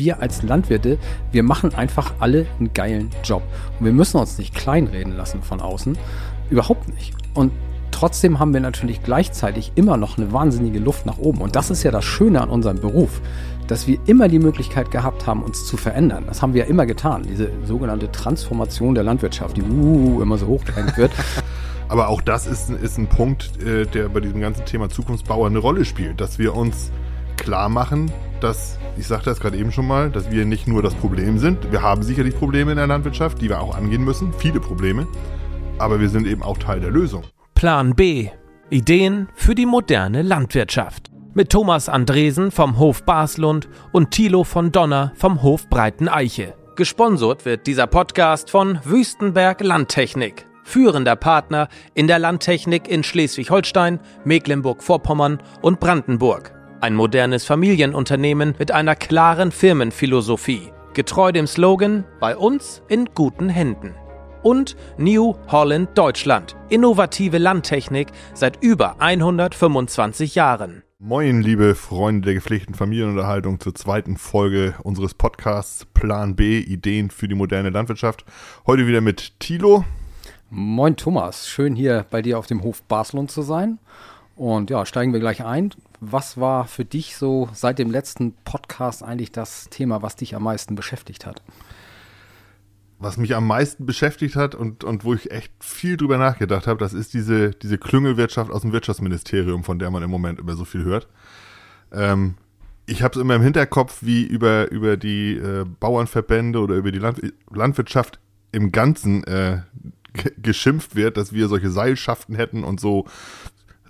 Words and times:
wir 0.00 0.20
als 0.20 0.42
Landwirte, 0.42 0.98
wir 1.30 1.44
machen 1.44 1.72
einfach 1.76 2.14
alle 2.18 2.46
einen 2.58 2.74
geilen 2.74 3.10
Job. 3.22 3.44
Und 3.78 3.86
wir 3.86 3.92
müssen 3.92 4.18
uns 4.18 4.36
nicht 4.38 4.52
kleinreden 4.52 5.16
lassen 5.16 5.42
von 5.42 5.60
außen. 5.60 5.96
Überhaupt 6.50 6.88
nicht. 6.88 7.14
Und 7.34 7.52
trotzdem 7.92 8.40
haben 8.40 8.52
wir 8.52 8.60
natürlich 8.60 9.04
gleichzeitig 9.04 9.70
immer 9.76 9.96
noch 9.96 10.18
eine 10.18 10.32
wahnsinnige 10.32 10.80
Luft 10.80 11.06
nach 11.06 11.18
oben. 11.18 11.40
Und 11.40 11.54
das 11.54 11.70
ist 11.70 11.84
ja 11.84 11.92
das 11.92 12.04
Schöne 12.04 12.40
an 12.40 12.50
unserem 12.50 12.80
Beruf, 12.80 13.20
dass 13.68 13.86
wir 13.86 14.00
immer 14.06 14.26
die 14.26 14.40
Möglichkeit 14.40 14.90
gehabt 14.90 15.28
haben, 15.28 15.44
uns 15.44 15.64
zu 15.64 15.76
verändern. 15.76 16.24
Das 16.26 16.42
haben 16.42 16.54
wir 16.54 16.64
ja 16.64 16.68
immer 16.68 16.86
getan. 16.86 17.22
Diese 17.22 17.50
sogenannte 17.64 18.10
Transformation 18.10 18.96
der 18.96 19.04
Landwirtschaft, 19.04 19.56
die 19.56 19.62
uh, 19.62 20.20
immer 20.20 20.38
so 20.38 20.48
hochgehängt 20.48 20.96
wird. 20.96 21.12
Aber 21.88 22.08
auch 22.08 22.20
das 22.20 22.46
ist, 22.46 22.70
ist 22.70 22.98
ein 22.98 23.08
Punkt, 23.08 23.62
äh, 23.62 23.84
der 23.84 24.08
bei 24.08 24.20
diesem 24.20 24.40
ganzen 24.40 24.64
Thema 24.64 24.88
Zukunftsbauer 24.88 25.48
eine 25.48 25.58
Rolle 25.58 25.84
spielt, 25.84 26.20
dass 26.20 26.38
wir 26.38 26.54
uns 26.54 26.90
klar 27.40 27.68
machen, 27.68 28.12
dass, 28.40 28.78
ich 28.96 29.06
sagte 29.06 29.30
das 29.30 29.40
gerade 29.40 29.56
eben 29.56 29.72
schon 29.72 29.86
mal, 29.86 30.10
dass 30.10 30.30
wir 30.30 30.44
nicht 30.44 30.68
nur 30.68 30.82
das 30.82 30.94
Problem 30.94 31.38
sind. 31.38 31.72
Wir 31.72 31.82
haben 31.82 32.02
sicherlich 32.02 32.36
Probleme 32.36 32.70
in 32.70 32.76
der 32.76 32.86
Landwirtschaft, 32.86 33.40
die 33.40 33.48
wir 33.48 33.60
auch 33.60 33.74
angehen 33.74 34.04
müssen, 34.04 34.32
viele 34.32 34.60
Probleme, 34.60 35.08
aber 35.78 36.00
wir 36.00 36.08
sind 36.08 36.26
eben 36.26 36.42
auch 36.42 36.58
Teil 36.58 36.80
der 36.80 36.90
Lösung. 36.90 37.24
Plan 37.54 37.94
B. 37.94 38.28
Ideen 38.70 39.28
für 39.34 39.54
die 39.54 39.66
moderne 39.66 40.22
Landwirtschaft. 40.22 41.10
Mit 41.34 41.50
Thomas 41.50 41.88
Andresen 41.88 42.50
vom 42.50 42.78
Hof 42.78 43.04
Baslund 43.04 43.68
und 43.92 44.10
Thilo 44.10 44.44
von 44.44 44.72
Donner 44.72 45.12
vom 45.16 45.42
Hof 45.42 45.68
Breiten 45.68 46.08
Eiche. 46.08 46.54
Gesponsert 46.76 47.44
wird 47.44 47.66
dieser 47.66 47.86
Podcast 47.86 48.50
von 48.50 48.78
Wüstenberg 48.84 49.60
Landtechnik, 49.60 50.46
führender 50.64 51.16
Partner 51.16 51.68
in 51.94 52.06
der 52.06 52.18
Landtechnik 52.18 52.88
in 52.88 53.02
Schleswig-Holstein, 53.02 54.00
Mecklenburg-Vorpommern 54.24 55.42
und 55.62 55.80
Brandenburg. 55.80 56.59
Ein 56.82 56.94
modernes 56.94 57.44
Familienunternehmen 57.44 58.54
mit 58.58 58.70
einer 58.70 58.96
klaren 58.96 59.52
Firmenphilosophie, 59.52 60.72
getreu 60.94 61.30
dem 61.30 61.46
Slogan 61.46 62.06
Bei 62.20 62.34
uns 62.34 62.80
in 62.88 63.04
guten 63.14 63.50
Händen. 63.50 63.94
Und 64.42 64.78
New 64.96 65.34
Holland 65.48 65.90
Deutschland, 65.98 66.56
innovative 66.70 67.36
Landtechnik 67.36 68.08
seit 68.32 68.62
über 68.62 68.98
125 68.98 70.34
Jahren. 70.34 70.82
Moin, 70.98 71.42
liebe 71.42 71.74
Freunde 71.74 72.24
der 72.24 72.34
gepflegten 72.34 72.74
Familienunterhaltung 72.74 73.60
zur 73.60 73.74
zweiten 73.74 74.16
Folge 74.16 74.74
unseres 74.82 75.12
Podcasts 75.12 75.84
Plan 75.84 76.34
B, 76.34 76.60
Ideen 76.60 77.10
für 77.10 77.28
die 77.28 77.34
moderne 77.34 77.68
Landwirtschaft. 77.68 78.24
Heute 78.66 78.86
wieder 78.86 79.02
mit 79.02 79.38
Thilo. 79.38 79.84
Moin 80.48 80.96
Thomas, 80.96 81.46
schön 81.46 81.76
hier 81.76 82.06
bei 82.08 82.22
dir 82.22 82.38
auf 82.38 82.46
dem 82.46 82.62
Hof 82.62 82.82
Baslund 82.84 83.30
zu 83.30 83.42
sein. 83.42 83.78
Und 84.34 84.70
ja, 84.70 84.86
steigen 84.86 85.12
wir 85.12 85.20
gleich 85.20 85.44
ein. 85.44 85.74
Was 86.00 86.38
war 86.38 86.66
für 86.66 86.84
dich 86.84 87.16
so 87.16 87.48
seit 87.52 87.78
dem 87.78 87.90
letzten 87.90 88.32
Podcast 88.44 89.02
eigentlich 89.02 89.32
das 89.32 89.68
Thema, 89.68 90.02
was 90.02 90.16
dich 90.16 90.34
am 90.34 90.44
meisten 90.44 90.74
beschäftigt 90.74 91.26
hat? 91.26 91.42
Was 92.98 93.16
mich 93.16 93.34
am 93.34 93.46
meisten 93.46 93.86
beschäftigt 93.86 94.36
hat 94.36 94.54
und, 94.54 94.84
und 94.84 95.04
wo 95.04 95.14
ich 95.14 95.30
echt 95.30 95.52
viel 95.60 95.96
drüber 95.96 96.18
nachgedacht 96.18 96.66
habe, 96.66 96.78
das 96.78 96.92
ist 96.92 97.14
diese, 97.14 97.50
diese 97.50 97.78
Klüngelwirtschaft 97.78 98.50
aus 98.50 98.62
dem 98.62 98.72
Wirtschaftsministerium, 98.72 99.64
von 99.64 99.78
der 99.78 99.90
man 99.90 100.02
im 100.02 100.10
Moment 100.10 100.38
immer 100.38 100.54
so 100.54 100.64
viel 100.64 100.84
hört. 100.84 101.08
Ähm, 101.92 102.34
ich 102.86 103.02
habe 103.02 103.14
es 103.14 103.20
immer 103.20 103.36
im 103.36 103.42
Hinterkopf, 103.42 103.98
wie 104.00 104.24
über, 104.24 104.70
über 104.70 104.96
die 104.96 105.36
äh, 105.36 105.64
Bauernverbände 105.78 106.58
oder 106.58 106.74
über 106.74 106.92
die 106.92 106.98
Land 106.98 107.20
Landwirtschaft 107.50 108.18
im 108.52 108.72
Ganzen 108.72 109.22
äh, 109.24 109.62
geschimpft 110.38 110.96
wird, 110.96 111.16
dass 111.16 111.32
wir 111.32 111.48
solche 111.48 111.70
Seilschaften 111.70 112.34
hätten 112.34 112.64
und 112.64 112.80
so 112.80 113.06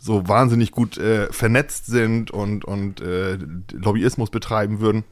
so 0.00 0.26
wahnsinnig 0.26 0.72
gut 0.72 0.96
äh, 0.96 1.30
vernetzt 1.30 1.86
sind 1.86 2.30
und, 2.30 2.64
und 2.64 3.02
äh, 3.02 3.38
Lobbyismus 3.72 4.30
betreiben 4.30 4.80
würden. 4.80 5.04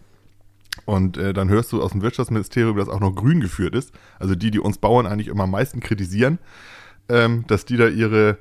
Und 0.86 1.18
äh, 1.18 1.34
dann 1.34 1.50
hörst 1.50 1.72
du 1.72 1.82
aus 1.82 1.92
dem 1.92 2.00
Wirtschaftsministerium, 2.00 2.76
dass 2.76 2.88
auch 2.88 3.00
noch 3.00 3.14
grün 3.14 3.40
geführt 3.40 3.74
ist. 3.74 3.92
Also 4.18 4.34
die, 4.34 4.50
die 4.50 4.60
uns 4.60 4.78
Bauern 4.78 5.06
eigentlich 5.06 5.28
immer 5.28 5.44
am 5.44 5.50
meisten 5.50 5.80
kritisieren, 5.80 6.38
ähm, 7.10 7.44
dass 7.48 7.66
die 7.66 7.76
da 7.76 7.88
ihre 7.88 8.38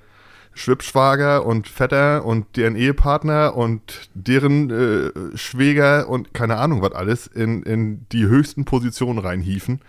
Schwibschwager 0.53 1.45
und 1.45 1.67
Vetter 1.67 2.25
und 2.25 2.55
deren 2.55 2.77
Ehepartner 2.77 3.55
und 3.55 4.09
deren 4.13 4.69
äh, 4.69 5.37
Schwäger 5.37 6.07
und 6.07 6.33
keine 6.33 6.57
Ahnung 6.57 6.81
was 6.81 6.93
alles 6.93 7.27
in, 7.27 7.63
in 7.63 8.05
die 8.13 8.25
höchsten 8.25 8.63
Positionen 8.63 9.19
reinhiefen. 9.19 9.81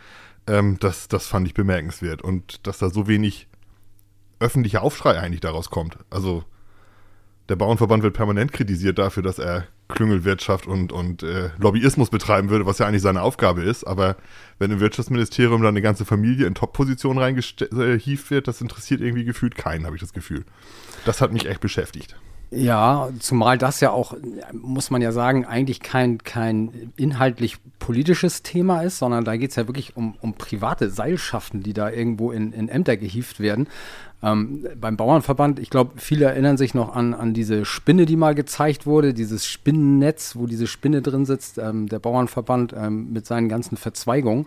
Ähm, 0.48 0.76
das, 0.80 1.06
das 1.06 1.28
fand 1.28 1.46
ich 1.46 1.54
bemerkenswert. 1.54 2.22
Und 2.22 2.66
dass 2.66 2.78
da 2.78 2.90
so 2.90 3.06
wenig 3.06 3.46
öffentlicher 4.41 4.82
Aufschrei 4.82 5.19
eigentlich 5.19 5.41
daraus 5.41 5.71
kommt. 5.71 5.99
Also 6.10 6.44
der 7.49 7.56
Bauernverband 7.56 8.03
wird 8.03 8.15
permanent 8.15 8.53
kritisiert 8.53 8.99
dafür, 8.99 9.22
dass 9.22 9.38
er 9.38 9.66
Klüngelwirtschaft 9.88 10.66
und, 10.66 10.93
und 10.93 11.22
äh, 11.22 11.49
Lobbyismus 11.59 12.10
betreiben 12.10 12.50
würde, 12.50 12.66
was 12.66 12.78
ja 12.78 12.87
eigentlich 12.87 13.03
seine 13.03 13.22
Aufgabe 13.22 13.62
ist. 13.62 13.84
Aber 13.84 14.16
wenn 14.59 14.71
im 14.71 14.81
Wirtschaftsministerium 14.81 15.62
dann 15.62 15.71
eine 15.71 15.82
ganze 15.82 16.04
Familie 16.04 16.47
in 16.47 16.54
Top-Positionen 16.54 17.19
reingehievt 17.19 18.31
wird, 18.31 18.49
das 18.49 18.60
interessiert 18.60 19.00
irgendwie 19.00 19.25
gefühlt 19.25 19.54
keinen, 19.54 19.87
habe 19.87 19.97
ich 19.97 20.00
das 20.03 20.12
Gefühl. 20.12 20.44
Das 21.06 21.22
hat 21.22 21.32
mich 21.32 21.47
echt 21.47 21.60
beschäftigt. 21.60 22.16
Ja, 22.50 23.10
zumal 23.19 23.59
das 23.59 23.81
ja 23.81 23.91
auch, 23.91 24.15
muss 24.53 24.91
man 24.91 25.03
ja 25.03 25.12
sagen, 25.12 25.44
eigentlich 25.44 25.81
kein, 25.81 26.19
kein 26.19 26.93
inhaltlich 26.97 27.59
politisches 27.78 28.43
Thema 28.43 28.82
ist, 28.82 28.99
sondern 28.99 29.25
da 29.25 29.37
geht 29.37 29.50
es 29.50 29.56
ja 29.56 29.66
wirklich 29.69 29.97
um, 29.97 30.16
um 30.20 30.32
private 30.32 30.88
Seilschaften, 30.88 31.62
die 31.62 31.75
da 31.75 31.91
irgendwo 31.91 32.32
in, 32.32 32.53
in 32.53 32.70
Ämter 32.70 32.97
gehievt 32.97 33.41
werden. 33.41 33.69
Ähm, 34.20 34.66
beim 34.80 34.96
Bauernverband, 34.96 35.60
ich 35.60 35.70
glaube, 35.70 35.92
viele 35.96 36.24
erinnern 36.24 36.56
sich 36.56 36.74
noch 36.74 36.94
an, 36.94 37.14
an 37.14 37.34
diese 37.34 37.64
Spinne, 37.64 38.04
die 38.04 38.16
mal 38.16 38.34
gezeigt 38.34 38.84
wurde, 38.84 39.14
dieses 39.14 39.46
Spinnennetz, 39.46 40.34
wo 40.34 40.46
diese 40.46 40.66
Spinne 40.66 41.02
drin 41.02 41.24
sitzt, 41.24 41.58
ähm, 41.58 41.88
der 41.88 42.00
Bauernverband 42.00 42.74
ähm, 42.76 43.12
mit 43.12 43.26
seinen 43.26 43.48
ganzen 43.48 43.76
Verzweigungen. 43.76 44.46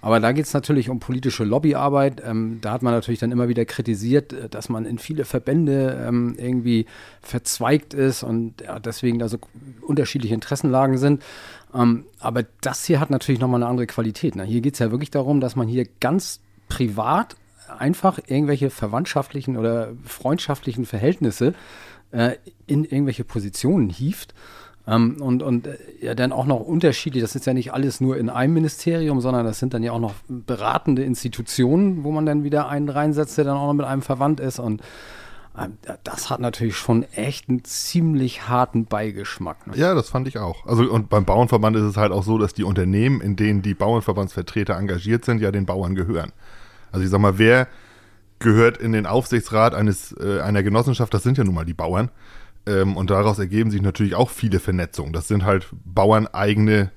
Aber 0.00 0.20
da 0.20 0.32
geht 0.32 0.46
es 0.46 0.54
natürlich 0.54 0.88
um 0.88 1.00
politische 1.00 1.44
Lobbyarbeit. 1.44 2.22
Ähm, 2.24 2.58
da 2.62 2.72
hat 2.72 2.82
man 2.82 2.94
natürlich 2.94 3.20
dann 3.20 3.32
immer 3.32 3.48
wieder 3.48 3.66
kritisiert, 3.66 4.32
äh, 4.32 4.48
dass 4.48 4.70
man 4.70 4.86
in 4.86 4.98
viele 4.98 5.26
Verbände 5.26 6.02
ähm, 6.08 6.34
irgendwie 6.38 6.86
verzweigt 7.20 7.92
ist 7.92 8.22
und 8.22 8.62
ja, 8.62 8.78
deswegen 8.78 9.18
da 9.18 9.28
so 9.28 9.36
unterschiedliche 9.82 10.34
Interessenlagen 10.34 10.96
sind. 10.96 11.22
Ähm, 11.74 12.06
aber 12.20 12.44
das 12.62 12.86
hier 12.86 13.00
hat 13.00 13.10
natürlich 13.10 13.40
nochmal 13.40 13.62
eine 13.62 13.70
andere 13.70 13.86
Qualität. 13.86 14.34
Ne? 14.34 14.44
Hier 14.44 14.62
geht 14.62 14.74
es 14.74 14.78
ja 14.78 14.90
wirklich 14.90 15.10
darum, 15.10 15.40
dass 15.40 15.56
man 15.56 15.68
hier 15.68 15.86
ganz 16.00 16.40
privat 16.70 17.36
einfach 17.78 18.18
irgendwelche 18.26 18.70
verwandtschaftlichen 18.70 19.56
oder 19.56 19.92
freundschaftlichen 20.04 20.86
Verhältnisse 20.86 21.54
äh, 22.12 22.32
in 22.66 22.84
irgendwelche 22.84 23.24
Positionen 23.24 23.90
hieft. 23.90 24.34
Ähm, 24.86 25.16
und 25.20 25.42
und 25.42 25.66
äh, 25.66 25.76
ja, 26.00 26.14
dann 26.14 26.32
auch 26.32 26.46
noch 26.46 26.60
unterschiedlich, 26.60 27.22
das 27.22 27.34
ist 27.36 27.46
ja 27.46 27.54
nicht 27.54 27.72
alles 27.72 28.00
nur 28.00 28.16
in 28.16 28.30
einem 28.30 28.54
Ministerium, 28.54 29.20
sondern 29.20 29.44
das 29.44 29.58
sind 29.58 29.74
dann 29.74 29.82
ja 29.82 29.92
auch 29.92 30.00
noch 30.00 30.14
beratende 30.28 31.02
Institutionen, 31.04 32.02
wo 32.04 32.10
man 32.10 32.26
dann 32.26 32.44
wieder 32.44 32.68
einen 32.68 32.88
reinsetzt, 32.88 33.36
der 33.38 33.44
dann 33.44 33.56
auch 33.56 33.66
noch 33.66 33.74
mit 33.74 33.86
einem 33.86 34.02
verwandt 34.02 34.40
ist. 34.40 34.58
Und 34.58 34.82
ähm, 35.58 35.78
das 36.04 36.30
hat 36.30 36.40
natürlich 36.40 36.76
schon 36.76 37.04
echt 37.12 37.48
einen 37.48 37.64
ziemlich 37.64 38.48
harten 38.48 38.86
Beigeschmack. 38.86 39.66
Ne? 39.66 39.76
Ja, 39.76 39.94
das 39.94 40.08
fand 40.08 40.28
ich 40.28 40.38
auch. 40.38 40.66
Also 40.66 40.84
und 40.84 41.08
beim 41.08 41.24
Bauernverband 41.24 41.76
ist 41.76 41.82
es 41.82 41.96
halt 41.96 42.12
auch 42.12 42.22
so, 42.22 42.38
dass 42.38 42.54
die 42.54 42.64
Unternehmen, 42.64 43.20
in 43.20 43.36
denen 43.36 43.62
die 43.62 43.74
Bauernverbandsvertreter 43.74 44.76
engagiert 44.76 45.24
sind, 45.24 45.40
ja 45.40 45.50
den 45.52 45.66
Bauern 45.66 45.94
gehören. 45.94 46.32
Also 46.92 47.04
ich 47.04 47.10
sag 47.10 47.20
mal, 47.20 47.38
wer 47.38 47.68
gehört 48.38 48.78
in 48.78 48.92
den 48.92 49.06
Aufsichtsrat 49.06 49.74
eines, 49.74 50.12
äh, 50.18 50.40
einer 50.40 50.62
Genossenschaft, 50.62 51.12
das 51.12 51.22
sind 51.22 51.38
ja 51.38 51.44
nun 51.44 51.54
mal 51.54 51.64
die 51.64 51.74
Bauern. 51.74 52.10
Ähm, 52.66 52.96
und 52.96 53.10
daraus 53.10 53.38
ergeben 53.38 53.70
sich 53.70 53.82
natürlich 53.82 54.14
auch 54.14 54.30
viele 54.30 54.60
Vernetzungen. 54.60 55.12
Das 55.12 55.28
sind 55.28 55.44
halt 55.44 55.68
bauerneigene 55.84 56.90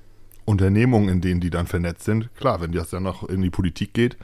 Unternehmungen, 0.44 1.08
in 1.08 1.20
denen 1.20 1.40
die 1.40 1.50
dann 1.50 1.66
vernetzt 1.66 2.04
sind. 2.04 2.34
Klar, 2.36 2.60
wenn 2.60 2.72
das 2.72 2.90
dann 2.90 3.02
noch 3.02 3.28
in 3.28 3.40
die 3.42 3.50
Politik 3.50 3.94
geht. 3.94 4.16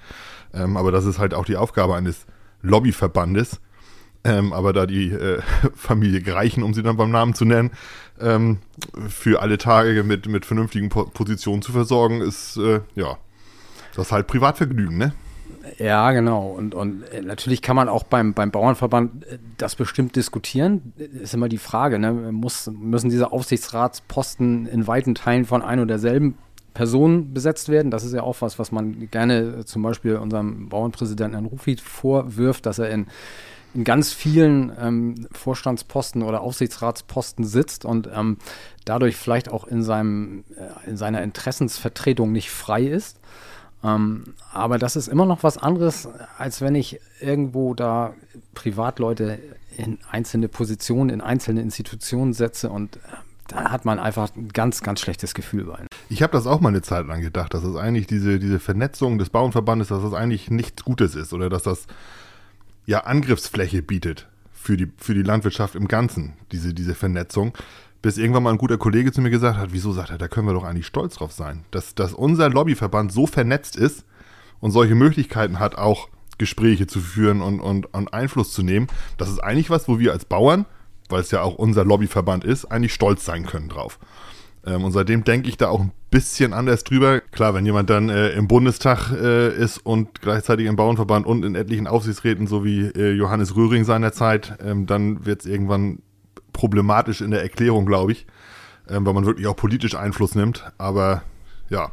Ähm, 0.52 0.76
aber 0.76 0.92
das 0.92 1.04
ist 1.04 1.18
halt 1.18 1.34
auch 1.34 1.44
die 1.44 1.56
Aufgabe 1.56 1.94
eines 1.94 2.26
Lobbyverbandes. 2.62 3.60
Ähm, 4.22 4.52
aber 4.52 4.74
da 4.74 4.86
die 4.86 5.10
äh, 5.10 5.40
Familie 5.74 6.20
Greichen, 6.20 6.62
um 6.62 6.74
sie 6.74 6.82
dann 6.82 6.96
beim 6.96 7.10
Namen 7.10 7.34
zu 7.34 7.46
nennen, 7.46 7.70
ähm, 8.20 8.58
für 9.08 9.40
alle 9.40 9.56
Tage 9.56 10.04
mit, 10.04 10.28
mit 10.28 10.44
vernünftigen 10.44 10.90
po 10.90 11.04
Positionen 11.06 11.62
zu 11.62 11.72
versorgen, 11.72 12.20
ist, 12.20 12.58
äh, 12.58 12.80
ja, 12.94 13.16
das 13.94 14.12
halt 14.12 14.26
Privatvergnügen, 14.26 14.98
ne? 14.98 15.14
Ja, 15.78 16.10
genau. 16.12 16.48
Und, 16.48 16.74
und 16.74 17.02
äh, 17.04 17.22
natürlich 17.22 17.62
kann 17.62 17.76
man 17.76 17.88
auch 17.88 18.04
beim, 18.04 18.34
beim 18.34 18.50
Bauernverband 18.50 19.24
äh, 19.26 19.38
das 19.58 19.76
bestimmt 19.76 20.16
diskutieren. 20.16 20.92
Ist 20.96 21.34
immer 21.34 21.48
die 21.48 21.58
Frage, 21.58 21.98
ne? 21.98 22.12
Muss, 22.32 22.70
müssen 22.72 23.10
diese 23.10 23.32
Aufsichtsratsposten 23.32 24.66
in 24.66 24.86
weiten 24.86 25.14
Teilen 25.14 25.44
von 25.44 25.62
ein 25.62 25.80
und 25.80 25.88
derselben 25.88 26.38
Person 26.74 27.34
besetzt 27.34 27.68
werden? 27.68 27.90
Das 27.90 28.04
ist 28.04 28.14
ja 28.14 28.22
auch 28.22 28.36
was, 28.40 28.58
was 28.58 28.72
man 28.72 29.10
gerne 29.10 29.64
zum 29.64 29.82
Beispiel 29.82 30.16
unserem 30.16 30.68
Bauernpräsidenten 30.68 31.34
Herrn 31.34 31.46
Rufit 31.46 31.80
vorwirft, 31.80 32.64
dass 32.66 32.78
er 32.78 32.90
in, 32.90 33.06
in 33.74 33.84
ganz 33.84 34.12
vielen 34.12 34.72
ähm, 34.80 35.26
Vorstandsposten 35.32 36.22
oder 36.22 36.40
Aufsichtsratsposten 36.40 37.44
sitzt 37.44 37.84
und 37.84 38.08
ähm, 38.12 38.38
dadurch 38.84 39.16
vielleicht 39.16 39.50
auch 39.50 39.66
in, 39.66 39.82
seinem, 39.82 40.44
äh, 40.56 40.90
in 40.90 40.96
seiner 40.96 41.22
Interessensvertretung 41.22 42.32
nicht 42.32 42.50
frei 42.50 42.84
ist. 42.84 43.20
Ähm, 43.82 44.34
aber 44.52 44.78
das 44.78 44.96
ist 44.96 45.08
immer 45.08 45.26
noch 45.26 45.42
was 45.42 45.58
anderes, 45.58 46.08
als 46.38 46.60
wenn 46.60 46.74
ich 46.74 47.00
irgendwo 47.20 47.74
da 47.74 48.14
Privatleute 48.54 49.38
in 49.76 49.98
einzelne 50.10 50.48
Positionen, 50.48 51.10
in 51.10 51.20
einzelne 51.20 51.62
Institutionen 51.62 52.32
setze 52.32 52.70
und 52.70 52.96
äh, 52.96 53.00
da 53.48 53.70
hat 53.70 53.84
man 53.84 53.98
einfach 53.98 54.34
ein 54.36 54.48
ganz, 54.48 54.82
ganz 54.82 55.00
schlechtes 55.00 55.34
Gefühl 55.34 55.64
bei. 55.64 55.86
Ich 56.08 56.22
habe 56.22 56.32
das 56.32 56.46
auch 56.46 56.60
mal 56.60 56.68
eine 56.68 56.82
Zeit 56.82 57.06
lang 57.06 57.20
gedacht, 57.20 57.52
dass 57.52 57.62
das 57.62 57.74
eigentlich 57.74 58.06
diese, 58.06 58.38
diese 58.38 58.60
Vernetzung 58.60 59.18
des 59.18 59.30
Bauernverbandes, 59.30 59.88
dass 59.88 60.02
das 60.02 60.14
eigentlich 60.14 60.50
nichts 60.50 60.84
Gutes 60.84 61.14
ist 61.14 61.32
oder 61.32 61.50
dass 61.50 61.64
das 61.64 61.86
ja 62.86 63.00
Angriffsfläche 63.00 63.82
bietet 63.82 64.28
für 64.52 64.76
die, 64.76 64.88
für 64.98 65.14
die 65.14 65.22
Landwirtschaft 65.22 65.74
im 65.74 65.88
Ganzen, 65.88 66.34
diese, 66.52 66.74
diese 66.74 66.94
Vernetzung. 66.94 67.52
Bis 68.02 68.16
irgendwann 68.16 68.42
mal 68.42 68.50
ein 68.50 68.58
guter 68.58 68.78
Kollege 68.78 69.12
zu 69.12 69.20
mir 69.20 69.30
gesagt 69.30 69.58
hat, 69.58 69.72
wieso 69.72 69.92
sagt 69.92 70.10
er, 70.10 70.18
da 70.18 70.28
können 70.28 70.46
wir 70.46 70.54
doch 70.54 70.64
eigentlich 70.64 70.86
stolz 70.86 71.16
drauf 71.16 71.32
sein, 71.32 71.64
dass, 71.70 71.94
dass 71.94 72.12
unser 72.14 72.48
Lobbyverband 72.48 73.12
so 73.12 73.26
vernetzt 73.26 73.76
ist 73.76 74.04
und 74.60 74.70
solche 74.70 74.94
Möglichkeiten 74.94 75.58
hat, 75.58 75.76
auch 75.76 76.08
Gespräche 76.38 76.86
zu 76.86 77.00
führen 77.00 77.42
und, 77.42 77.60
und, 77.60 77.92
und 77.92 78.14
Einfluss 78.14 78.52
zu 78.52 78.62
nehmen. 78.62 78.86
Das 79.18 79.28
ist 79.28 79.38
eigentlich 79.40 79.70
was, 79.70 79.88
wo 79.88 79.98
wir 79.98 80.12
als 80.12 80.24
Bauern, 80.24 80.64
weil 81.10 81.20
es 81.20 81.30
ja 81.30 81.42
auch 81.42 81.56
unser 81.56 81.84
Lobbyverband 81.84 82.44
ist, 82.44 82.64
eigentlich 82.64 82.94
stolz 82.94 83.24
sein 83.24 83.44
können 83.44 83.68
drauf. 83.68 83.98
Ähm, 84.66 84.84
und 84.84 84.92
seitdem 84.92 85.24
denke 85.24 85.48
ich 85.48 85.56
da 85.56 85.68
auch 85.68 85.80
ein 85.80 85.92
bisschen 86.10 86.52
anders 86.52 86.84
drüber. 86.84 87.20
Klar, 87.20 87.54
wenn 87.54 87.66
jemand 87.66 87.90
dann 87.90 88.08
äh, 88.08 88.30
im 88.30 88.48
Bundestag 88.48 89.10
äh, 89.12 89.54
ist 89.54 89.78
und 89.78 90.20
gleichzeitig 90.20 90.66
im 90.66 90.76
Bauernverband 90.76 91.26
und 91.26 91.44
in 91.44 91.54
etlichen 91.54 91.86
Aufsichtsräten, 91.86 92.46
so 92.46 92.64
wie 92.64 92.86
äh, 92.86 93.12
Johannes 93.12 93.56
Röhring 93.56 93.84
seinerzeit, 93.84 94.58
ähm, 94.64 94.86
dann 94.86 95.24
wird 95.24 95.40
es 95.40 95.46
irgendwann 95.46 96.00
problematisch 96.60 97.22
in 97.22 97.30
der 97.30 97.40
Erklärung, 97.40 97.86
glaube 97.86 98.12
ich, 98.12 98.26
ähm, 98.86 99.06
weil 99.06 99.14
man 99.14 99.24
wirklich 99.24 99.46
auch 99.46 99.56
politisch 99.56 99.94
Einfluss 99.94 100.34
nimmt. 100.34 100.70
Aber 100.76 101.22
ja, 101.70 101.90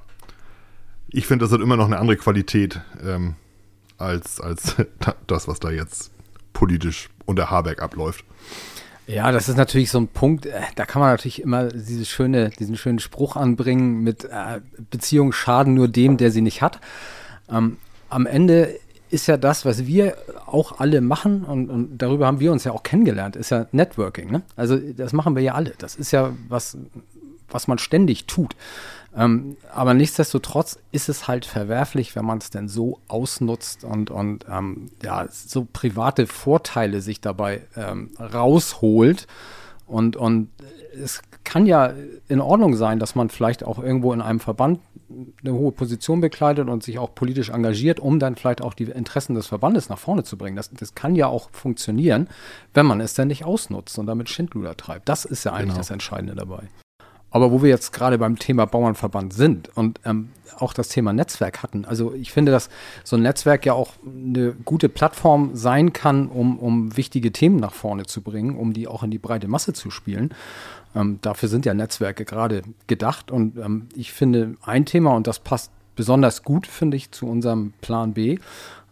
ich 1.08 1.26
finde, 1.26 1.46
das 1.46 1.54
hat 1.54 1.62
immer 1.62 1.78
noch 1.78 1.86
eine 1.86 2.00
andere 2.00 2.18
Qualität 2.18 2.82
ähm, 3.02 3.36
als, 3.98 4.42
als 4.42 4.76
das, 5.28 5.48
was 5.48 5.62
da 5.62 5.72
jetzt 5.72 6.12
politisch 6.52 7.10
unter 7.26 7.50
Habeck 7.50 7.82
abläuft. 7.82 8.26
Ja, 9.08 9.32
das 9.32 9.48
ist 9.48 9.56
natürlich 9.56 9.90
so 9.90 10.00
ein 10.00 10.10
Punkt, 10.10 10.48
äh, 10.48 10.60
da 10.76 10.86
kann 10.86 11.00
man 11.00 11.12
natürlich 11.12 11.42
immer 11.42 11.70
diese 11.70 12.04
schöne, 12.04 12.50
diesen 12.50 12.76
schönen 12.76 13.00
Spruch 13.00 13.38
anbringen 13.38 14.04
mit 14.04 14.26
äh, 14.26 14.60
Beziehungen 14.92 15.32
schaden 15.32 15.76
nur 15.76 15.88
dem, 15.88 16.18
der 16.18 16.30
sie 16.30 16.42
nicht 16.42 16.62
hat. 16.62 16.82
Ähm, 17.50 17.78
am 18.10 18.26
Ende 18.26 18.78
ist 19.10 19.28
ja 19.28 19.38
das, 19.38 19.66
was 19.66 19.86
wir 19.86 20.18
auch 20.46 20.80
alle 20.80 21.02
machen 21.02 21.44
und, 21.44 21.70
und, 21.70 21.98
darüber 21.98 22.28
haben 22.28 22.40
wir 22.40 22.52
uns 22.52 22.64
ja 22.64 22.72
auch 22.72 22.84
kennengelernt, 22.84 23.36
ist 23.36 23.52
ja 23.52 23.68
Networking. 23.72 24.32
Ne? 24.32 24.42
Also 24.56 24.78
das 24.78 25.14
machen 25.14 25.36
wir 25.36 25.44
ja 25.44 25.54
alle. 25.54 25.74
Das 25.78 25.96
ist 25.96 26.12
ja 26.12 26.34
was, 26.50 26.78
was 27.50 27.68
man 27.68 27.78
ständig 27.78 28.26
tut. 28.26 28.56
Ähm, 29.16 29.58
aber 29.74 29.94
nichtsdestotrotz 29.94 30.78
ist 30.92 31.10
es 31.10 31.28
halt 31.28 31.46
verwerflich, 31.46 32.16
wenn 32.16 32.26
man 32.26 32.38
es 32.38 32.50
denn 32.50 32.68
so 32.68 33.00
ausnutzt 33.08 33.84
und, 33.84 34.12
und 34.12 34.46
ähm, 34.50 34.92
ja, 35.04 35.26
so 35.30 35.68
private 35.72 36.28
Vorteile 36.28 37.02
sich 37.02 37.20
dabei 37.20 37.62
ähm, 37.76 38.12
rausholt. 38.20 39.28
Und, 39.88 40.18
und 40.18 40.50
es 41.02 41.22
kann 41.44 41.66
ja 41.66 41.94
in 42.28 42.42
Ordnung 42.42 42.76
sein, 42.76 43.00
dass 43.00 43.16
man 43.16 43.30
vielleicht 43.30 43.64
auch 43.64 43.82
irgendwo 43.82 44.14
in 44.14 44.22
einem 44.22 44.40
Verband 44.40 44.82
eine 45.44 45.54
hohe 45.54 45.72
Position 45.72 46.22
bekleidet 46.22 46.70
und 46.70 46.84
sich 46.84 47.00
auch 47.00 47.14
politisch 47.16 47.50
engagiert, 47.50 48.00
um 48.00 48.20
dann 48.20 48.36
vielleicht 48.36 48.62
auch 48.62 48.74
die 48.74 48.86
Interessen 48.86 49.36
des 49.36 49.48
Verbandes 49.48 49.90
nach 49.90 49.98
vorne 50.00 50.24
zu 50.24 50.38
bringen. 50.38 50.56
Das, 50.56 50.70
das 50.72 50.96
kann 50.96 51.16
ja 51.16 51.28
auch 51.28 51.50
funktionieren, 51.52 52.28
wenn 52.74 52.86
man 52.86 53.02
es 53.02 53.14
dann 53.14 53.28
nicht 53.28 53.46
ausnutzt 53.46 53.98
und 53.98 54.08
damit 54.08 54.30
Schindluder 54.30 54.78
treibt. 54.78 55.10
Das 55.10 55.26
ist 55.26 55.44
ja 55.44 55.54
eigentlich 55.54 55.70
genau. 55.70 55.78
das 55.80 55.92
Entscheidende 55.92 56.36
dabei. 56.36 56.64
Aber 57.38 57.52
wo 57.52 57.62
wir 57.62 57.70
jetzt 57.70 57.94
gerade 57.94 58.18
beim 58.18 58.40
Thema 58.40 58.66
Bauernverband 58.66 59.32
sind 59.32 59.70
und 59.78 60.00
ähm, 60.06 60.30
auch 60.58 60.74
das 60.74 60.90
Thema 60.90 61.14
Netzwerk 61.14 61.62
hatten, 61.62 61.86
also 61.86 62.16
ich 62.16 62.32
finde, 62.32 62.52
dass 62.52 62.68
so 63.04 63.16
ein 63.16 63.22
Netzwerk 63.22 63.64
ja 63.64 63.74
auch 63.74 63.92
eine 64.04 64.54
gute 64.66 64.90
Plattform 64.90 65.52
sein 65.54 65.94
kann, 65.94 66.30
um, 66.30 66.58
um 66.58 66.98
wichtige 66.98 67.32
Themen 67.32 67.58
nach 67.58 67.76
vorne 67.76 68.08
zu 68.08 68.22
bringen, 68.22 68.58
um 68.58 68.74
die 68.74 68.88
auch 68.88 69.04
in 69.04 69.12
die 69.12 69.20
breite 69.20 69.48
Masse 69.48 69.74
zu 69.74 69.92
spielen. 69.92 70.34
Ähm, 70.96 71.20
dafür 71.22 71.48
sind 71.48 71.68
ja 71.68 71.76
Netzwerke 71.76 72.26
gerade 72.26 72.64
gedacht 72.88 73.30
und 73.30 73.56
ähm, 73.60 73.88
ich 73.94 74.14
finde 74.14 74.56
ein 74.64 74.88
Thema, 74.88 75.16
und 75.16 75.28
das 75.28 75.38
passt 75.38 75.70
besonders 75.96 76.42
gut, 76.42 76.66
finde 76.66 76.98
ich, 76.98 77.12
zu 77.12 77.28
unserem 77.28 77.74
Plan 77.82 78.14
B, 78.14 78.40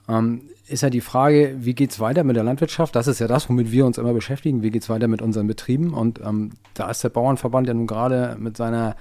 ähm, 0.07 0.41
ist 0.67 0.81
ja 0.81 0.89
die 0.89 1.01
Frage, 1.01 1.55
wie 1.59 1.75
geht 1.75 1.91
es 1.91 1.99
weiter 1.99 2.23
mit 2.23 2.35
der 2.35 2.43
Landwirtschaft? 2.43 2.95
Das 2.95 3.07
ist 3.07 3.19
ja 3.19 3.27
das, 3.27 3.49
womit 3.49 3.71
wir 3.71 3.85
uns 3.85 3.97
immer 3.97 4.13
beschäftigen. 4.13 4.63
Wie 4.63 4.71
geht 4.71 4.83
es 4.83 4.89
weiter 4.89 5.07
mit 5.07 5.21
unseren 5.21 5.47
Betrieben? 5.47 5.93
Und 5.93 6.19
ähm, 6.21 6.51
da 6.73 6.89
ist 6.89 7.03
der 7.03 7.09
Bauernverband 7.09 7.67
ja 7.67 7.73
nun 7.73 7.87
gerade 7.87 8.35
mit 8.39 8.57
seiner 8.57 8.95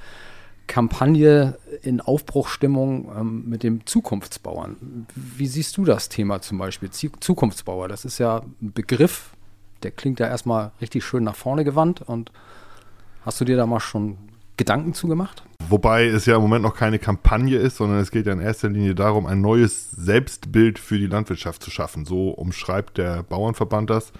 Kampagne 0.67 1.59
in 1.83 2.01
Aufbruchstimmung 2.01 3.11
ähm, 3.17 3.45
mit 3.49 3.63
dem 3.63 3.87
Zukunftsbauern. 3.87 5.07
Wie 5.15 5.47
siehst 5.47 5.77
du 5.77 5.85
das 5.85 6.09
Thema 6.09 6.41
zum 6.41 6.59
Beispiel? 6.59 6.91
Zukunftsbauer, 6.91 7.89
das 7.89 8.05
ist 8.05 8.19
ja 8.19 8.43
ein 8.61 8.73
Begriff, 8.73 9.31
der 9.83 9.91
klingt 9.91 10.21
ja 10.21 10.27
erstmal 10.27 10.73
richtig 10.81 11.05
schön 11.05 11.25
nach 11.25 11.37
vorne 11.37 11.65
gewandt. 11.65 12.03
Und 12.03 12.31
hast 13.25 13.41
du 13.41 13.45
dir 13.45 13.57
da 13.57 13.67
mal 13.67 13.81
schon 13.81 14.19
Gedanken 14.56 14.95
zugemacht? 14.95 15.45
Wobei 15.69 16.06
es 16.06 16.27
ja 16.27 16.37
im 16.37 16.43
Moment 16.43 16.62
noch 16.62 16.77
keine 16.77 16.99
Kampagne 16.99 17.59
ist, 17.59 17.77
sondern 17.77 17.99
es 17.99 18.11
geht 18.11 18.27
ja 18.27 18.33
in 18.33 18.41
erster 18.41 18.69
Linie 18.69 18.95
darum, 18.95 19.27
ein 19.27 19.41
neues 19.41 19.91
Selbstbild 19.91 20.79
für 20.79 20.99
die 20.99 21.06
Landwirtschaft 21.06 21.62
zu 21.62 21.71
schaffen. 21.71 22.05
So 22.05 22.31
umschreibt 22.31 22.99
der 22.99 23.23
Bauernverband 23.23 23.91
das. 23.91 24.12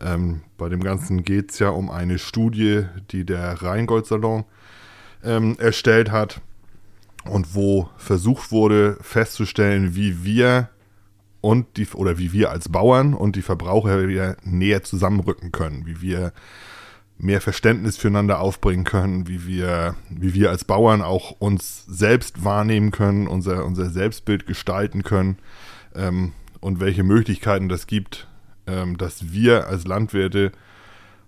Ähm, 0.00 0.42
bei 0.56 0.68
dem 0.68 0.82
Ganzen 0.82 1.22
geht 1.24 1.50
es 1.50 1.58
ja 1.58 1.70
um 1.70 1.90
eine 1.90 2.18
Studie, 2.18 2.84
die 3.10 3.24
der 3.24 3.62
Rheingold-Salon 3.62 4.44
ähm, 5.24 5.56
erstellt 5.58 6.10
hat 6.10 6.40
und 7.28 7.54
wo 7.54 7.88
versucht 7.96 8.52
wurde 8.52 8.96
festzustellen, 9.00 9.94
wie 9.94 10.24
wir 10.24 10.68
und 11.40 11.76
die 11.76 11.86
oder 11.94 12.18
wie 12.18 12.32
wir 12.32 12.50
als 12.50 12.70
Bauern 12.70 13.12
und 13.12 13.36
die 13.36 13.42
Verbraucher 13.42 14.08
wieder 14.08 14.36
näher 14.44 14.82
zusammenrücken 14.82 15.52
können, 15.52 15.84
wie 15.84 16.00
wir 16.00 16.32
mehr 17.18 17.40
Verständnis 17.40 17.96
füreinander 17.96 18.40
aufbringen 18.40 18.84
können, 18.84 19.28
wie 19.28 19.46
wir, 19.46 19.94
wie 20.10 20.34
wir 20.34 20.50
als 20.50 20.64
Bauern 20.64 21.02
auch 21.02 21.30
uns 21.38 21.84
selbst 21.86 22.44
wahrnehmen 22.44 22.90
können, 22.90 23.26
unser, 23.28 23.64
unser 23.64 23.88
Selbstbild 23.88 24.46
gestalten 24.46 25.02
können 25.02 25.38
ähm, 25.94 26.32
und 26.60 26.80
welche 26.80 27.04
Möglichkeiten 27.04 27.68
das 27.68 27.86
gibt, 27.86 28.26
ähm, 28.66 28.98
dass 28.98 29.32
wir 29.32 29.68
als 29.68 29.86
Landwirte 29.86 30.52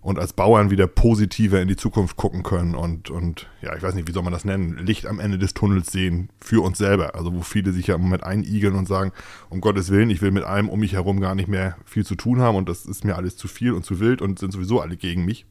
und 0.00 0.20
als 0.20 0.32
Bauern 0.32 0.70
wieder 0.70 0.86
positiver 0.86 1.60
in 1.60 1.66
die 1.66 1.76
Zukunft 1.76 2.16
gucken 2.16 2.42
können 2.42 2.74
und, 2.74 3.10
und 3.10 3.48
ja, 3.60 3.74
ich 3.74 3.82
weiß 3.82 3.94
nicht, 3.94 4.06
wie 4.06 4.12
soll 4.12 4.22
man 4.22 4.32
das 4.32 4.44
nennen, 4.44 4.78
Licht 4.78 5.06
am 5.06 5.18
Ende 5.18 5.38
des 5.38 5.54
Tunnels 5.54 5.90
sehen 5.90 6.30
für 6.40 6.62
uns 6.62 6.78
selber. 6.78 7.16
Also 7.16 7.34
wo 7.34 7.42
viele 7.42 7.72
sich 7.72 7.88
ja 7.88 7.96
im 7.96 8.02
Moment 8.02 8.22
einigeln 8.22 8.76
und 8.76 8.86
sagen, 8.86 9.12
um 9.50 9.60
Gottes 9.60 9.90
Willen, 9.90 10.10
ich 10.10 10.22
will 10.22 10.30
mit 10.30 10.44
allem 10.44 10.68
um 10.68 10.78
mich 10.78 10.92
herum 10.92 11.20
gar 11.20 11.34
nicht 11.34 11.48
mehr 11.48 11.76
viel 11.84 12.06
zu 12.06 12.14
tun 12.14 12.40
haben 12.40 12.56
und 12.56 12.68
das 12.68 12.86
ist 12.86 13.04
mir 13.04 13.16
alles 13.16 13.36
zu 13.36 13.48
viel 13.48 13.72
und 13.72 13.84
zu 13.84 13.98
wild 13.98 14.22
und 14.22 14.38
sind 14.38 14.52
sowieso 14.52 14.80
alle 14.80 14.96
gegen 14.96 15.24
mich 15.24 15.46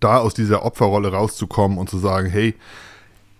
da 0.00 0.18
aus 0.18 0.34
dieser 0.34 0.64
Opferrolle 0.64 1.12
rauszukommen 1.12 1.78
und 1.78 1.90
zu 1.90 1.98
sagen, 1.98 2.28
hey, 2.28 2.54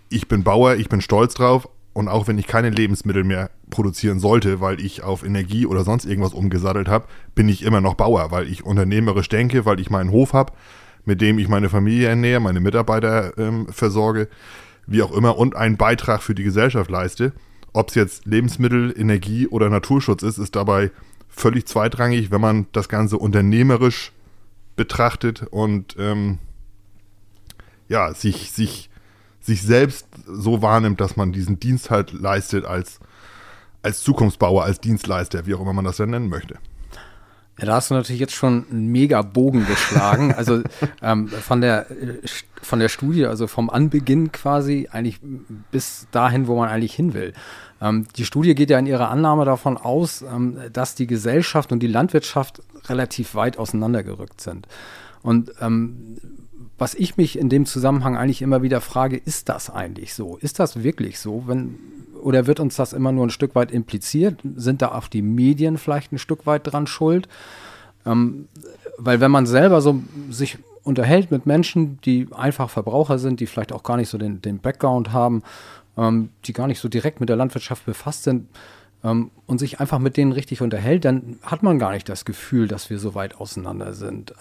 ich 0.08 0.28
bin 0.28 0.42
Bauer, 0.42 0.76
ich 0.76 0.88
bin 0.88 1.00
stolz 1.00 1.34
drauf 1.34 1.68
und 1.92 2.08
auch 2.08 2.28
wenn 2.28 2.38
ich 2.38 2.46
keine 2.46 2.70
Lebensmittel 2.70 3.24
mehr 3.24 3.50
produzieren 3.70 4.20
sollte, 4.20 4.60
weil 4.60 4.80
ich 4.80 5.02
auf 5.02 5.24
Energie 5.24 5.66
oder 5.66 5.84
sonst 5.84 6.04
irgendwas 6.04 6.32
umgesattelt 6.32 6.88
habe, 6.88 7.06
bin 7.34 7.48
ich 7.48 7.62
immer 7.62 7.80
noch 7.80 7.94
Bauer, 7.94 8.30
weil 8.30 8.48
ich 8.48 8.64
unternehmerisch 8.64 9.28
denke, 9.28 9.64
weil 9.66 9.80
ich 9.80 9.90
meinen 9.90 10.10
Hof 10.10 10.32
habe, 10.32 10.52
mit 11.04 11.20
dem 11.20 11.38
ich 11.38 11.48
meine 11.48 11.68
Familie 11.68 12.08
ernähre, 12.08 12.40
meine 12.40 12.60
Mitarbeiter 12.60 13.36
ähm, 13.38 13.66
versorge, 13.70 14.28
wie 14.86 15.02
auch 15.02 15.12
immer 15.12 15.36
und 15.36 15.56
einen 15.56 15.76
Beitrag 15.76 16.22
für 16.22 16.34
die 16.34 16.44
Gesellschaft 16.44 16.90
leiste. 16.90 17.32
Ob 17.72 17.90
es 17.90 17.94
jetzt 17.94 18.26
Lebensmittel, 18.26 18.94
Energie 18.96 19.46
oder 19.46 19.68
Naturschutz 19.68 20.22
ist, 20.22 20.38
ist 20.38 20.56
dabei 20.56 20.90
völlig 21.28 21.66
zweitrangig, 21.66 22.30
wenn 22.30 22.40
man 22.40 22.66
das 22.72 22.88
Ganze 22.88 23.18
unternehmerisch 23.18 24.12
betrachtet 24.76 25.42
und 25.50 25.96
ähm, 25.98 26.38
ja, 27.88 28.12
sich, 28.14 28.52
sich, 28.52 28.90
sich 29.40 29.62
selbst 29.62 30.06
so 30.26 30.62
wahrnimmt, 30.62 31.00
dass 31.00 31.16
man 31.16 31.32
diesen 31.32 31.58
Dienst 31.58 31.90
halt 31.90 32.12
leistet 32.12 32.64
als, 32.64 33.00
als 33.82 34.02
Zukunftsbauer, 34.02 34.64
als 34.64 34.80
Dienstleister, 34.80 35.46
wie 35.46 35.54
auch 35.54 35.60
immer 35.60 35.72
man 35.72 35.84
das 35.84 35.96
dann 35.96 36.10
nennen 36.10 36.28
möchte. 36.28 36.58
Ja, 37.58 37.66
da 37.66 37.74
hast 37.74 37.90
du 37.90 37.94
natürlich 37.94 38.20
jetzt 38.20 38.34
schon 38.34 38.66
einen 38.70 38.86
mega 38.88 39.22
Bogen 39.22 39.66
geschlagen. 39.66 40.32
Also 40.38 40.62
ähm, 41.02 41.26
von, 41.28 41.60
der, 41.60 41.86
von 42.62 42.78
der 42.78 42.88
Studie, 42.88 43.26
also 43.26 43.48
vom 43.48 43.68
Anbeginn 43.70 44.30
quasi, 44.30 44.88
eigentlich 44.92 45.18
bis 45.72 46.06
dahin, 46.12 46.46
wo 46.46 46.56
man 46.56 46.68
eigentlich 46.68 46.94
hin 46.94 47.14
will. 47.14 47.32
Ähm, 47.80 48.06
die 48.16 48.24
Studie 48.24 48.54
geht 48.54 48.70
ja 48.70 48.78
in 48.78 48.86
ihrer 48.86 49.10
Annahme 49.10 49.44
davon 49.44 49.76
aus, 49.76 50.22
ähm, 50.22 50.58
dass 50.72 50.94
die 50.94 51.08
Gesellschaft 51.08 51.72
und 51.72 51.80
die 51.80 51.88
Landwirtschaft 51.88 52.62
relativ 52.88 53.34
weit 53.34 53.58
auseinandergerückt 53.58 54.40
sind. 54.40 54.68
Und 55.22 55.52
ähm, 55.60 56.18
was 56.78 56.94
ich 56.94 57.16
mich 57.16 57.38
in 57.38 57.48
dem 57.48 57.66
Zusammenhang 57.66 58.16
eigentlich 58.16 58.40
immer 58.40 58.62
wieder 58.62 58.80
frage, 58.80 59.16
ist 59.16 59.48
das 59.48 59.68
eigentlich 59.68 60.14
so? 60.14 60.36
Ist 60.36 60.60
das 60.60 60.82
wirklich 60.82 61.18
so? 61.18 61.44
Wenn, 61.46 61.78
oder 62.22 62.46
wird 62.46 62.60
uns 62.60 62.76
das 62.76 62.92
immer 62.92 63.10
nur 63.10 63.26
ein 63.26 63.30
Stück 63.30 63.54
weit 63.54 63.72
impliziert? 63.72 64.40
Sind 64.54 64.80
da 64.80 64.92
auch 64.92 65.08
die 65.08 65.22
Medien 65.22 65.76
vielleicht 65.76 66.12
ein 66.12 66.18
Stück 66.18 66.46
weit 66.46 66.72
dran 66.72 66.86
schuld? 66.86 67.28
Ähm, 68.06 68.46
weil 68.96 69.20
wenn 69.20 69.30
man 69.30 69.46
selber 69.46 69.80
so 69.80 70.00
sich 70.30 70.58
unterhält 70.84 71.30
mit 71.30 71.46
Menschen, 71.46 72.00
die 72.04 72.28
einfach 72.32 72.70
Verbraucher 72.70 73.18
sind, 73.18 73.40
die 73.40 73.46
vielleicht 73.46 73.72
auch 73.72 73.82
gar 73.82 73.96
nicht 73.96 74.08
so 74.08 74.16
den, 74.16 74.40
den 74.40 74.60
Background 74.60 75.12
haben, 75.12 75.42
ähm, 75.96 76.30
die 76.44 76.52
gar 76.52 76.68
nicht 76.68 76.80
so 76.80 76.88
direkt 76.88 77.20
mit 77.20 77.28
der 77.28 77.36
Landwirtschaft 77.36 77.84
befasst 77.86 78.22
sind, 78.22 78.46
ähm, 79.04 79.30
und 79.46 79.58
sich 79.58 79.80
einfach 79.80 79.98
mit 79.98 80.16
denen 80.16 80.32
richtig 80.32 80.60
unterhält, 80.60 81.04
dann 81.04 81.38
hat 81.42 81.62
man 81.62 81.78
gar 81.78 81.92
nicht 81.92 82.08
das 82.08 82.24
Gefühl, 82.24 82.68
dass 82.68 82.90
wir 82.90 82.98
so 82.98 83.14
weit 83.14 83.36
auseinander 83.36 83.94
sind. 83.94 84.34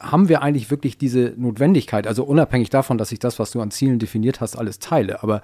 Haben 0.00 0.28
wir 0.28 0.42
eigentlich 0.42 0.70
wirklich 0.70 0.98
diese 0.98 1.34
Notwendigkeit, 1.36 2.06
also 2.06 2.24
unabhängig 2.24 2.70
davon, 2.70 2.98
dass 2.98 3.12
ich 3.12 3.18
das, 3.18 3.38
was 3.38 3.50
du 3.50 3.60
an 3.60 3.70
Zielen 3.70 3.98
definiert 3.98 4.40
hast, 4.40 4.56
alles 4.56 4.78
teile, 4.78 5.22
aber 5.22 5.42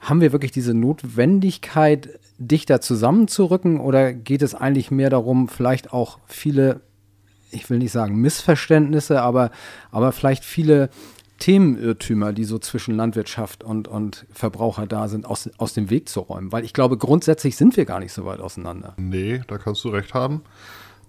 haben 0.00 0.20
wir 0.20 0.32
wirklich 0.32 0.50
diese 0.50 0.74
Notwendigkeit, 0.74 2.18
dichter 2.38 2.80
zusammenzurücken 2.80 3.78
oder 3.78 4.12
geht 4.12 4.42
es 4.42 4.54
eigentlich 4.54 4.90
mehr 4.90 5.10
darum, 5.10 5.48
vielleicht 5.48 5.92
auch 5.92 6.18
viele, 6.26 6.80
ich 7.50 7.70
will 7.70 7.78
nicht 7.78 7.92
sagen 7.92 8.16
Missverständnisse, 8.16 9.22
aber, 9.22 9.50
aber 9.90 10.12
vielleicht 10.12 10.44
viele 10.44 10.90
Themenirrtümer, 11.38 12.32
die 12.32 12.44
so 12.44 12.58
zwischen 12.58 12.94
Landwirtschaft 12.94 13.64
und, 13.64 13.88
und 13.88 14.26
Verbraucher 14.32 14.86
da 14.86 15.08
sind, 15.08 15.26
aus, 15.26 15.50
aus 15.58 15.72
dem 15.72 15.90
Weg 15.90 16.08
zu 16.08 16.20
räumen? 16.20 16.52
Weil 16.52 16.64
ich 16.64 16.72
glaube, 16.72 16.96
grundsätzlich 16.96 17.56
sind 17.56 17.76
wir 17.76 17.84
gar 17.84 17.98
nicht 17.98 18.12
so 18.12 18.24
weit 18.24 18.40
auseinander. 18.40 18.94
Nee, 18.96 19.42
da 19.48 19.58
kannst 19.58 19.82
du 19.84 19.88
recht 19.88 20.14
haben. 20.14 20.42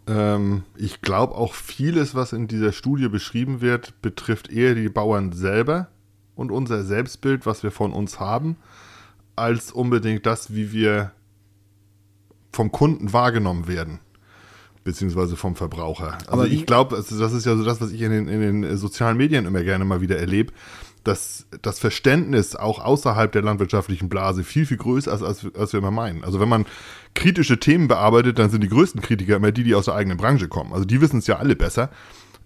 Ähm, 0.08 0.64
ich 0.76 1.02
glaube 1.02 1.36
auch 1.36 1.54
vieles, 1.54 2.16
was 2.16 2.34
in 2.34 2.48
dieser 2.48 2.72
Studie 2.72 3.10
beschrieben 3.10 3.62
wird, 3.62 4.02
betrifft 4.02 4.52
eher 4.52 4.76
die 4.76 4.90
Bauern 4.90 5.32
selber 5.32 5.88
und 6.36 6.52
unser 6.52 6.84
Selbstbild, 6.84 7.46
was 7.46 7.64
wir 7.64 7.72
von 7.72 7.94
uns 7.94 8.20
haben, 8.20 8.58
als 9.36 9.72
unbedingt 9.72 10.26
das, 10.26 10.54
wie 10.54 10.72
wir 10.72 11.12
vom 12.52 12.72
Kunden 12.72 13.14
wahrgenommen 13.14 13.68
werden 13.68 14.00
beziehungsweise 14.84 15.36
vom 15.36 15.56
Verbraucher. 15.56 16.14
Also 16.14 16.32
Aber 16.32 16.48
ich 16.48 16.66
glaube, 16.66 16.96
also 16.96 17.18
das 17.18 17.34
ist 17.34 17.46
ja 17.46 17.56
so 17.56 17.64
das, 17.64 17.80
was 17.82 17.92
ich 17.92 18.02
in 18.02 18.12
den, 18.12 18.28
in 18.28 18.62
den 18.62 18.78
sozialen 18.78 19.18
Medien 19.18 19.46
immer 19.46 19.64
gerne 19.64 19.86
mal 19.86 20.02
wieder 20.02 20.18
erlebe, 20.18 20.54
dass 21.04 21.48
das 21.62 21.80
Verständnis 21.80 22.56
auch 22.56 22.80
außerhalb 22.80 23.32
der 23.32 23.42
landwirtschaftlichen 23.42 24.10
Blase 24.10 24.44
viel, 24.44 24.66
viel 24.66 24.78
größer 24.78 25.14
ist, 25.14 25.22
als, 25.22 25.46
als 25.56 25.74
wir 25.74 25.80
immer 25.80 25.92
meinen. 25.92 26.24
Also 26.24 26.40
wenn 26.40 26.50
man 26.50 26.66
kritische 27.14 27.60
Themen 27.60 27.88
bearbeitet, 27.88 28.40
dann 28.40 28.50
sind 28.50 28.62
die 28.62 28.70
größten 28.70 29.02
Kritiker 29.02 29.36
immer 29.36 29.52
die, 29.52 29.64
die 29.64 29.76
aus 29.76 29.86
der 29.86 29.96
eigenen 29.96 30.18
Branche 30.18 30.48
kommen. 30.48 30.74
Also 30.74 30.86
die 30.86 31.02
wissen 31.02 31.20
es 31.20 31.28
ja 31.28 31.38
alle 31.38 31.56
besser. 31.56 31.90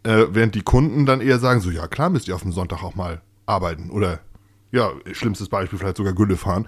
Äh, 0.03 0.25
während 0.31 0.55
die 0.55 0.61
Kunden 0.61 1.05
dann 1.05 1.21
eher 1.21 1.39
sagen, 1.39 1.61
so 1.61 1.69
ja 1.69 1.87
klar 1.87 2.09
müsst 2.09 2.27
ihr 2.27 2.35
auf 2.35 2.41
dem 2.41 2.51
Sonntag 2.51 2.83
auch 2.83 2.95
mal 2.95 3.21
arbeiten. 3.45 3.89
Oder 3.91 4.19
ja, 4.71 4.91
schlimmstes 5.11 5.49
Beispiel 5.49 5.77
vielleicht 5.77 5.97
sogar 5.97 6.13
Gülle 6.13 6.37
fahren. 6.37 6.67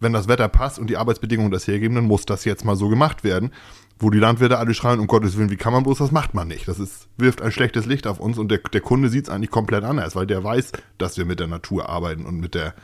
Wenn 0.00 0.12
das 0.12 0.28
Wetter 0.28 0.48
passt 0.48 0.78
und 0.78 0.88
die 0.88 0.96
Arbeitsbedingungen 0.96 1.50
das 1.50 1.66
hergeben, 1.66 1.96
dann 1.96 2.04
muss 2.04 2.26
das 2.26 2.44
jetzt 2.44 2.64
mal 2.64 2.76
so 2.76 2.88
gemacht 2.88 3.24
werden 3.24 3.50
wo 3.98 4.10
die 4.10 4.18
Landwirte 4.18 4.58
alle 4.58 4.74
schreien, 4.74 5.00
um 5.00 5.06
Gottes 5.06 5.36
Willen, 5.36 5.50
wie 5.50 5.56
kann 5.56 5.72
man 5.72 5.82
bloß, 5.82 5.98
das 5.98 6.12
macht 6.12 6.34
man 6.34 6.48
nicht. 6.48 6.68
Das 6.68 6.78
ist, 6.78 7.08
wirft 7.16 7.42
ein 7.42 7.52
schlechtes 7.52 7.86
Licht 7.86 8.06
auf 8.06 8.20
uns 8.20 8.38
und 8.38 8.50
der, 8.50 8.58
der 8.58 8.80
Kunde 8.80 9.08
sieht 9.08 9.24
es 9.24 9.30
eigentlich 9.30 9.50
komplett 9.50 9.84
anders, 9.84 10.14
weil 10.14 10.26
der 10.26 10.42
weiß, 10.42 10.72
dass 10.98 11.16
wir 11.16 11.24
mit 11.24 11.40
der 11.40 11.48
Natur 11.48 11.88
arbeiten 11.88 12.24
und 12.24 12.38
mit 12.38 12.54
der, 12.54 12.74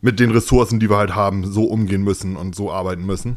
mit 0.00 0.18
den 0.18 0.30
Ressourcen, 0.30 0.80
die 0.80 0.90
wir 0.90 0.96
halt 0.96 1.14
haben, 1.14 1.46
so 1.46 1.64
umgehen 1.64 2.02
müssen 2.02 2.36
und 2.36 2.54
so 2.54 2.72
arbeiten 2.72 3.06
müssen. 3.06 3.36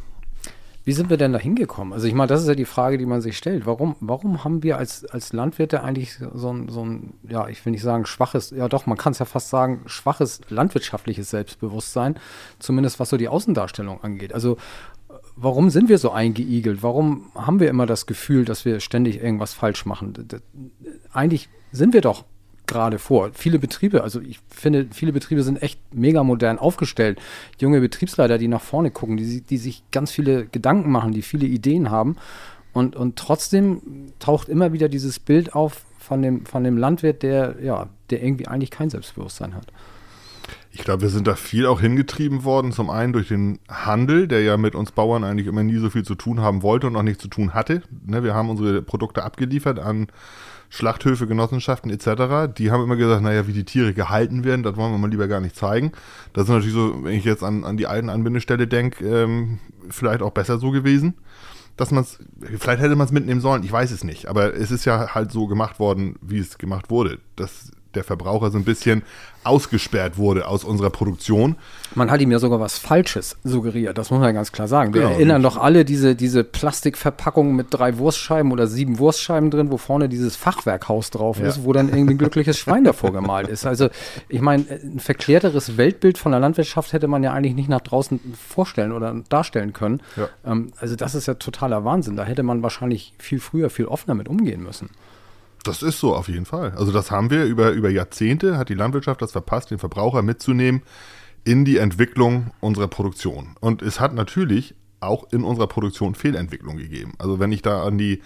Wie 0.86 0.93
sind 0.93 1.10
wir 1.10 1.17
denn 1.17 1.34
da 1.34 1.39
hingekommen? 1.39 1.93
Also 1.93 2.05
ich 2.05 2.13
meine, 2.13 2.27
das 2.27 2.43
ist 2.43 2.48
ja 2.48 2.53
die 2.53 2.63
Frage, 2.63 3.00
die 3.00 3.07
man 3.07 3.19
sich 3.19 3.36
stellt. 3.36 3.65
Warum, 3.65 3.95
warum 4.01 4.43
haben 4.43 4.62
wir 4.62 4.77
als, 4.77 5.03
als 5.03 5.34
Landwirte 5.34 5.84
eigentlich 5.84 6.19
so 6.36 6.53
ein, 6.53 6.69
so 6.69 6.86
ein, 6.86 7.15
ja, 7.27 7.48
ich 7.48 7.65
will 7.65 7.72
nicht 7.72 7.81
sagen 7.81 8.05
schwaches, 8.05 8.51
ja 8.51 8.67
doch, 8.69 8.86
man 8.86 8.95
kann 8.95 9.12
es 9.12 9.17
ja 9.17 9.25
fast 9.25 9.50
sagen, 9.50 9.81
schwaches 9.88 10.41
landwirtschaftliches 10.48 11.31
Selbstbewusstsein, 11.31 12.19
zumindest 12.60 13.00
was 13.00 13.10
so 13.10 13.17
die 13.17 13.27
Außendarstellung 13.27 14.03
angeht. 14.03 14.31
Also 14.31 14.57
warum 15.36 15.70
sind 15.70 15.89
wir 15.89 15.98
so 15.98 16.12
eingeigelt? 16.12 16.84
Warum 16.84 17.32
haben 17.36 17.60
wir 17.60 17.70
immer 17.70 17.86
das 17.86 18.06
Gefühl, 18.06 18.46
dass 18.46 18.65
wir 18.65 18.80
ständig 18.80 19.22
irgendwas 19.22 19.54
falsch 19.54 19.86
machen? 19.86 20.13
Eigentlich 21.12 21.50
sind 21.72 21.94
wir 21.94 22.01
doch 22.01 22.25
gerade 22.68 23.00
vor. 23.00 23.32
Viele 23.34 23.60
Betriebe, 23.60 24.04
also 24.04 24.22
ich 24.22 24.39
finde, 24.50 24.88
viele 24.92 25.13
Betriebe 25.13 25.44
sind 25.44 25.62
echt 25.62 25.80
mega 25.94 26.24
modern 26.24 26.58
aufgestellt. 26.58 27.20
Junge 27.60 27.80
Betriebsleiter, 27.80 28.38
die 28.38 28.48
nach 28.48 28.62
vorne 28.62 28.92
gucken, 28.92 29.18
die, 29.18 29.42
die 29.42 29.58
sich 29.58 29.84
ganz 29.92 30.12
viele 30.12 30.48
Gedanken 30.48 30.92
machen, 30.92 31.12
die 31.12 31.22
viele 31.22 31.46
Ideen 31.46 31.92
haben. 31.92 32.15
Und, 32.74 32.96
und 32.96 33.18
trotzdem 33.18 34.12
taucht 34.20 34.50
immer 34.50 34.74
wieder 34.74 34.89
dieses 34.89 35.20
Bild 35.20 35.54
auf 35.54 35.86
von 36.00 36.22
dem, 36.22 36.46
von 36.46 36.63
dem 36.63 36.77
Landwirt, 36.77 37.24
der, 37.24 37.56
ja, 37.62 37.88
der 38.10 38.24
irgendwie 38.24 38.48
eigentlich 38.48 38.72
kein 38.72 38.89
Selbstbewusstsein 38.89 39.56
hat. 39.56 39.68
Ich 40.77 40.84
glaube, 40.84 41.03
wir 41.03 41.10
sind 41.10 41.25
da 41.25 41.36
viel 41.36 41.67
auch 41.67 41.79
hingetrieben 41.79 42.44
worden. 42.44 42.74
Zum 42.74 42.89
einen 42.89 43.13
durch 43.13 43.29
den 43.29 43.60
Handel, 43.70 44.27
der 44.27 44.41
ja 44.41 44.58
mit 44.58 44.75
uns 44.75 44.91
Bauern 44.91 45.24
eigentlich 45.24 45.48
immer 45.48 45.63
nie 45.63 45.77
so 45.77 45.89
viel 45.89 46.03
zu 46.03 46.15
tun 46.15 46.41
haben 46.41 46.63
wollte 46.63 46.88
und 46.88 46.98
auch 46.98 47.01
nichts 47.01 47.22
zu 47.22 47.29
tun 47.29 47.53
hatte. 47.53 47.82
Ne, 48.05 48.25
wir 48.25 48.36
haben 48.36 48.50
unsere 48.50 48.82
Produkte 48.82 49.24
abgeliefert 49.24 49.79
an 49.79 50.08
Schlachthöfe, 50.67 51.27
Genossenschaften 51.27 51.89
etc. 51.89 52.53
Die 52.58 52.72
haben 52.72 52.84
immer 52.84 52.98
gesagt, 52.98 53.22
naja, 53.22 53.48
wie 53.48 53.53
die 53.53 53.63
Tiere 53.63 53.94
gehalten 53.94 54.44
werden, 54.44 54.63
das 54.63 54.75
wollen 54.75 54.91
wir 54.91 54.98
mal 54.98 55.10
lieber 55.10 55.29
gar 55.29 55.39
nicht 55.39 55.55
zeigen. 55.55 55.94
Das 56.34 56.44
ist 56.44 56.50
natürlich 56.50 56.74
so, 56.74 57.05
wenn 57.05 57.13
ich 57.13 57.24
jetzt 57.24 57.41
an, 57.41 57.63
an 57.63 57.77
die 57.77 57.88
alten 57.88 58.10
Anbindestelle 58.10 58.67
denke, 58.67 59.05
ähm, 59.05 59.60
vielleicht 59.89 60.22
auch 60.22 60.32
besser 60.32 60.60
so 60.60 60.72
gewesen. 60.72 61.13
Dass 61.77 61.91
man 61.91 62.03
es, 62.03 62.20
vielleicht 62.60 62.82
hätte 62.82 62.98
man 62.98 63.05
es 63.05 63.13
mitnehmen 63.13 63.39
sollen, 63.39 63.63
ich 63.63 63.72
weiß 63.72 63.91
es 63.91 64.03
nicht. 64.03 64.27
Aber 64.27 64.53
es 64.53 64.72
ist 64.72 64.84
ja 64.84 65.15
halt 65.15 65.32
so 65.32 65.48
gemacht 65.48 65.79
worden, 65.79 66.17
wie 66.22 66.39
es 66.39 66.58
gemacht 66.58 66.89
wurde. 66.89 67.20
Das 67.38 67.72
der 67.96 68.04
Verbraucher 68.04 68.52
so 68.52 68.58
ein 68.58 68.64
bisschen 68.64 69.04
ausgesperrt 69.46 70.18
wurde 70.18 70.48
aus 70.48 70.64
unserer 70.64 70.90
Produktion. 70.90 71.56
Man 71.94 72.10
hat 72.10 72.20
ihm 72.20 72.32
ja 72.32 72.40
sogar 72.40 72.60
was 72.60 72.80
Falsches 72.80 73.38
suggeriert, 73.44 73.98
das 73.98 74.10
muss 74.10 74.20
man 74.20 74.34
ganz 74.34 74.52
klar 74.52 74.68
sagen. 74.68 74.94
Wir 74.94 75.02
genau. 75.02 75.14
erinnern 75.14 75.44
doch 75.44 75.58
alle 75.58 75.86
diese, 75.86 76.16
diese 76.16 76.44
Plastikverpackung 76.44 77.56
mit 77.56 77.68
drei 77.70 77.98
Wurstscheiben 78.00 78.52
oder 78.52 78.66
sieben 78.68 78.98
Wurstscheiben 78.98 79.52
drin, 79.52 79.72
wo 79.72 79.78
vorne 79.78 80.10
dieses 80.10 80.36
Fachwerkhaus 80.36 81.12
drauf 81.12 81.40
ja. 81.40 81.46
ist, 81.46 81.64
wo 81.64 81.74
dann 81.74 81.90
irgendwie 81.90 82.16
ein 82.16 82.18
glückliches 82.18 82.58
Schwein 82.58 82.84
davor 82.84 83.14
gemalt 83.14 83.48
ist. 83.48 83.66
Also 83.66 83.90
ich 84.30 84.42
meine, 84.42 84.66
ein 84.70 85.00
verklärteres 85.00 85.78
Weltbild 85.78 86.18
von 86.18 86.32
der 86.32 86.42
Landwirtschaft 86.42 86.94
hätte 86.94 87.08
man 87.08 87.24
ja 87.24 87.32
eigentlich 87.32 87.56
nicht 87.56 87.70
nach 87.70 87.82
draußen 87.82 88.20
vorstellen 88.36 88.92
oder 88.92 89.16
darstellen 89.30 89.74
können. 89.74 90.02
Ja. 90.16 90.30
Ähm, 90.44 90.72
also 90.80 90.96
das 90.96 91.14
ist 91.14 91.28
ja 91.28 91.36
totaler 91.36 91.86
Wahnsinn. 91.86 92.16
Da 92.16 92.25
hätte 92.25 92.44
man 92.44 92.64
wahrscheinlich 92.64 93.14
viel 93.20 93.40
früher, 93.40 93.70
viel 93.70 93.86
offener 93.86 94.16
mit 94.16 94.28
umgehen 94.28 94.64
müssen. 94.64 94.90
Das 95.67 95.81
ist 95.81 96.00
so 96.00 96.15
auf 96.15 96.27
jeden 96.27 96.45
Fall. 96.45 96.74
Also 96.77 96.91
das 96.91 97.12
haben 97.12 97.29
wir 97.29 97.45
über, 97.45 97.72
über 97.72 97.89
Jahrzehnte, 97.89 98.57
hat 98.57 98.69
die 98.69 98.75
Landwirtschaft 98.75 99.22
das 99.22 99.31
verpasst, 99.31 99.72
den 99.72 99.79
Verbraucher 99.79 100.22
mitzunehmen 100.22 100.84
in 101.43 101.65
die 101.65 101.77
Entwicklung 101.77 102.51
unserer 102.60 102.88
Produktion. 102.88 103.55
Und 103.60 103.81
es 103.81 104.00
hat 104.00 104.13
natürlich 104.13 104.75
auch 105.00 105.31
in 105.31 105.43
unserer 105.43 105.67
Produktion 105.67 106.15
Fehlentwicklung 106.15 106.77
gegeben. 106.77 107.13
Also 107.17 107.39
wenn 107.39 107.51
ich 107.51 107.62
da 107.62 107.84
an 107.84 107.98
die 107.98 108.22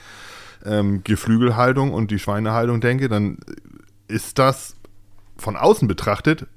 ähm, 0.65 1.03
Geflügelhaltung 1.03 1.93
und 1.93 2.11
die 2.11 2.19
Schweinehaltung 2.19 2.81
denke, 2.81 3.09
dann 3.09 3.37
ist 4.07 4.37
das 4.37 4.75
von 5.37 5.55
außen 5.55 5.87
betrachtet 5.87 6.47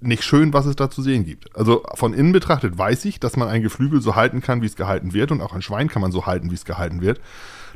nicht 0.00 0.22
schön, 0.22 0.52
was 0.52 0.66
es 0.66 0.76
da 0.76 0.90
zu 0.90 1.02
sehen 1.02 1.24
gibt. 1.24 1.54
Also 1.56 1.82
von 1.94 2.14
innen 2.14 2.32
betrachtet 2.32 2.76
weiß 2.78 3.04
ich, 3.04 3.20
dass 3.20 3.36
man 3.36 3.48
ein 3.48 3.62
Geflügel 3.62 4.00
so 4.00 4.16
halten 4.16 4.40
kann, 4.40 4.62
wie 4.62 4.66
es 4.66 4.76
gehalten 4.76 5.12
wird 5.12 5.30
und 5.30 5.40
auch 5.42 5.52
ein 5.52 5.62
Schwein 5.62 5.88
kann 5.88 6.02
man 6.02 6.12
so 6.12 6.26
halten, 6.26 6.50
wie 6.50 6.54
es 6.54 6.64
gehalten 6.64 7.00
wird. 7.02 7.20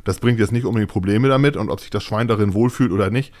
Das 0.03 0.19
bringt 0.19 0.39
jetzt 0.39 0.51
nicht 0.51 0.65
unbedingt 0.65 0.91
Probleme 0.91 1.27
damit 1.27 1.57
und 1.57 1.69
ob 1.69 1.79
sich 1.79 1.89
das 1.89 2.03
Schwein 2.03 2.27
darin 2.27 2.53
wohlfühlt 2.53 2.91
oder 2.91 3.09
nicht, 3.09 3.33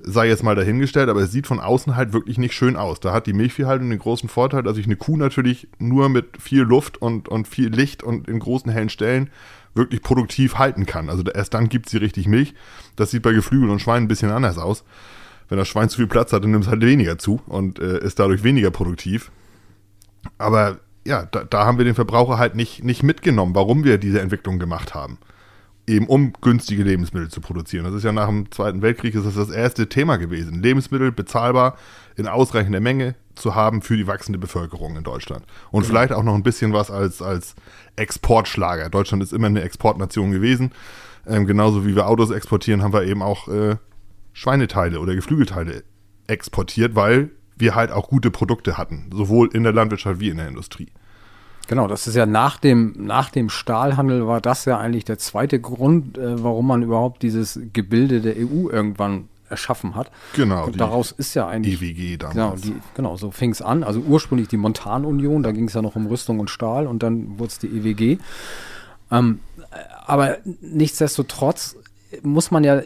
sei 0.00 0.28
jetzt 0.28 0.42
mal 0.42 0.54
dahingestellt, 0.54 1.08
aber 1.08 1.20
es 1.20 1.32
sieht 1.32 1.46
von 1.46 1.60
außen 1.60 1.96
halt 1.96 2.12
wirklich 2.12 2.38
nicht 2.38 2.54
schön 2.54 2.76
aus. 2.76 3.00
Da 3.00 3.12
hat 3.12 3.26
die 3.26 3.32
Milchviehhaltung 3.32 3.90
den 3.90 3.98
großen 3.98 4.28
Vorteil, 4.28 4.62
dass 4.62 4.78
ich 4.78 4.86
eine 4.86 4.96
Kuh 4.96 5.16
natürlich 5.16 5.68
nur 5.78 6.08
mit 6.08 6.40
viel 6.40 6.62
Luft 6.62 7.00
und, 7.02 7.28
und 7.28 7.46
viel 7.46 7.68
Licht 7.68 8.02
und 8.02 8.28
in 8.28 8.38
großen 8.38 8.70
hellen 8.70 8.88
Stellen 8.88 9.30
wirklich 9.74 10.02
produktiv 10.02 10.56
halten 10.56 10.86
kann. 10.86 11.10
Also 11.10 11.22
erst 11.24 11.54
dann 11.54 11.68
gibt 11.68 11.88
sie 11.88 11.98
richtig 11.98 12.26
Milch. 12.26 12.54
Das 12.96 13.10
sieht 13.10 13.22
bei 13.22 13.32
Geflügel 13.32 13.70
und 13.70 13.80
Schweinen 13.80 14.06
ein 14.06 14.08
bisschen 14.08 14.30
anders 14.30 14.58
aus. 14.58 14.84
Wenn 15.50 15.58
das 15.58 15.68
Schwein 15.68 15.90
zu 15.90 15.98
viel 15.98 16.06
Platz 16.06 16.32
hat, 16.32 16.42
dann 16.42 16.52
nimmt 16.52 16.64
es 16.64 16.70
halt 16.70 16.80
weniger 16.80 17.18
zu 17.18 17.42
und 17.46 17.78
äh, 17.78 17.98
ist 17.98 18.18
dadurch 18.18 18.42
weniger 18.42 18.70
produktiv. 18.70 19.30
Aber 20.38 20.78
ja, 21.04 21.26
da, 21.26 21.44
da 21.44 21.66
haben 21.66 21.76
wir 21.76 21.84
den 21.84 21.94
Verbraucher 21.94 22.38
halt 22.38 22.54
nicht, 22.54 22.82
nicht 22.82 23.02
mitgenommen, 23.02 23.54
warum 23.54 23.84
wir 23.84 23.98
diese 23.98 24.20
Entwicklung 24.20 24.58
gemacht 24.58 24.94
haben 24.94 25.18
eben 25.90 26.06
um 26.06 26.32
günstige 26.40 26.82
Lebensmittel 26.82 27.28
zu 27.28 27.40
produzieren. 27.40 27.84
Das 27.84 27.94
ist 27.94 28.04
ja 28.04 28.12
nach 28.12 28.28
dem 28.28 28.50
Zweiten 28.50 28.80
Weltkrieg 28.80 29.14
ist 29.14 29.26
das, 29.26 29.34
das 29.34 29.50
erste 29.50 29.88
Thema 29.88 30.16
gewesen. 30.16 30.62
Lebensmittel 30.62 31.12
bezahlbar 31.12 31.76
in 32.16 32.28
ausreichender 32.28 32.80
Menge 32.80 33.16
zu 33.34 33.54
haben 33.54 33.82
für 33.82 33.96
die 33.96 34.06
wachsende 34.06 34.38
Bevölkerung 34.38 34.96
in 34.96 35.02
Deutschland. 35.02 35.44
Und 35.70 35.82
mhm. 35.82 35.86
vielleicht 35.86 36.12
auch 36.12 36.22
noch 36.22 36.34
ein 36.34 36.42
bisschen 36.42 36.72
was 36.72 36.90
als, 36.90 37.20
als 37.20 37.54
Exportschlager. 37.96 38.88
Deutschland 38.88 39.22
ist 39.22 39.32
immer 39.32 39.48
eine 39.48 39.62
Exportnation 39.62 40.30
gewesen. 40.30 40.72
Ähm, 41.26 41.46
genauso 41.46 41.86
wie 41.86 41.96
wir 41.96 42.06
Autos 42.06 42.30
exportieren, 42.30 42.82
haben 42.82 42.92
wir 42.92 43.04
eben 43.04 43.22
auch 43.22 43.48
äh, 43.48 43.76
Schweineteile 44.40 45.00
oder 45.00 45.14
Geflügelteile 45.14 45.84
exportiert, 46.26 46.94
weil 46.94 47.28
wir 47.58 47.74
halt 47.74 47.90
auch 47.90 48.08
gute 48.08 48.30
Produkte 48.30 48.78
hatten, 48.78 49.10
sowohl 49.12 49.50
in 49.52 49.64
der 49.64 49.74
Landwirtschaft 49.74 50.18
wie 50.18 50.30
in 50.30 50.38
der 50.38 50.48
Industrie. 50.48 50.88
Genau, 51.68 51.86
das 51.86 52.06
ist 52.06 52.14
ja 52.14 52.24
nach 52.24 52.56
dem, 52.56 52.94
nach 52.96 53.28
dem 53.28 53.50
Stahlhandel 53.50 54.26
war 54.26 54.40
das 54.40 54.64
ja 54.64 54.78
eigentlich 54.78 55.04
der 55.04 55.18
zweite 55.18 55.60
Grund, 55.60 56.16
äh, 56.16 56.42
warum 56.42 56.68
man 56.68 56.82
überhaupt 56.82 57.22
dieses 57.22 57.60
Gebilde 57.74 58.22
der 58.22 58.36
EU 58.38 58.70
irgendwann 58.70 59.28
erschaffen 59.50 59.94
hat. 59.94 60.10
Genau. 60.34 60.68
Und 60.68 60.80
daraus 60.80 61.12
ist 61.12 61.34
ja 61.34 61.46
eigentlich. 61.46 61.82
EWG 61.82 62.16
damals. 62.16 62.34
Genau, 62.34 62.56
die, 62.56 62.80
genau 62.94 63.16
so 63.18 63.30
fing 63.30 63.50
es 63.50 63.60
an. 63.60 63.84
Also 63.84 64.00
ursprünglich 64.00 64.48
die 64.48 64.56
Montanunion, 64.56 65.42
da 65.42 65.52
ging 65.52 65.66
es 65.66 65.74
ja 65.74 65.82
noch 65.82 65.96
um 65.96 66.06
Rüstung 66.06 66.40
und 66.40 66.48
Stahl 66.48 66.86
und 66.86 67.02
dann 67.02 67.38
wurde 67.38 67.50
es 67.50 67.58
die 67.58 67.66
EWG. 67.66 68.18
Ähm, 69.10 69.40
aber 70.06 70.38
nichtsdestotrotz 70.62 71.76
muss 72.22 72.50
man 72.50 72.64
ja 72.64 72.82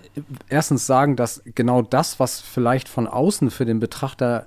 erstens 0.48 0.86
sagen, 0.86 1.16
dass 1.16 1.42
genau 1.54 1.82
das, 1.82 2.20
was 2.20 2.40
vielleicht 2.40 2.88
von 2.88 3.06
außen 3.06 3.50
für 3.50 3.64
den 3.64 3.80
Betrachter 3.80 4.46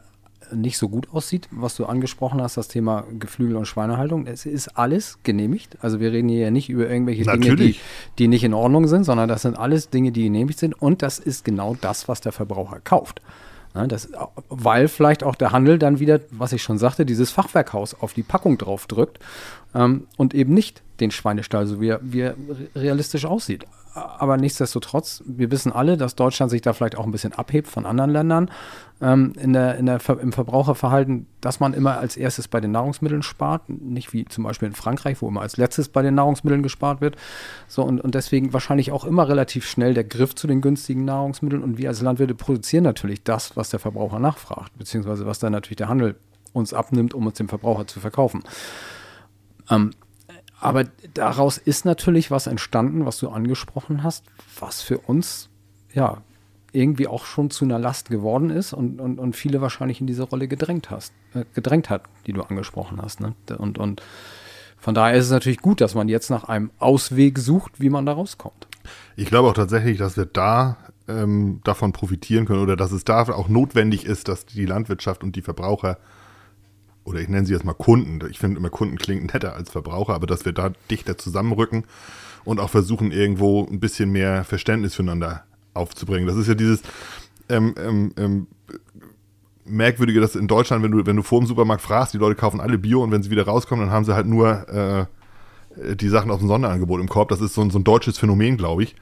nicht 0.51 0.77
so 0.77 0.87
gut 0.87 1.09
aussieht, 1.11 1.47
was 1.51 1.75
du 1.75 1.85
angesprochen 1.85 2.41
hast, 2.41 2.57
das 2.57 2.67
Thema 2.67 3.03
Geflügel 3.19 3.57
und 3.57 3.65
Schweinehaltung. 3.65 4.27
Es 4.27 4.45
ist 4.45 4.77
alles 4.77 5.19
genehmigt. 5.23 5.77
Also 5.81 5.99
wir 5.99 6.11
reden 6.11 6.29
hier 6.29 6.39
ja 6.39 6.51
nicht 6.51 6.69
über 6.69 6.89
irgendwelche 6.89 7.23
Natürlich. 7.23 7.57
Dinge, 7.57 7.59
die, 7.59 7.79
die 8.17 8.27
nicht 8.27 8.43
in 8.43 8.53
Ordnung 8.53 8.87
sind, 8.87 9.03
sondern 9.03 9.27
das 9.27 9.41
sind 9.41 9.57
alles 9.57 9.89
Dinge, 9.89 10.11
die 10.11 10.23
genehmigt 10.23 10.59
sind. 10.59 10.73
Und 10.73 11.01
das 11.01 11.19
ist 11.19 11.43
genau 11.43 11.75
das, 11.79 12.07
was 12.07 12.21
der 12.21 12.31
Verbraucher 12.31 12.79
kauft. 12.79 13.21
Das, 13.73 14.09
weil 14.49 14.87
vielleicht 14.87 15.23
auch 15.23 15.35
der 15.35 15.51
Handel 15.51 15.77
dann 15.77 15.99
wieder, 15.99 16.21
was 16.31 16.51
ich 16.51 16.63
schon 16.63 16.79
sagte, 16.79 17.05
dieses 17.05 17.29
Fachwerkhaus 17.29 17.93
auf 17.93 18.13
die 18.13 18.23
Packung 18.23 18.57
drauf 18.57 18.87
drückt 18.87 19.19
ähm, 19.75 20.07
und 20.17 20.33
eben 20.33 20.53
nicht 20.55 20.81
den 20.99 21.11
Schweinestall, 21.11 21.67
so 21.67 21.79
wie 21.79 21.89
er, 21.89 21.99
wie 22.01 22.21
er 22.21 22.35
realistisch 22.75 23.25
aussieht 23.25 23.65
aber 23.97 24.37
nichtsdestotrotz, 24.37 25.23
wir 25.25 25.51
wissen 25.51 25.71
alle, 25.71 25.97
dass 25.97 26.15
Deutschland 26.15 26.51
sich 26.51 26.61
da 26.61 26.73
vielleicht 26.73 26.97
auch 26.97 27.05
ein 27.05 27.11
bisschen 27.11 27.33
abhebt 27.33 27.67
von 27.67 27.85
anderen 27.85 28.11
Ländern 28.11 28.51
ähm, 29.01 29.33
in 29.39 29.53
der, 29.53 29.75
in 29.75 29.85
der, 29.85 29.99
im 30.19 30.31
Verbraucherverhalten, 30.31 31.27
dass 31.41 31.59
man 31.59 31.73
immer 31.73 31.97
als 31.97 32.17
erstes 32.17 32.47
bei 32.47 32.59
den 32.59 32.71
Nahrungsmitteln 32.71 33.23
spart, 33.23 33.69
nicht 33.69 34.13
wie 34.13 34.25
zum 34.25 34.43
Beispiel 34.43 34.67
in 34.67 34.73
Frankreich, 34.73 35.21
wo 35.21 35.27
immer 35.27 35.41
als 35.41 35.57
letztes 35.57 35.89
bei 35.89 36.01
den 36.01 36.15
Nahrungsmitteln 36.15 36.63
gespart 36.63 37.01
wird. 37.01 37.15
So 37.67 37.83
und, 37.83 37.99
und 38.01 38.15
deswegen 38.15 38.53
wahrscheinlich 38.53 38.91
auch 38.91 39.05
immer 39.05 39.27
relativ 39.27 39.65
schnell 39.67 39.93
der 39.93 40.03
Griff 40.03 40.35
zu 40.35 40.47
den 40.47 40.61
günstigen 40.61 41.05
Nahrungsmitteln. 41.05 41.63
Und 41.63 41.77
wir 41.77 41.89
als 41.89 42.01
Landwirte 42.01 42.35
produzieren 42.35 42.83
natürlich 42.83 43.23
das, 43.23 43.57
was 43.57 43.69
der 43.69 43.79
Verbraucher 43.79 44.19
nachfragt, 44.19 44.77
beziehungsweise 44.77 45.25
was 45.25 45.39
dann 45.39 45.51
natürlich 45.51 45.77
der 45.77 45.89
Handel 45.89 46.15
uns 46.53 46.73
abnimmt, 46.73 47.13
um 47.13 47.27
uns 47.27 47.37
dem 47.37 47.49
Verbraucher 47.49 47.87
zu 47.87 47.99
verkaufen. 47.99 48.43
Ähm, 49.69 49.91
aber 50.59 50.85
daraus 51.13 51.57
ist 51.57 51.85
natürlich 51.85 52.31
was 52.31 52.47
entstanden, 52.47 53.05
was 53.05 53.19
du 53.19 53.29
angesprochen 53.29 54.03
hast, 54.03 54.25
was 54.59 54.81
für 54.81 54.97
uns 54.99 55.49
ja 55.93 56.21
irgendwie 56.71 57.07
auch 57.07 57.25
schon 57.25 57.49
zu 57.49 57.65
einer 57.65 57.79
Last 57.79 58.09
geworden 58.09 58.49
ist 58.49 58.73
und, 58.73 58.99
und, 58.99 59.19
und 59.19 59.35
viele 59.35 59.61
wahrscheinlich 59.61 60.01
in 60.01 60.07
diese 60.07 60.23
Rolle 60.23 60.47
gedrängt 60.47 60.89
hast, 60.89 61.13
äh, 61.33 61.45
gedrängt 61.53 61.89
hat, 61.89 62.03
die 62.25 62.33
du 62.33 62.41
angesprochen 62.41 63.01
hast. 63.01 63.19
Ne? 63.21 63.35
Und, 63.57 63.77
und 63.77 64.01
von 64.77 64.93
daher 64.93 65.15
ist 65.15 65.25
es 65.25 65.31
natürlich 65.31 65.59
gut, 65.59 65.81
dass 65.81 65.95
man 65.95 66.07
jetzt 66.09 66.29
nach 66.29 66.45
einem 66.45 66.71
Ausweg 66.79 67.39
sucht, 67.39 67.79
wie 67.79 67.89
man 67.89 68.05
da 68.05 68.13
rauskommt. 68.13 68.67
Ich 69.15 69.27
glaube 69.27 69.49
auch 69.49 69.53
tatsächlich, 69.53 69.97
dass 69.97 70.17
wir 70.17 70.25
da 70.25 70.77
ähm, 71.07 71.61
davon 71.63 71.93
profitieren 71.93 72.45
können 72.45 72.61
oder 72.61 72.75
dass 72.75 72.91
es 72.91 73.03
da 73.03 73.23
auch 73.23 73.49
notwendig 73.49 74.05
ist, 74.05 74.27
dass 74.27 74.45
die 74.45 74.65
Landwirtschaft 74.65 75.23
und 75.23 75.35
die 75.35 75.41
Verbraucher 75.41 75.97
oder 77.07 77.21
ich 77.21 77.29
nenne 77.29 77.45
sie 77.45 77.53
jetzt 77.53 77.63
mal 77.63 77.73
Kunden, 77.73 78.19
ich 78.29 78.37
finde 78.37 78.57
immer 78.57 78.69
Kunden 78.69 78.97
klingt 78.97 79.33
netter 79.33 79.55
als 79.55 79.71
Verbraucher, 79.71 80.13
aber 80.13 80.27
dass 80.27 80.43
wir 80.43 80.51
da 80.51 80.71
dichter 80.91 81.17
zusammenrücken 81.17 81.85
und 82.43 82.59
auch 82.59 82.69
versuchen, 82.69 83.13
irgendwo 83.13 83.65
ein 83.65 83.79
bisschen 83.79 84.11
mehr 84.11 84.43
Verständnis 84.43 84.93
füreinander 84.93 85.45
aufzubringen. 85.73 86.27
Das 86.27 86.35
ist 86.35 86.47
ja 86.47 86.53
dieses 86.53 86.81
ähm, 87.47 87.75
ähm, 87.77 88.11
ähm, 88.17 88.47
Merkwürdige, 89.63 90.19
dass 90.19 90.35
in 90.35 90.49
Deutschland, 90.49 90.83
wenn 90.83 90.91
du, 90.91 91.05
wenn 91.05 91.15
du 91.15 91.23
vor 91.23 91.39
dem 91.39 91.47
Supermarkt 91.47 91.81
fragst, 91.81 92.13
die 92.13 92.17
Leute 92.17 92.35
kaufen 92.35 92.59
alle 92.59 92.77
Bio 92.77 93.01
und 93.01 93.11
wenn 93.11 93.23
sie 93.23 93.31
wieder 93.31 93.45
rauskommen, 93.45 93.85
dann 93.85 93.93
haben 93.93 94.03
sie 94.03 94.13
halt 94.13 94.27
nur 94.27 94.67
äh, 94.67 95.95
die 95.95 96.09
Sachen 96.09 96.29
aus 96.29 96.39
dem 96.39 96.49
Sonderangebot 96.49 96.99
im 96.99 97.07
Korb. 97.07 97.29
Das 97.29 97.39
ist 97.39 97.53
so 97.53 97.61
ein, 97.61 97.69
so 97.69 97.79
ein 97.79 97.85
deutsches 97.85 98.17
Phänomen, 98.17 98.57
glaube 98.57 98.83
ich. 98.83 98.95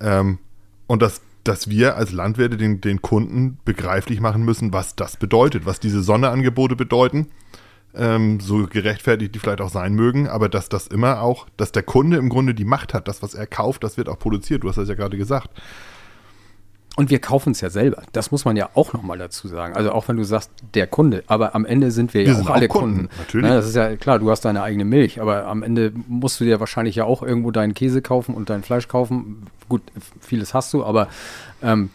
Ähm, 0.00 0.38
und 0.86 1.00
das 1.00 1.22
dass 1.48 1.68
wir 1.68 1.96
als 1.96 2.12
Landwirte 2.12 2.56
den, 2.56 2.80
den 2.80 3.02
Kunden 3.02 3.58
begreiflich 3.64 4.20
machen 4.20 4.44
müssen, 4.44 4.72
was 4.72 4.96
das 4.96 5.16
bedeutet, 5.16 5.66
was 5.66 5.80
diese 5.80 6.02
Sonderangebote 6.02 6.76
bedeuten 6.76 7.28
ähm, 7.96 8.40
so 8.40 8.66
gerechtfertigt 8.66 9.34
die 9.34 9.38
vielleicht 9.38 9.60
auch 9.60 9.70
sein 9.70 9.94
mögen, 9.94 10.28
aber 10.28 10.48
dass 10.48 10.68
das 10.68 10.86
immer 10.86 11.22
auch, 11.22 11.46
dass 11.56 11.72
der 11.72 11.82
Kunde 11.82 12.18
im 12.18 12.28
Grunde 12.28 12.54
die 12.54 12.64
Macht 12.64 12.94
hat, 12.94 13.08
das, 13.08 13.22
was 13.22 13.34
er 13.34 13.46
kauft, 13.46 13.82
das 13.84 13.96
wird 13.96 14.08
auch 14.08 14.18
produziert. 14.18 14.62
Du 14.62 14.68
hast 14.68 14.76
das 14.76 14.88
ja 14.88 14.94
gerade 14.94 15.16
gesagt. 15.16 15.50
Und 16.96 17.10
wir 17.10 17.18
kaufen 17.18 17.52
es 17.52 17.60
ja 17.60 17.68
selber. 17.68 18.02
Das 18.12 18.30
muss 18.30 18.46
man 18.46 18.56
ja 18.56 18.70
auch 18.74 18.94
nochmal 18.94 19.18
dazu 19.18 19.48
sagen. 19.48 19.76
Also 19.76 19.92
auch 19.92 20.08
wenn 20.08 20.16
du 20.16 20.24
sagst, 20.24 20.50
der 20.74 20.86
Kunde, 20.86 21.24
aber 21.26 21.54
am 21.54 21.66
Ende 21.66 21.90
sind 21.90 22.14
wir, 22.14 22.26
wir 22.26 22.32
ja 22.32 22.40
auch 22.40 22.48
alle 22.48 22.68
Kunden. 22.68 22.96
Kunden. 22.96 23.08
Natürlich. 23.18 23.50
Das 23.50 23.66
ist 23.66 23.76
ja 23.76 23.96
klar, 23.96 24.18
du 24.18 24.30
hast 24.30 24.46
deine 24.46 24.62
eigene 24.62 24.86
Milch, 24.86 25.20
aber 25.20 25.46
am 25.46 25.62
Ende 25.62 25.92
musst 26.08 26.40
du 26.40 26.44
dir 26.44 26.58
wahrscheinlich 26.58 26.96
ja 26.96 27.04
auch 27.04 27.22
irgendwo 27.22 27.50
deinen 27.50 27.74
Käse 27.74 28.00
kaufen 28.00 28.34
und 28.34 28.48
dein 28.48 28.62
Fleisch 28.62 28.88
kaufen. 28.88 29.46
Gut, 29.68 29.82
vieles 30.20 30.54
hast 30.54 30.72
du, 30.72 30.84
aber 30.84 31.08
ähm, 31.62 31.90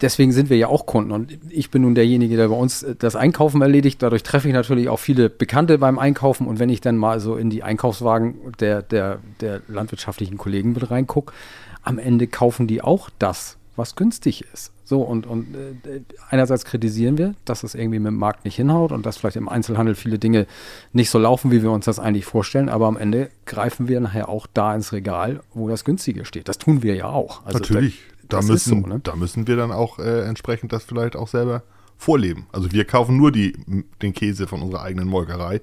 deswegen 0.00 0.32
sind 0.32 0.48
wir 0.48 0.56
ja 0.56 0.68
auch 0.68 0.86
Kunden 0.86 1.12
und 1.12 1.38
ich 1.50 1.70
bin 1.70 1.82
nun 1.82 1.94
derjenige, 1.94 2.36
der 2.36 2.48
bei 2.48 2.54
uns 2.54 2.86
das 2.98 3.16
Einkaufen 3.16 3.60
erledigt. 3.60 4.02
Dadurch 4.02 4.22
treffe 4.22 4.48
ich 4.48 4.54
natürlich 4.54 4.88
auch 4.88 4.98
viele 4.98 5.28
Bekannte 5.28 5.76
beim 5.76 5.98
Einkaufen 5.98 6.46
und 6.46 6.58
wenn 6.58 6.70
ich 6.70 6.80
dann 6.80 6.96
mal 6.96 7.20
so 7.20 7.36
in 7.36 7.50
die 7.50 7.62
Einkaufswagen 7.62 8.36
der, 8.60 8.80
der, 8.80 9.18
der 9.42 9.60
landwirtschaftlichen 9.68 10.38
Kollegen 10.38 10.72
mit 10.72 10.90
reingucke, 10.90 11.34
am 11.82 11.98
Ende 11.98 12.26
kaufen 12.26 12.66
die 12.66 12.82
auch 12.82 13.10
das, 13.18 13.56
was 13.80 13.96
günstig 13.96 14.44
ist. 14.52 14.72
So, 14.84 15.02
und, 15.02 15.26
und 15.26 15.54
äh, 15.54 16.00
einerseits 16.28 16.64
kritisieren 16.64 17.16
wir, 17.16 17.34
dass 17.44 17.62
es 17.62 17.74
irgendwie 17.74 17.98
mit 17.98 18.08
dem 18.08 18.16
Markt 18.16 18.44
nicht 18.44 18.56
hinhaut 18.56 18.92
und 18.92 19.06
dass 19.06 19.16
vielleicht 19.16 19.36
im 19.36 19.48
Einzelhandel 19.48 19.94
viele 19.94 20.18
Dinge 20.18 20.46
nicht 20.92 21.10
so 21.10 21.18
laufen, 21.18 21.50
wie 21.50 21.62
wir 21.62 21.70
uns 21.70 21.84
das 21.84 21.98
eigentlich 21.98 22.24
vorstellen, 22.24 22.68
aber 22.68 22.86
am 22.86 22.96
Ende 22.96 23.30
greifen 23.46 23.88
wir 23.88 24.00
nachher 24.00 24.28
auch 24.28 24.46
da 24.52 24.74
ins 24.74 24.92
Regal, 24.92 25.40
wo 25.54 25.68
das 25.68 25.84
Günstige 25.84 26.24
steht. 26.24 26.48
Das 26.48 26.58
tun 26.58 26.82
wir 26.82 26.94
ja 26.94 27.06
auch. 27.06 27.44
Also 27.46 27.58
Natürlich. 27.58 28.00
Da, 28.28 28.40
da 28.40 28.46
müssen, 28.46 28.82
so, 28.82 28.88
ne? 28.88 29.00
da 29.02 29.16
müssen 29.16 29.46
wir 29.46 29.56
dann 29.56 29.72
auch 29.72 29.98
äh, 29.98 30.22
entsprechend 30.22 30.72
das 30.72 30.84
vielleicht 30.84 31.16
auch 31.16 31.28
selber 31.28 31.62
vorleben. 31.96 32.46
Also 32.52 32.72
wir 32.72 32.84
kaufen 32.84 33.16
nur 33.16 33.30
die, 33.30 33.56
den 34.02 34.12
Käse 34.12 34.46
von 34.46 34.62
unserer 34.62 34.82
eigenen 34.82 35.08
Molkerei. 35.08 35.60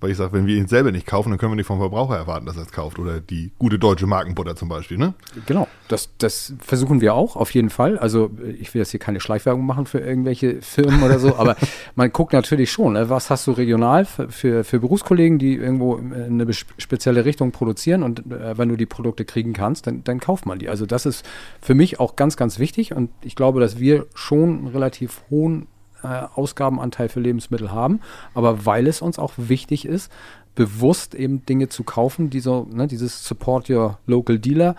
Weil 0.00 0.10
ich 0.10 0.16
sage, 0.16 0.32
wenn 0.32 0.46
wir 0.46 0.56
ihn 0.56 0.68
selber 0.68 0.92
nicht 0.92 1.06
kaufen, 1.06 1.30
dann 1.30 1.38
können 1.38 1.52
wir 1.52 1.56
nicht 1.56 1.66
vom 1.66 1.78
Verbraucher 1.78 2.16
erwarten, 2.16 2.46
dass 2.46 2.56
er 2.56 2.62
es 2.62 2.72
kauft. 2.72 2.98
Oder 2.98 3.20
die 3.20 3.50
gute 3.58 3.78
deutsche 3.78 4.06
Markenbutter 4.06 4.56
zum 4.56 4.68
Beispiel, 4.68 4.98
ne? 4.98 5.14
Genau, 5.46 5.66
das, 5.88 6.10
das 6.18 6.54
versuchen 6.60 7.00
wir 7.00 7.14
auch, 7.14 7.36
auf 7.36 7.52
jeden 7.52 7.70
Fall. 7.70 7.98
Also 7.98 8.30
ich 8.58 8.72
will 8.74 8.80
jetzt 8.80 8.90
hier 8.90 9.00
keine 9.00 9.20
Schleichwerbung 9.20 9.64
machen 9.66 9.86
für 9.86 9.98
irgendwelche 9.98 10.62
Firmen 10.62 11.02
oder 11.02 11.18
so, 11.18 11.36
aber 11.36 11.56
man 11.96 12.12
guckt 12.12 12.32
natürlich 12.32 12.70
schon, 12.70 12.92
ne? 12.92 13.08
was 13.08 13.30
hast 13.30 13.46
du 13.46 13.52
regional 13.52 14.04
für, 14.04 14.28
für, 14.30 14.64
für, 14.64 14.80
Berufskollegen, 14.80 15.38
die 15.38 15.54
irgendwo 15.54 15.96
eine 15.96 16.52
spezielle 16.52 17.24
Richtung 17.24 17.52
produzieren 17.52 18.02
und 18.02 18.20
äh, 18.30 18.56
wenn 18.56 18.68
du 18.68 18.76
die 18.76 18.86
Produkte 18.86 19.24
kriegen 19.24 19.52
kannst, 19.52 19.86
dann, 19.86 20.04
dann 20.04 20.20
kauft 20.20 20.46
man 20.46 20.58
die. 20.58 20.68
Also 20.68 20.86
das 20.86 21.06
ist 21.06 21.24
für 21.60 21.74
mich 21.74 22.00
auch 22.00 22.16
ganz, 22.16 22.36
ganz 22.36 22.58
wichtig 22.58 22.94
und 22.94 23.10
ich 23.22 23.34
glaube, 23.34 23.60
dass 23.60 23.78
wir 23.78 24.06
schon 24.14 24.58
einen 24.58 24.66
relativ 24.68 25.22
hohen 25.30 25.66
äh, 26.02 26.24
Ausgabenanteil 26.34 27.08
für 27.08 27.20
Lebensmittel 27.20 27.72
haben, 27.72 28.00
aber 28.34 28.66
weil 28.66 28.86
es 28.86 29.02
uns 29.02 29.18
auch 29.18 29.32
wichtig 29.36 29.84
ist, 29.84 30.10
bewusst 30.58 31.14
eben 31.14 31.46
Dinge 31.46 31.68
zu 31.68 31.84
kaufen, 31.84 32.30
die 32.30 32.40
so, 32.40 32.66
ne, 32.72 32.88
dieses 32.88 33.24
Support 33.24 33.70
Your 33.70 33.98
Local 34.06 34.40
Dealer, 34.40 34.74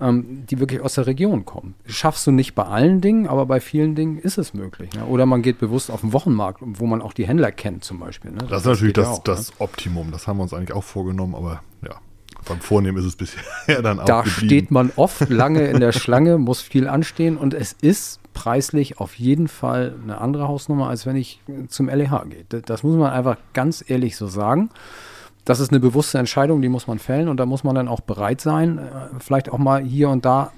ähm, 0.00 0.46
die 0.48 0.60
wirklich 0.60 0.80
aus 0.80 0.94
der 0.94 1.08
Region 1.08 1.44
kommen. 1.44 1.74
Schaffst 1.86 2.24
du 2.28 2.30
nicht 2.30 2.54
bei 2.54 2.62
allen 2.62 3.00
Dingen, 3.00 3.26
aber 3.26 3.44
bei 3.46 3.58
vielen 3.58 3.96
Dingen 3.96 4.16
ist 4.16 4.38
es 4.38 4.54
möglich. 4.54 4.92
Ne? 4.92 5.04
Oder 5.06 5.26
man 5.26 5.42
geht 5.42 5.58
bewusst 5.58 5.90
auf 5.90 6.02
den 6.02 6.12
Wochenmarkt, 6.12 6.60
wo 6.62 6.86
man 6.86 7.02
auch 7.02 7.12
die 7.12 7.26
Händler 7.26 7.50
kennt 7.50 7.82
zum 7.82 7.98
Beispiel. 7.98 8.30
Ne? 8.30 8.38
Das, 8.38 8.48
das, 8.48 8.60
ist 8.60 8.66
natürlich 8.66 8.92
das, 8.92 9.08
auch, 9.08 9.24
das 9.24 9.50
ne? 9.50 9.56
Optimum. 9.58 10.12
Das 10.12 10.28
haben 10.28 10.36
wir 10.36 10.44
uns 10.44 10.54
eigentlich 10.54 10.72
auch 10.72 10.84
vorgenommen, 10.84 11.34
aber 11.34 11.62
ja, 11.82 11.96
beim 12.46 12.60
Vornehmen 12.60 12.98
ist 12.98 13.04
es 13.04 13.16
bisher 13.16 13.42
dann 13.82 14.00
auch 14.00 14.04
Da 14.04 14.22
geblieben. 14.22 14.46
steht 14.46 14.70
man 14.70 14.92
oft 14.96 15.28
lange 15.28 15.66
in 15.66 15.80
der 15.80 15.92
Schlange, 15.92 16.38
muss 16.38 16.60
viel 16.60 16.88
anstehen 16.88 17.36
und 17.36 17.54
es 17.54 17.72
ist 17.72 18.20
preislich 18.34 18.98
auf 18.98 19.14
jeden 19.14 19.48
Fall 19.48 19.94
eine 20.02 20.20
andere 20.20 20.48
Hausnummer, 20.48 20.88
als 20.88 21.06
wenn 21.06 21.16
ich 21.16 21.40
zum 21.68 21.88
LEH 21.88 22.24
gehe. 22.28 22.62
Das 22.62 22.82
muss 22.82 22.96
man 22.96 23.12
einfach 23.12 23.36
ganz 23.52 23.84
ehrlich 23.86 24.16
so 24.16 24.26
sagen. 24.26 24.70
Das 25.44 25.60
ist 25.60 25.70
eine 25.70 25.80
bewusste 25.80 26.18
Entscheidung, 26.18 26.62
die 26.62 26.68
muss 26.68 26.86
man 26.86 26.98
fällen 26.98 27.28
und 27.28 27.36
da 27.38 27.46
muss 27.46 27.64
man 27.64 27.74
dann 27.74 27.86
auch 27.86 28.00
bereit 28.00 28.40
sein, 28.40 28.78
äh, 28.78 28.82
vielleicht 29.18 29.50
auch 29.50 29.58
mal 29.58 29.82
hier 29.84 30.08
und 30.08 30.24
da 30.24 30.52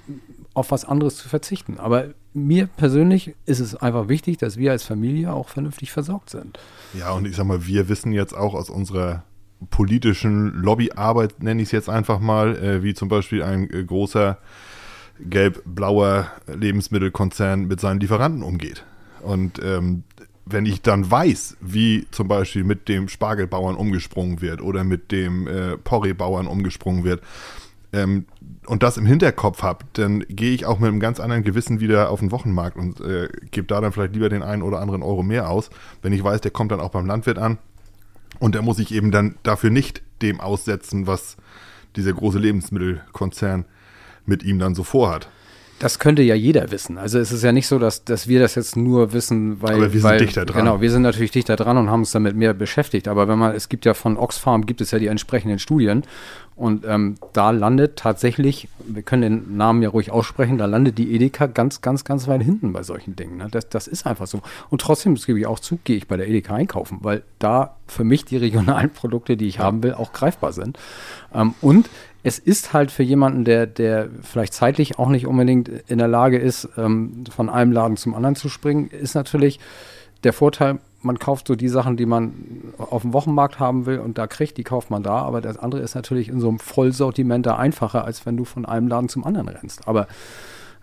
auf 0.53 0.71
was 0.71 0.85
anderes 0.85 1.17
zu 1.17 1.27
verzichten. 1.29 1.77
Aber 1.77 2.05
mir 2.33 2.67
persönlich 2.67 3.35
ist 3.45 3.59
es 3.59 3.75
einfach 3.75 4.07
wichtig, 4.07 4.37
dass 4.37 4.57
wir 4.57 4.71
als 4.71 4.83
Familie 4.83 5.33
auch 5.33 5.49
vernünftig 5.49 5.91
versorgt 5.91 6.29
sind. 6.29 6.57
Ja, 6.93 7.11
und 7.11 7.25
ich 7.27 7.35
sag 7.35 7.45
mal, 7.45 7.65
wir 7.67 7.89
wissen 7.89 8.11
jetzt 8.13 8.35
auch 8.35 8.53
aus 8.53 8.69
unserer 8.69 9.23
politischen 9.69 10.53
Lobbyarbeit, 10.53 11.41
nenne 11.41 11.61
ich 11.61 11.69
es 11.69 11.71
jetzt 11.71 11.89
einfach 11.89 12.19
mal, 12.19 12.55
äh, 12.57 12.83
wie 12.83 12.93
zum 12.93 13.09
Beispiel 13.09 13.43
ein 13.43 13.69
äh, 13.69 13.83
großer 13.83 14.37
gelb-blauer 15.19 16.27
Lebensmittelkonzern 16.47 17.67
mit 17.67 17.79
seinen 17.79 17.99
Lieferanten 17.99 18.43
umgeht. 18.43 18.85
Und 19.21 19.59
ähm, 19.63 20.03
wenn 20.45 20.65
ich 20.65 20.81
dann 20.81 21.09
weiß, 21.09 21.57
wie 21.59 22.05
zum 22.11 22.27
Beispiel 22.27 22.63
mit 22.63 22.87
dem 22.87 23.07
Spargelbauern 23.07 23.75
umgesprungen 23.75 24.41
wird 24.41 24.61
oder 24.61 24.83
mit 24.83 25.11
dem 25.11 25.47
äh, 25.47 25.77
Porree-Bauern 25.77 26.47
umgesprungen 26.47 27.03
wird, 27.03 27.21
ähm, 27.93 28.25
und 28.67 28.83
das 28.83 28.97
im 28.97 29.05
Hinterkopf 29.05 29.63
habe, 29.63 29.85
dann 29.93 30.25
gehe 30.27 30.53
ich 30.53 30.65
auch 30.65 30.77
mit 30.77 30.89
einem 30.89 30.99
ganz 30.99 31.19
anderen 31.19 31.43
Gewissen 31.43 31.79
wieder 31.79 32.09
auf 32.09 32.19
den 32.19 32.31
Wochenmarkt 32.31 32.75
und 32.75 32.99
äh, 32.99 33.29
gebe 33.49 33.65
da 33.65 33.79
dann 33.79 33.93
vielleicht 33.93 34.13
lieber 34.13 34.29
den 34.29 34.43
einen 34.43 34.61
oder 34.61 34.81
anderen 34.81 35.03
Euro 35.03 35.23
mehr 35.23 35.49
aus, 35.49 35.69
wenn 36.01 36.11
ich 36.11 36.23
weiß, 36.23 36.41
der 36.41 36.51
kommt 36.51 36.71
dann 36.71 36.81
auch 36.81 36.89
beim 36.89 37.05
Landwirt 37.05 37.37
an 37.37 37.57
und 38.39 38.55
der 38.55 38.61
muss 38.61 38.77
sich 38.77 38.93
eben 38.93 39.11
dann 39.11 39.35
dafür 39.43 39.69
nicht 39.69 40.01
dem 40.21 40.39
aussetzen, 40.39 41.07
was 41.07 41.37
dieser 41.95 42.13
große 42.13 42.39
Lebensmittelkonzern 42.39 43.65
mit 44.25 44.43
ihm 44.43 44.59
dann 44.59 44.75
so 44.75 44.83
vorhat. 44.83 45.29
Das 45.79 45.99
könnte 45.99 46.21
ja 46.23 46.35
jeder 46.35 46.71
wissen. 46.71 46.97
Also 46.97 47.19
es 47.19 47.31
ist 47.31 47.43
ja 47.43 47.51
nicht 47.51 47.67
so, 47.67 47.77
dass, 47.77 48.03
dass 48.03 48.27
wir 48.27 48.39
das 48.39 48.55
jetzt 48.55 48.75
nur 48.75 49.13
wissen, 49.13 49.61
weil. 49.61 49.75
Aber 49.75 49.93
wir 49.93 50.03
weil, 50.03 50.17
sind 50.19 50.27
dichter 50.27 50.45
dran. 50.45 50.65
Genau, 50.65 50.81
wir 50.81 50.89
sind 50.89 51.03
natürlich 51.03 51.31
dichter 51.31 51.55
dran 51.55 51.77
und 51.77 51.89
haben 51.89 52.01
uns 52.01 52.11
damit 52.11 52.35
mehr 52.35 52.53
beschäftigt. 52.53 53.07
Aber 53.07 53.27
wenn 53.27 53.37
man, 53.37 53.55
es 53.55 53.69
gibt 53.69 53.85
ja 53.85 53.93
von 53.93 54.17
Oxfam, 54.17 54.65
gibt 54.65 54.81
es 54.81 54.91
ja 54.91 54.99
die 54.99 55.07
entsprechenden 55.07 55.59
Studien. 55.59 56.03
Und 56.55 56.85
ähm, 56.87 57.17
da 57.33 57.51
landet 57.51 57.97
tatsächlich, 57.97 58.67
wir 58.79 59.03
können 59.03 59.21
den 59.21 59.57
Namen 59.57 59.83
ja 59.83 59.89
ruhig 59.89 60.09
aussprechen, 60.09 60.57
da 60.57 60.65
landet 60.65 60.97
die 60.97 61.13
Edeka 61.13 61.45
ganz, 61.45 61.81
ganz, 61.81 62.03
ganz 62.03 62.27
weit 62.27 62.41
hinten 62.41 62.73
bei 62.73 62.81
solchen 62.81 63.15
Dingen. 63.15 63.37
Ne? 63.37 63.47
Das, 63.51 63.69
das 63.69 63.85
ist 63.85 64.07
einfach 64.07 64.25
so. 64.25 64.41
Und 64.71 64.81
trotzdem, 64.81 65.13
das 65.13 65.27
gebe 65.27 65.37
ich 65.37 65.45
auch 65.45 65.59
zu, 65.59 65.77
gehe 65.83 65.97
ich 65.97 66.07
bei 66.07 66.17
der 66.17 66.27
Edeka 66.27 66.55
einkaufen, 66.55 66.97
weil 67.01 67.21
da 67.37 67.75
für 67.85 68.03
mich 68.03 68.25
die 68.25 68.37
regionalen 68.37 68.89
Produkte, 68.89 69.37
die 69.37 69.47
ich 69.47 69.59
haben 69.59 69.83
will, 69.83 69.93
auch 69.93 70.13
greifbar 70.13 70.51
sind. 70.51 70.79
Ähm, 71.31 71.53
und 71.61 71.91
es 72.27 72.39
ist 72.39 72.73
halt 72.73 72.91
für 72.91 73.03
jemanden, 73.03 73.45
der, 73.45 73.65
der 73.65 74.09
vielleicht 74.21 74.53
zeitlich 74.53 74.99
auch 74.99 75.07
nicht 75.07 75.27
unbedingt 75.27 75.69
in 75.87 75.97
der 75.97 76.09
Lage 76.09 76.37
ist, 76.37 76.67
ähm, 76.77 77.23
von 77.33 77.49
einem 77.49 77.71
Laden 77.71 77.95
zum 77.95 78.13
anderen 78.15 78.35
zu 78.35 78.49
springen, 78.49 78.89
ist 78.89 79.15
natürlich 79.15 79.61
der 80.25 80.33
Vorteil, 80.33 80.79
man 81.01 81.19
kauft 81.19 81.47
so 81.47 81.55
die 81.55 81.69
Sachen, 81.69 81.95
die 81.95 82.05
man 82.05 82.33
auf 82.77 83.03
dem 83.03 83.13
Wochenmarkt 83.13 83.59
haben 83.61 83.85
will 83.85 83.99
und 83.99 84.17
da 84.17 84.27
kriegt, 84.27 84.57
die 84.57 84.65
kauft 84.65 84.89
man 84.89 85.03
da. 85.03 85.19
Aber 85.21 85.39
das 85.39 85.57
andere 85.57 85.79
ist 85.79 85.95
natürlich 85.95 86.27
in 86.27 86.41
so 86.41 86.49
einem 86.49 86.59
Vollsortiment 86.59 87.45
da 87.45 87.55
einfacher, 87.55 88.03
als 88.03 88.25
wenn 88.25 88.35
du 88.35 88.43
von 88.43 88.65
einem 88.65 88.89
Laden 88.89 89.07
zum 89.07 89.23
anderen 89.23 89.47
rennst. 89.47 89.87
Aber 89.87 90.07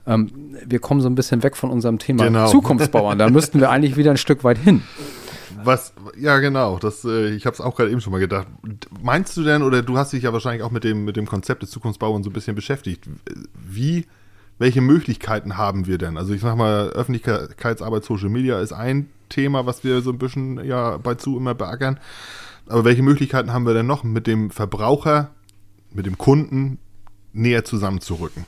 ähm, 0.06 0.30
wir 0.64 0.78
kommen 0.78 1.02
so 1.02 1.10
ein 1.10 1.14
bisschen 1.14 1.42
weg 1.42 1.58
von 1.58 1.70
unserem 1.70 1.98
Thema 1.98 2.24
Genau. 2.24 2.46
Zukunftsbauern. 2.48 3.18
Da 3.18 3.28
müssten 3.28 3.60
wir 3.60 3.68
eigentlich 3.68 3.96
wieder 3.98 4.12
ein 4.12 4.16
Stück 4.16 4.44
weit 4.44 4.56
hin. 4.56 4.82
Was, 5.62 5.92
ja 6.18 6.38
genau, 6.38 6.78
das, 6.78 7.04
äh, 7.04 7.30
ich 7.30 7.46
habe 7.46 7.54
es 7.54 7.60
auch 7.60 7.76
gerade 7.76 7.90
eben 7.90 8.00
schon 8.00 8.12
mal 8.12 8.18
gedacht. 8.18 8.46
Meinst 9.02 9.36
du 9.36 9.42
denn, 9.42 9.62
oder 9.62 9.82
du 9.82 9.96
hast 9.96 10.12
dich 10.12 10.22
ja 10.24 10.32
wahrscheinlich 10.32 10.62
auch 10.62 10.70
mit 10.70 10.84
dem, 10.84 11.04
mit 11.04 11.16
dem 11.16 11.26
Konzept 11.26 11.62
des 11.62 11.70
Zukunftsbauens 11.70 12.24
so 12.24 12.30
ein 12.30 12.32
bisschen 12.32 12.56
beschäftigt, 12.56 13.08
wie, 13.54 14.06
welche 14.58 14.80
Möglichkeiten 14.80 15.56
haben 15.56 15.86
wir 15.86 15.98
denn? 15.98 16.16
Also 16.16 16.32
ich 16.32 16.40
sag 16.40 16.56
mal, 16.56 16.88
Öffentlichkeitsarbeit, 16.88 18.04
Social 18.04 18.30
Media 18.30 18.60
ist 18.60 18.72
ein 18.72 19.08
Thema, 19.28 19.66
was 19.66 19.84
wir 19.84 20.00
so 20.00 20.10
ein 20.10 20.18
bisschen 20.18 20.64
ja 20.64 20.96
bei 20.96 21.14
zu 21.14 21.36
immer 21.36 21.54
beackern. 21.54 21.98
Aber 22.66 22.84
welche 22.84 23.02
Möglichkeiten 23.02 23.52
haben 23.52 23.66
wir 23.66 23.74
denn 23.74 23.86
noch, 23.86 24.04
mit 24.04 24.26
dem 24.26 24.50
Verbraucher, 24.50 25.30
mit 25.92 26.06
dem 26.06 26.18
Kunden 26.18 26.78
näher 27.32 27.64
zusammenzurücken? 27.64 28.46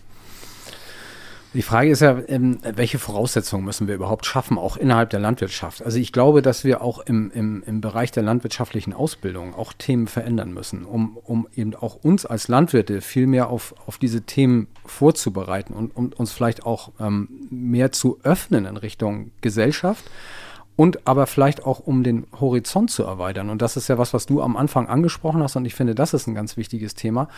Die 1.57 1.63
Frage 1.63 1.89
ist 1.89 2.01
ja, 2.01 2.19
ähm, 2.29 2.59
welche 2.63 2.99
Voraussetzungen 2.99 3.65
müssen 3.65 3.89
wir 3.89 3.95
überhaupt 3.95 4.27
schaffen, 4.27 4.59
auch 4.59 4.77
innerhalb 4.77 5.09
der 5.09 5.21
Landwirtschaft? 5.21 5.83
Also 5.83 5.99
ich 5.99 6.13
glaube, 6.13 6.43
dass 6.43 6.65
wir 6.65 6.83
auch 6.83 6.99
im, 6.99 7.31
im, 7.31 7.63
im 7.67 7.81
Bereich 7.81 8.13
der 8.13 8.23
landwirtschaftlichen 8.23 8.93
Ausbildung 8.93 9.55
auch 9.55 9.73
Themen 9.73 10.07
verändern 10.07 10.53
müssen, 10.53 10.85
um, 10.85 11.17
um 11.25 11.49
eben 11.57 11.75
auch 11.75 11.95
uns 12.05 12.27
als 12.27 12.49
Landwirte 12.49 13.01
viel 13.01 13.27
mehr 13.27 13.49
auf, 13.49 13.75
auf 13.87 13.97
diese 13.97 14.21
Themen 14.21 14.67
vorzubereiten 14.85 15.73
und 15.73 15.97
um 15.97 16.13
uns 16.13 16.31
vielleicht 16.31 16.67
auch 16.67 16.93
ähm, 17.01 17.31
mehr 17.49 17.91
zu 17.91 18.19
öffnen 18.23 18.67
in 18.67 18.77
Richtung 18.77 19.31
Gesellschaft 19.41 20.05
und 20.77 21.07
aber 21.07 21.27
vielleicht 21.27 21.65
auch 21.65 21.81
um 21.81 22.05
den 22.05 22.27
Horizont 22.39 22.91
zu 22.91 23.03
erweitern. 23.05 23.49
Und 23.49 23.63
das 23.63 23.79
ist 23.79 23.89
ja 23.89 23.97
was, 23.97 24.13
was 24.13 24.27
du 24.27 24.43
am 24.43 24.59
Anfang 24.59 24.89
angesprochen 24.89 25.43
hast 25.43 25.57
und 25.57 25.65
ich 25.65 25.75
finde, 25.75 25.95
das 25.95 26.13
ist 26.13 26.27
ein 26.27 26.35
ganz 26.35 26.59
wichtiges 26.59 26.95
Thema, 26.95 27.31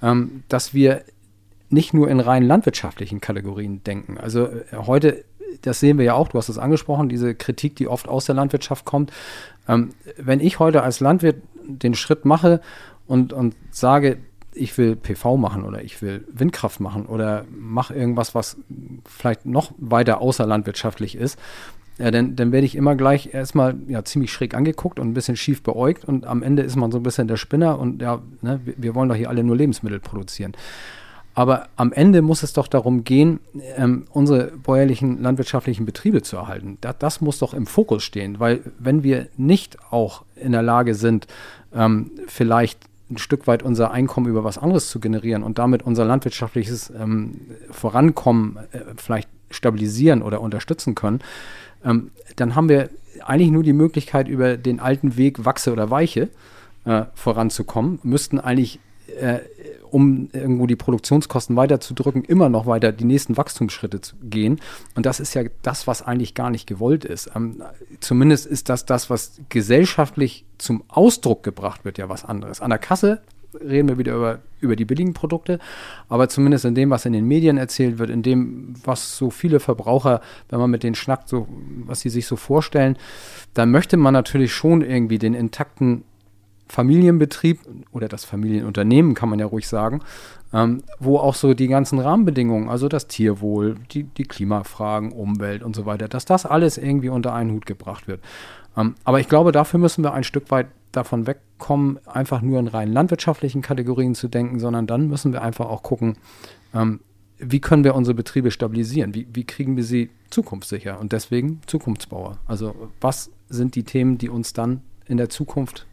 ähm, 0.00 0.44
dass 0.48 0.74
wir 0.74 1.02
nicht 1.74 1.92
nur 1.92 2.08
in 2.08 2.20
rein 2.20 2.42
landwirtschaftlichen 2.42 3.20
Kategorien 3.20 3.82
denken. 3.84 4.18
Also 4.18 4.46
äh, 4.46 4.62
heute, 4.72 5.24
das 5.62 5.80
sehen 5.80 5.98
wir 5.98 6.04
ja 6.04 6.14
auch, 6.14 6.28
du 6.28 6.38
hast 6.38 6.48
es 6.48 6.58
angesprochen, 6.58 7.08
diese 7.08 7.34
Kritik, 7.34 7.76
die 7.76 7.88
oft 7.88 8.08
aus 8.08 8.24
der 8.24 8.34
Landwirtschaft 8.34 8.84
kommt. 8.84 9.12
Ähm, 9.68 9.90
wenn 10.16 10.40
ich 10.40 10.58
heute 10.58 10.82
als 10.82 11.00
Landwirt 11.00 11.36
den 11.66 11.94
Schritt 11.94 12.24
mache 12.24 12.60
und, 13.06 13.32
und 13.32 13.54
sage, 13.70 14.18
ich 14.54 14.78
will 14.78 14.96
PV 14.96 15.36
machen 15.36 15.64
oder 15.64 15.82
ich 15.82 16.00
will 16.00 16.24
Windkraft 16.32 16.80
machen 16.80 17.06
oder 17.06 17.44
mache 17.50 17.94
irgendwas, 17.94 18.34
was 18.34 18.56
vielleicht 19.04 19.46
noch 19.46 19.72
weiter 19.78 20.20
außerlandwirtschaftlich 20.20 21.16
ist, 21.16 21.38
ja, 21.98 22.10
dann, 22.10 22.34
dann 22.34 22.50
werde 22.50 22.66
ich 22.66 22.74
immer 22.74 22.96
gleich 22.96 23.34
erstmal 23.34 23.76
ja, 23.86 24.04
ziemlich 24.04 24.32
schräg 24.32 24.54
angeguckt 24.54 24.98
und 24.98 25.08
ein 25.08 25.14
bisschen 25.14 25.36
schief 25.36 25.62
beäugt 25.62 26.04
und 26.04 26.26
am 26.26 26.42
Ende 26.42 26.62
ist 26.62 26.76
man 26.76 26.90
so 26.90 26.98
ein 26.98 27.04
bisschen 27.04 27.28
der 27.28 27.36
Spinner 27.36 27.78
und 27.78 28.02
ja, 28.02 28.20
ne, 28.42 28.60
wir, 28.64 28.74
wir 28.76 28.94
wollen 28.94 29.08
doch 29.08 29.16
hier 29.16 29.28
alle 29.28 29.44
nur 29.44 29.56
Lebensmittel 29.56 30.00
produzieren. 30.00 30.52
Aber 31.34 31.68
am 31.74 31.92
Ende 31.92 32.22
muss 32.22 32.44
es 32.44 32.52
doch 32.52 32.68
darum 32.68 33.02
gehen, 33.02 33.40
ähm, 33.76 34.06
unsere 34.10 34.52
bäuerlichen 34.52 35.20
landwirtschaftlichen 35.20 35.84
Betriebe 35.84 36.22
zu 36.22 36.36
erhalten. 36.36 36.78
Da, 36.80 36.92
das 36.92 37.20
muss 37.20 37.40
doch 37.40 37.54
im 37.54 37.66
Fokus 37.66 38.04
stehen, 38.04 38.38
weil 38.38 38.60
wenn 38.78 39.02
wir 39.02 39.26
nicht 39.36 39.78
auch 39.90 40.24
in 40.36 40.52
der 40.52 40.62
Lage 40.62 40.94
sind, 40.94 41.26
ähm, 41.74 42.12
vielleicht 42.28 42.78
ein 43.10 43.18
Stück 43.18 43.46
weit 43.46 43.62
unser 43.62 43.90
Einkommen 43.90 44.28
über 44.28 44.44
was 44.44 44.58
anderes 44.58 44.88
zu 44.88 45.00
generieren 45.00 45.42
und 45.42 45.58
damit 45.58 45.82
unser 45.82 46.04
landwirtschaftliches 46.04 46.90
ähm, 46.98 47.40
Vorankommen 47.70 48.58
äh, 48.72 48.80
vielleicht 48.96 49.28
stabilisieren 49.50 50.22
oder 50.22 50.40
unterstützen 50.40 50.94
können, 50.94 51.20
ähm, 51.84 52.12
dann 52.36 52.54
haben 52.54 52.68
wir 52.68 52.90
eigentlich 53.24 53.50
nur 53.50 53.62
die 53.62 53.72
Möglichkeit, 53.72 54.28
über 54.28 54.56
den 54.56 54.80
alten 54.80 55.16
Weg 55.16 55.44
Wachse 55.44 55.72
oder 55.72 55.90
Weiche 55.90 56.28
äh, 56.84 57.04
voranzukommen, 57.14 57.98
müssten 58.02 58.40
eigentlich 58.40 58.80
äh, 59.20 59.40
um 59.94 60.28
irgendwo 60.32 60.66
die 60.66 60.74
Produktionskosten 60.74 61.54
weiterzudrücken, 61.54 62.24
immer 62.24 62.48
noch 62.48 62.66
weiter 62.66 62.90
die 62.90 63.04
nächsten 63.04 63.36
Wachstumsschritte 63.36 64.00
zu 64.00 64.16
gehen. 64.24 64.60
Und 64.96 65.06
das 65.06 65.20
ist 65.20 65.34
ja 65.34 65.44
das, 65.62 65.86
was 65.86 66.02
eigentlich 66.02 66.34
gar 66.34 66.50
nicht 66.50 66.66
gewollt 66.66 67.04
ist. 67.04 67.30
Ähm, 67.36 67.62
zumindest 68.00 68.44
ist 68.46 68.68
das 68.68 68.86
das, 68.86 69.08
was 69.08 69.40
gesellschaftlich 69.50 70.46
zum 70.58 70.82
Ausdruck 70.88 71.44
gebracht 71.44 71.84
wird, 71.84 71.98
ja 71.98 72.08
was 72.08 72.24
anderes. 72.24 72.60
An 72.60 72.70
der 72.70 72.80
Kasse 72.80 73.22
reden 73.54 73.88
wir 73.88 73.96
wieder 73.96 74.16
über, 74.16 74.40
über 74.60 74.74
die 74.74 74.84
billigen 74.84 75.14
Produkte, 75.14 75.60
aber 76.08 76.28
zumindest 76.28 76.64
in 76.64 76.74
dem, 76.74 76.90
was 76.90 77.06
in 77.06 77.12
den 77.12 77.28
Medien 77.28 77.56
erzählt 77.56 77.98
wird, 77.98 78.10
in 78.10 78.24
dem, 78.24 78.74
was 78.82 79.16
so 79.16 79.30
viele 79.30 79.60
Verbraucher, 79.60 80.22
wenn 80.48 80.58
man 80.58 80.72
mit 80.72 80.82
denen 80.82 80.96
schnackt, 80.96 81.28
so, 81.28 81.46
was 81.86 82.00
sie 82.00 82.10
sich 82.10 82.26
so 82.26 82.34
vorstellen, 82.34 82.96
da 83.54 83.64
möchte 83.64 83.96
man 83.96 84.12
natürlich 84.12 84.52
schon 84.52 84.82
irgendwie 84.82 85.18
den 85.18 85.34
intakten 85.34 86.02
Familienbetrieb 86.68 87.60
oder 87.92 88.08
das 88.08 88.24
Familienunternehmen, 88.24 89.14
kann 89.14 89.28
man 89.28 89.38
ja 89.38 89.46
ruhig 89.46 89.68
sagen, 89.68 90.00
ähm, 90.52 90.82
wo 90.98 91.18
auch 91.18 91.34
so 91.34 91.54
die 91.54 91.68
ganzen 91.68 91.98
Rahmenbedingungen, 91.98 92.68
also 92.68 92.88
das 92.88 93.06
Tierwohl, 93.06 93.76
die, 93.92 94.04
die 94.04 94.24
Klimafragen, 94.24 95.12
Umwelt 95.12 95.62
und 95.62 95.76
so 95.76 95.86
weiter, 95.86 96.08
dass 96.08 96.24
das 96.24 96.46
alles 96.46 96.78
irgendwie 96.78 97.08
unter 97.10 97.34
einen 97.34 97.52
Hut 97.52 97.66
gebracht 97.66 98.08
wird. 98.08 98.20
Ähm, 98.76 98.94
aber 99.04 99.20
ich 99.20 99.28
glaube, 99.28 99.52
dafür 99.52 99.78
müssen 99.78 100.02
wir 100.02 100.14
ein 100.14 100.24
Stück 100.24 100.50
weit 100.50 100.68
davon 100.92 101.26
wegkommen, 101.26 101.98
einfach 102.06 102.40
nur 102.40 102.58
in 102.60 102.68
rein 102.68 102.92
landwirtschaftlichen 102.92 103.62
Kategorien 103.62 104.14
zu 104.14 104.28
denken, 104.28 104.58
sondern 104.58 104.86
dann 104.86 105.08
müssen 105.08 105.32
wir 105.32 105.42
einfach 105.42 105.66
auch 105.66 105.82
gucken, 105.82 106.16
ähm, 106.72 107.00
wie 107.38 107.60
können 107.60 107.84
wir 107.84 107.94
unsere 107.94 108.14
Betriebe 108.14 108.50
stabilisieren? 108.50 109.14
Wie, 109.14 109.26
wie 109.32 109.44
kriegen 109.44 109.76
wir 109.76 109.84
sie 109.84 110.10
zukunftssicher? 110.30 111.00
Und 111.00 111.12
deswegen 111.12 111.60
Zukunftsbauer. 111.66 112.38
Also 112.46 112.74
was 113.00 113.30
sind 113.48 113.74
die 113.74 113.82
Themen, 113.82 114.18
die 114.18 114.28
uns 114.28 114.52
dann 114.52 114.82
in 115.06 115.16
der 115.16 115.28
Zukunft 115.28 115.86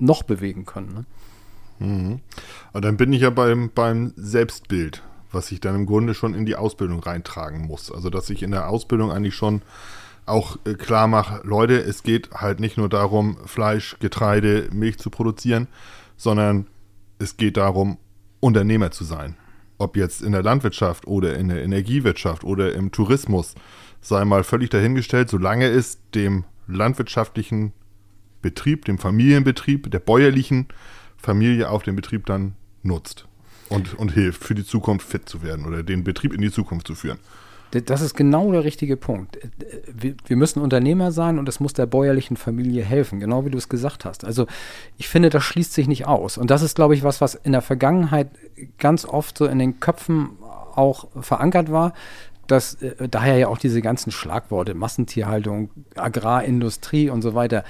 noch 0.00 0.22
bewegen 0.22 0.64
können. 0.64 0.94
Ne? 0.94 1.86
Mhm. 1.86 2.20
Aber 2.72 2.80
dann 2.80 2.96
bin 2.96 3.12
ich 3.12 3.22
ja 3.22 3.30
beim, 3.30 3.70
beim 3.74 4.12
Selbstbild, 4.16 5.02
was 5.30 5.52
ich 5.52 5.60
dann 5.60 5.74
im 5.74 5.86
Grunde 5.86 6.14
schon 6.14 6.34
in 6.34 6.46
die 6.46 6.56
Ausbildung 6.56 7.00
reintragen 7.00 7.66
muss. 7.66 7.92
Also, 7.92 8.10
dass 8.10 8.30
ich 8.30 8.42
in 8.42 8.50
der 8.50 8.68
Ausbildung 8.68 9.10
eigentlich 9.10 9.34
schon 9.34 9.62
auch 10.26 10.58
äh, 10.64 10.74
klar 10.74 11.08
mache, 11.08 11.40
Leute, 11.44 11.78
es 11.78 12.02
geht 12.02 12.30
halt 12.32 12.60
nicht 12.60 12.76
nur 12.76 12.88
darum, 12.88 13.38
Fleisch, 13.46 13.96
Getreide, 14.00 14.68
Milch 14.72 14.98
zu 14.98 15.10
produzieren, 15.10 15.68
sondern 16.16 16.66
es 17.18 17.36
geht 17.36 17.56
darum, 17.56 17.98
Unternehmer 18.40 18.90
zu 18.90 19.04
sein. 19.04 19.36
Ob 19.78 19.96
jetzt 19.96 20.22
in 20.22 20.32
der 20.32 20.42
Landwirtschaft 20.42 21.06
oder 21.06 21.36
in 21.36 21.48
der 21.48 21.62
Energiewirtschaft 21.62 22.44
oder 22.44 22.74
im 22.74 22.90
Tourismus, 22.90 23.54
sei 24.00 24.24
mal 24.24 24.44
völlig 24.44 24.70
dahingestellt, 24.70 25.30
solange 25.30 25.66
es 25.66 25.98
dem 26.14 26.44
landwirtschaftlichen 26.66 27.72
Betrieb, 28.42 28.84
dem 28.84 28.98
Familienbetrieb, 28.98 29.90
der 29.90 29.98
bäuerlichen 29.98 30.66
Familie 31.16 31.70
auf 31.70 31.82
dem 31.82 31.96
Betrieb 31.96 32.26
dann 32.26 32.54
nutzt 32.82 33.26
und, 33.68 33.94
und 33.94 34.12
hilft, 34.12 34.44
für 34.44 34.54
die 34.54 34.64
Zukunft 34.64 35.08
fit 35.08 35.28
zu 35.28 35.42
werden 35.42 35.66
oder 35.66 35.82
den 35.82 36.04
Betrieb 36.04 36.32
in 36.32 36.40
die 36.40 36.50
Zukunft 36.50 36.86
zu 36.86 36.94
führen. 36.94 37.18
Das 37.70 38.00
ist 38.00 38.14
genau 38.14 38.50
der 38.50 38.64
richtige 38.64 38.96
Punkt. 38.96 39.38
Wir, 39.92 40.14
wir 40.26 40.36
müssen 40.36 40.62
Unternehmer 40.62 41.12
sein 41.12 41.38
und 41.38 41.46
es 41.50 41.60
muss 41.60 41.74
der 41.74 41.84
bäuerlichen 41.84 42.38
Familie 42.38 42.82
helfen, 42.82 43.20
genau 43.20 43.44
wie 43.44 43.50
du 43.50 43.58
es 43.58 43.68
gesagt 43.68 44.06
hast. 44.06 44.24
Also 44.24 44.46
ich 44.96 45.08
finde, 45.08 45.28
das 45.28 45.44
schließt 45.44 45.74
sich 45.74 45.86
nicht 45.86 46.06
aus. 46.06 46.38
Und 46.38 46.50
das 46.50 46.62
ist, 46.62 46.76
glaube 46.76 46.94
ich, 46.94 47.02
was, 47.02 47.20
was 47.20 47.34
in 47.34 47.52
der 47.52 47.60
Vergangenheit 47.60 48.30
ganz 48.78 49.04
oft 49.04 49.36
so 49.36 49.44
in 49.44 49.58
den 49.58 49.80
Köpfen 49.80 50.30
auch 50.76 51.08
verankert 51.20 51.70
war, 51.70 51.92
dass 52.46 52.74
äh, 52.76 53.06
daher 53.08 53.36
ja 53.36 53.48
auch 53.48 53.58
diese 53.58 53.82
ganzen 53.82 54.12
Schlagworte, 54.12 54.72
Massentierhaltung, 54.72 55.68
Agrarindustrie 55.94 57.10
und 57.10 57.20
so 57.20 57.34
weiter, 57.34 57.64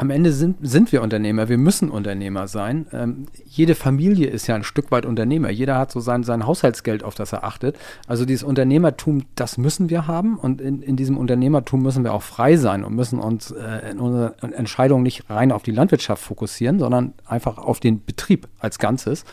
am 0.00 0.08
Ende 0.08 0.32
sind, 0.32 0.56
sind 0.62 0.92
wir 0.92 1.02
Unternehmer, 1.02 1.50
wir 1.50 1.58
müssen 1.58 1.90
Unternehmer 1.90 2.48
sein. 2.48 2.86
Ähm, 2.90 3.26
jede 3.44 3.74
Familie 3.74 4.28
ist 4.28 4.46
ja 4.46 4.54
ein 4.54 4.64
Stück 4.64 4.90
weit 4.90 5.04
Unternehmer. 5.04 5.50
Jeder 5.50 5.76
hat 5.76 5.92
so 5.92 6.00
sein, 6.00 6.22
sein 6.24 6.46
Haushaltsgeld, 6.46 7.04
auf 7.04 7.14
das 7.14 7.34
er 7.34 7.44
achtet. 7.44 7.76
Also 8.06 8.24
dieses 8.24 8.42
Unternehmertum, 8.42 9.24
das 9.34 9.58
müssen 9.58 9.90
wir 9.90 10.06
haben. 10.06 10.38
Und 10.38 10.62
in, 10.62 10.80
in 10.80 10.96
diesem 10.96 11.18
Unternehmertum 11.18 11.82
müssen 11.82 12.02
wir 12.02 12.14
auch 12.14 12.22
frei 12.22 12.56
sein 12.56 12.82
und 12.82 12.94
müssen 12.94 13.18
uns 13.18 13.50
äh, 13.50 13.90
in 13.90 14.00
unseren 14.00 14.54
Entscheidungen 14.54 15.02
nicht 15.02 15.28
rein 15.28 15.52
auf 15.52 15.64
die 15.64 15.72
Landwirtschaft 15.72 16.22
fokussieren, 16.22 16.78
sondern 16.78 17.12
einfach 17.26 17.58
auf 17.58 17.78
den 17.78 18.02
Betrieb 18.02 18.48
als 18.58 18.78
Ganzes. 18.78 19.26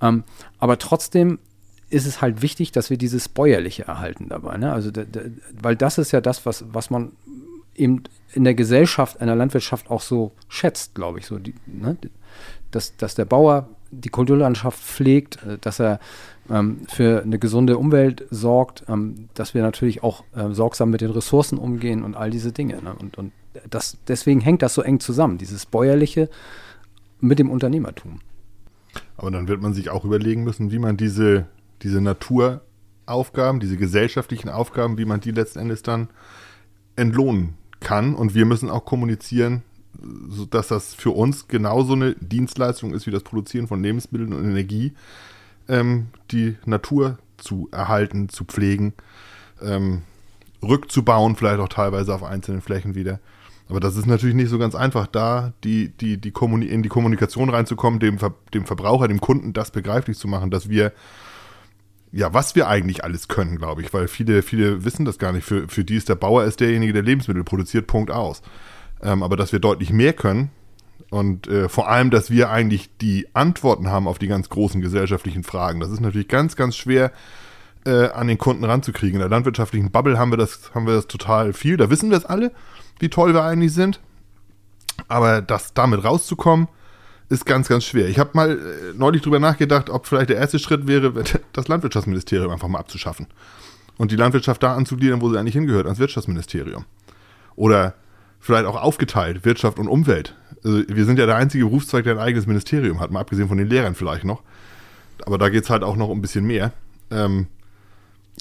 Ähm, 0.00 0.24
aber 0.58 0.78
trotzdem 0.78 1.38
ist 1.90 2.06
es 2.06 2.22
halt 2.22 2.40
wichtig, 2.40 2.72
dass 2.72 2.88
wir 2.88 2.96
dieses 2.96 3.28
Bäuerliche 3.28 3.86
erhalten 3.86 4.28
dabei. 4.30 4.56
Ne? 4.56 4.72
Also, 4.72 4.90
weil 5.60 5.76
das 5.76 5.98
ist 5.98 6.12
ja 6.12 6.22
das, 6.22 6.46
was, 6.46 6.64
was 6.72 6.88
man 6.88 7.12
eben 7.80 8.04
in 8.32 8.44
der 8.44 8.54
Gesellschaft, 8.54 9.16
in 9.20 9.26
der 9.26 9.36
Landwirtschaft 9.36 9.90
auch 9.90 10.00
so 10.00 10.32
schätzt, 10.48 10.94
glaube 10.94 11.18
ich. 11.18 11.26
So 11.26 11.38
die, 11.38 11.54
ne? 11.66 11.96
dass, 12.70 12.96
dass 12.96 13.14
der 13.14 13.24
Bauer 13.24 13.68
die 13.90 14.08
Kulturlandschaft 14.08 14.78
pflegt, 14.78 15.42
äh, 15.44 15.58
dass 15.60 15.80
er 15.80 15.98
ähm, 16.48 16.82
für 16.88 17.22
eine 17.22 17.38
gesunde 17.38 17.76
Umwelt 17.78 18.24
sorgt, 18.30 18.84
ähm, 18.88 19.28
dass 19.34 19.54
wir 19.54 19.62
natürlich 19.62 20.02
auch 20.02 20.24
äh, 20.34 20.52
sorgsam 20.52 20.90
mit 20.90 21.00
den 21.00 21.10
Ressourcen 21.10 21.58
umgehen 21.58 22.04
und 22.04 22.14
all 22.14 22.30
diese 22.30 22.52
Dinge. 22.52 22.80
Ne? 22.82 22.94
Und, 22.94 23.18
und 23.18 23.32
das, 23.68 23.98
deswegen 24.06 24.40
hängt 24.40 24.62
das 24.62 24.74
so 24.74 24.82
eng 24.82 25.00
zusammen, 25.00 25.38
dieses 25.38 25.66
Bäuerliche 25.66 26.28
mit 27.20 27.38
dem 27.38 27.50
Unternehmertum. 27.50 28.20
Aber 29.16 29.30
dann 29.30 29.48
wird 29.48 29.60
man 29.60 29.74
sich 29.74 29.90
auch 29.90 30.04
überlegen 30.04 30.44
müssen, 30.44 30.70
wie 30.70 30.78
man 30.78 30.96
diese, 30.96 31.46
diese 31.82 32.00
Naturaufgaben, 32.00 33.60
diese 33.60 33.76
gesellschaftlichen 33.76 34.48
Aufgaben, 34.48 34.98
wie 34.98 35.04
man 35.04 35.20
die 35.20 35.32
letzten 35.32 35.58
Endes 35.58 35.82
dann 35.82 36.08
entlohnen 36.96 37.54
kann. 37.80 38.14
Und 38.14 38.34
wir 38.34 38.46
müssen 38.46 38.70
auch 38.70 38.84
kommunizieren, 38.84 39.62
dass 40.50 40.68
das 40.68 40.94
für 40.94 41.10
uns 41.10 41.48
genauso 41.48 41.94
eine 41.94 42.14
Dienstleistung 42.14 42.94
ist 42.94 43.06
wie 43.06 43.10
das 43.10 43.22
Produzieren 43.22 43.66
von 43.66 43.82
Lebensmitteln 43.82 44.32
und 44.32 44.44
Energie, 44.44 44.92
ähm, 45.68 46.08
die 46.30 46.56
Natur 46.64 47.18
zu 47.36 47.68
erhalten, 47.72 48.28
zu 48.28 48.44
pflegen, 48.44 48.94
ähm, 49.62 50.02
rückzubauen, 50.62 51.36
vielleicht 51.36 51.60
auch 51.60 51.68
teilweise 51.68 52.14
auf 52.14 52.22
einzelnen 52.22 52.60
Flächen 52.60 52.94
wieder. 52.94 53.20
Aber 53.68 53.80
das 53.80 53.96
ist 53.96 54.06
natürlich 54.06 54.34
nicht 54.34 54.48
so 54.48 54.58
ganz 54.58 54.74
einfach, 54.74 55.06
da 55.06 55.52
die, 55.62 55.88
die, 55.88 56.16
die 56.18 56.32
in 56.68 56.82
die 56.82 56.88
Kommunikation 56.88 57.48
reinzukommen, 57.50 58.00
dem, 58.00 58.18
Ver 58.18 58.34
dem 58.52 58.66
Verbraucher, 58.66 59.06
dem 59.06 59.20
Kunden 59.20 59.52
das 59.52 59.70
begreiflich 59.70 60.18
zu 60.18 60.26
machen, 60.26 60.50
dass 60.50 60.68
wir, 60.68 60.92
ja, 62.12 62.34
was 62.34 62.54
wir 62.54 62.68
eigentlich 62.68 63.04
alles 63.04 63.28
können, 63.28 63.56
glaube 63.56 63.82
ich, 63.82 63.92
weil 63.94 64.08
viele, 64.08 64.42
viele 64.42 64.84
wissen 64.84 65.04
das 65.04 65.18
gar 65.18 65.32
nicht. 65.32 65.44
Für, 65.44 65.68
für 65.68 65.84
die 65.84 65.96
ist 65.96 66.08
der 66.08 66.16
Bauer 66.16 66.44
ist 66.44 66.60
derjenige, 66.60 66.92
der 66.92 67.02
Lebensmittel 67.02 67.44
produziert, 67.44 67.86
Punkt 67.86 68.10
aus. 68.10 68.42
Ähm, 69.02 69.22
aber 69.22 69.36
dass 69.36 69.52
wir 69.52 69.60
deutlich 69.60 69.92
mehr 69.92 70.12
können 70.12 70.50
und 71.10 71.46
äh, 71.48 71.68
vor 71.68 71.88
allem, 71.88 72.10
dass 72.10 72.30
wir 72.30 72.50
eigentlich 72.50 72.90
die 72.98 73.28
Antworten 73.34 73.88
haben 73.88 74.08
auf 74.08 74.18
die 74.18 74.28
ganz 74.28 74.48
großen 74.48 74.80
gesellschaftlichen 74.80 75.44
Fragen, 75.44 75.80
das 75.80 75.90
ist 75.90 76.00
natürlich 76.00 76.28
ganz, 76.28 76.56
ganz 76.56 76.76
schwer 76.76 77.12
äh, 77.86 78.08
an 78.08 78.26
den 78.26 78.38
Kunden 78.38 78.64
ranzukriegen. 78.64 79.14
In 79.14 79.20
der 79.20 79.30
landwirtschaftlichen 79.30 79.90
Bubble 79.90 80.18
haben 80.18 80.32
wir 80.32 80.36
das, 80.36 80.72
haben 80.74 80.86
wir 80.86 80.94
das 80.94 81.06
total 81.06 81.52
viel, 81.52 81.76
da 81.76 81.90
wissen 81.90 82.10
wir 82.10 82.18
es 82.18 82.24
alle 82.24 82.52
wie 83.00 83.08
toll 83.08 83.34
wir 83.34 83.42
eigentlich 83.42 83.72
sind. 83.72 84.00
Aber 85.08 85.42
das 85.42 85.74
damit 85.74 86.04
rauszukommen, 86.04 86.68
ist 87.30 87.46
ganz, 87.46 87.68
ganz 87.68 87.84
schwer. 87.84 88.08
Ich 88.08 88.18
habe 88.18 88.30
mal 88.34 88.50
äh, 88.50 88.58
neulich 88.94 89.22
drüber 89.22 89.38
nachgedacht, 89.38 89.88
ob 89.88 90.06
vielleicht 90.06 90.30
der 90.30 90.36
erste 90.36 90.58
Schritt 90.58 90.86
wäre, 90.86 91.12
das 91.52 91.68
Landwirtschaftsministerium 91.68 92.50
einfach 92.50 92.68
mal 92.68 92.78
abzuschaffen. 92.78 93.26
Und 93.96 94.10
die 94.10 94.16
Landwirtschaft 94.16 94.62
da 94.62 94.74
anzugliedern, 94.74 95.20
wo 95.20 95.30
sie 95.30 95.38
eigentlich 95.38 95.54
hingehört, 95.54 95.86
ans 95.86 95.98
Wirtschaftsministerium. 95.98 96.84
Oder 97.54 97.94
vielleicht 98.40 98.66
auch 98.66 98.80
aufgeteilt, 98.80 99.44
Wirtschaft 99.44 99.78
und 99.78 99.88
Umwelt. 99.88 100.34
Also 100.64 100.82
wir 100.88 101.04
sind 101.04 101.18
ja 101.18 101.26
der 101.26 101.36
einzige 101.36 101.64
Berufszweig, 101.64 102.04
der 102.04 102.14
ein 102.14 102.18
eigenes 102.18 102.46
Ministerium 102.46 103.00
hat, 103.00 103.10
mal 103.10 103.20
abgesehen 103.20 103.48
von 103.48 103.58
den 103.58 103.68
Lehrern 103.68 103.94
vielleicht 103.94 104.24
noch. 104.24 104.42
Aber 105.24 105.38
da 105.38 105.48
geht 105.50 105.64
es 105.64 105.70
halt 105.70 105.82
auch 105.82 105.96
noch 105.96 106.10
ein 106.10 106.22
bisschen 106.22 106.46
mehr. 106.46 106.72
Ähm, 107.10 107.46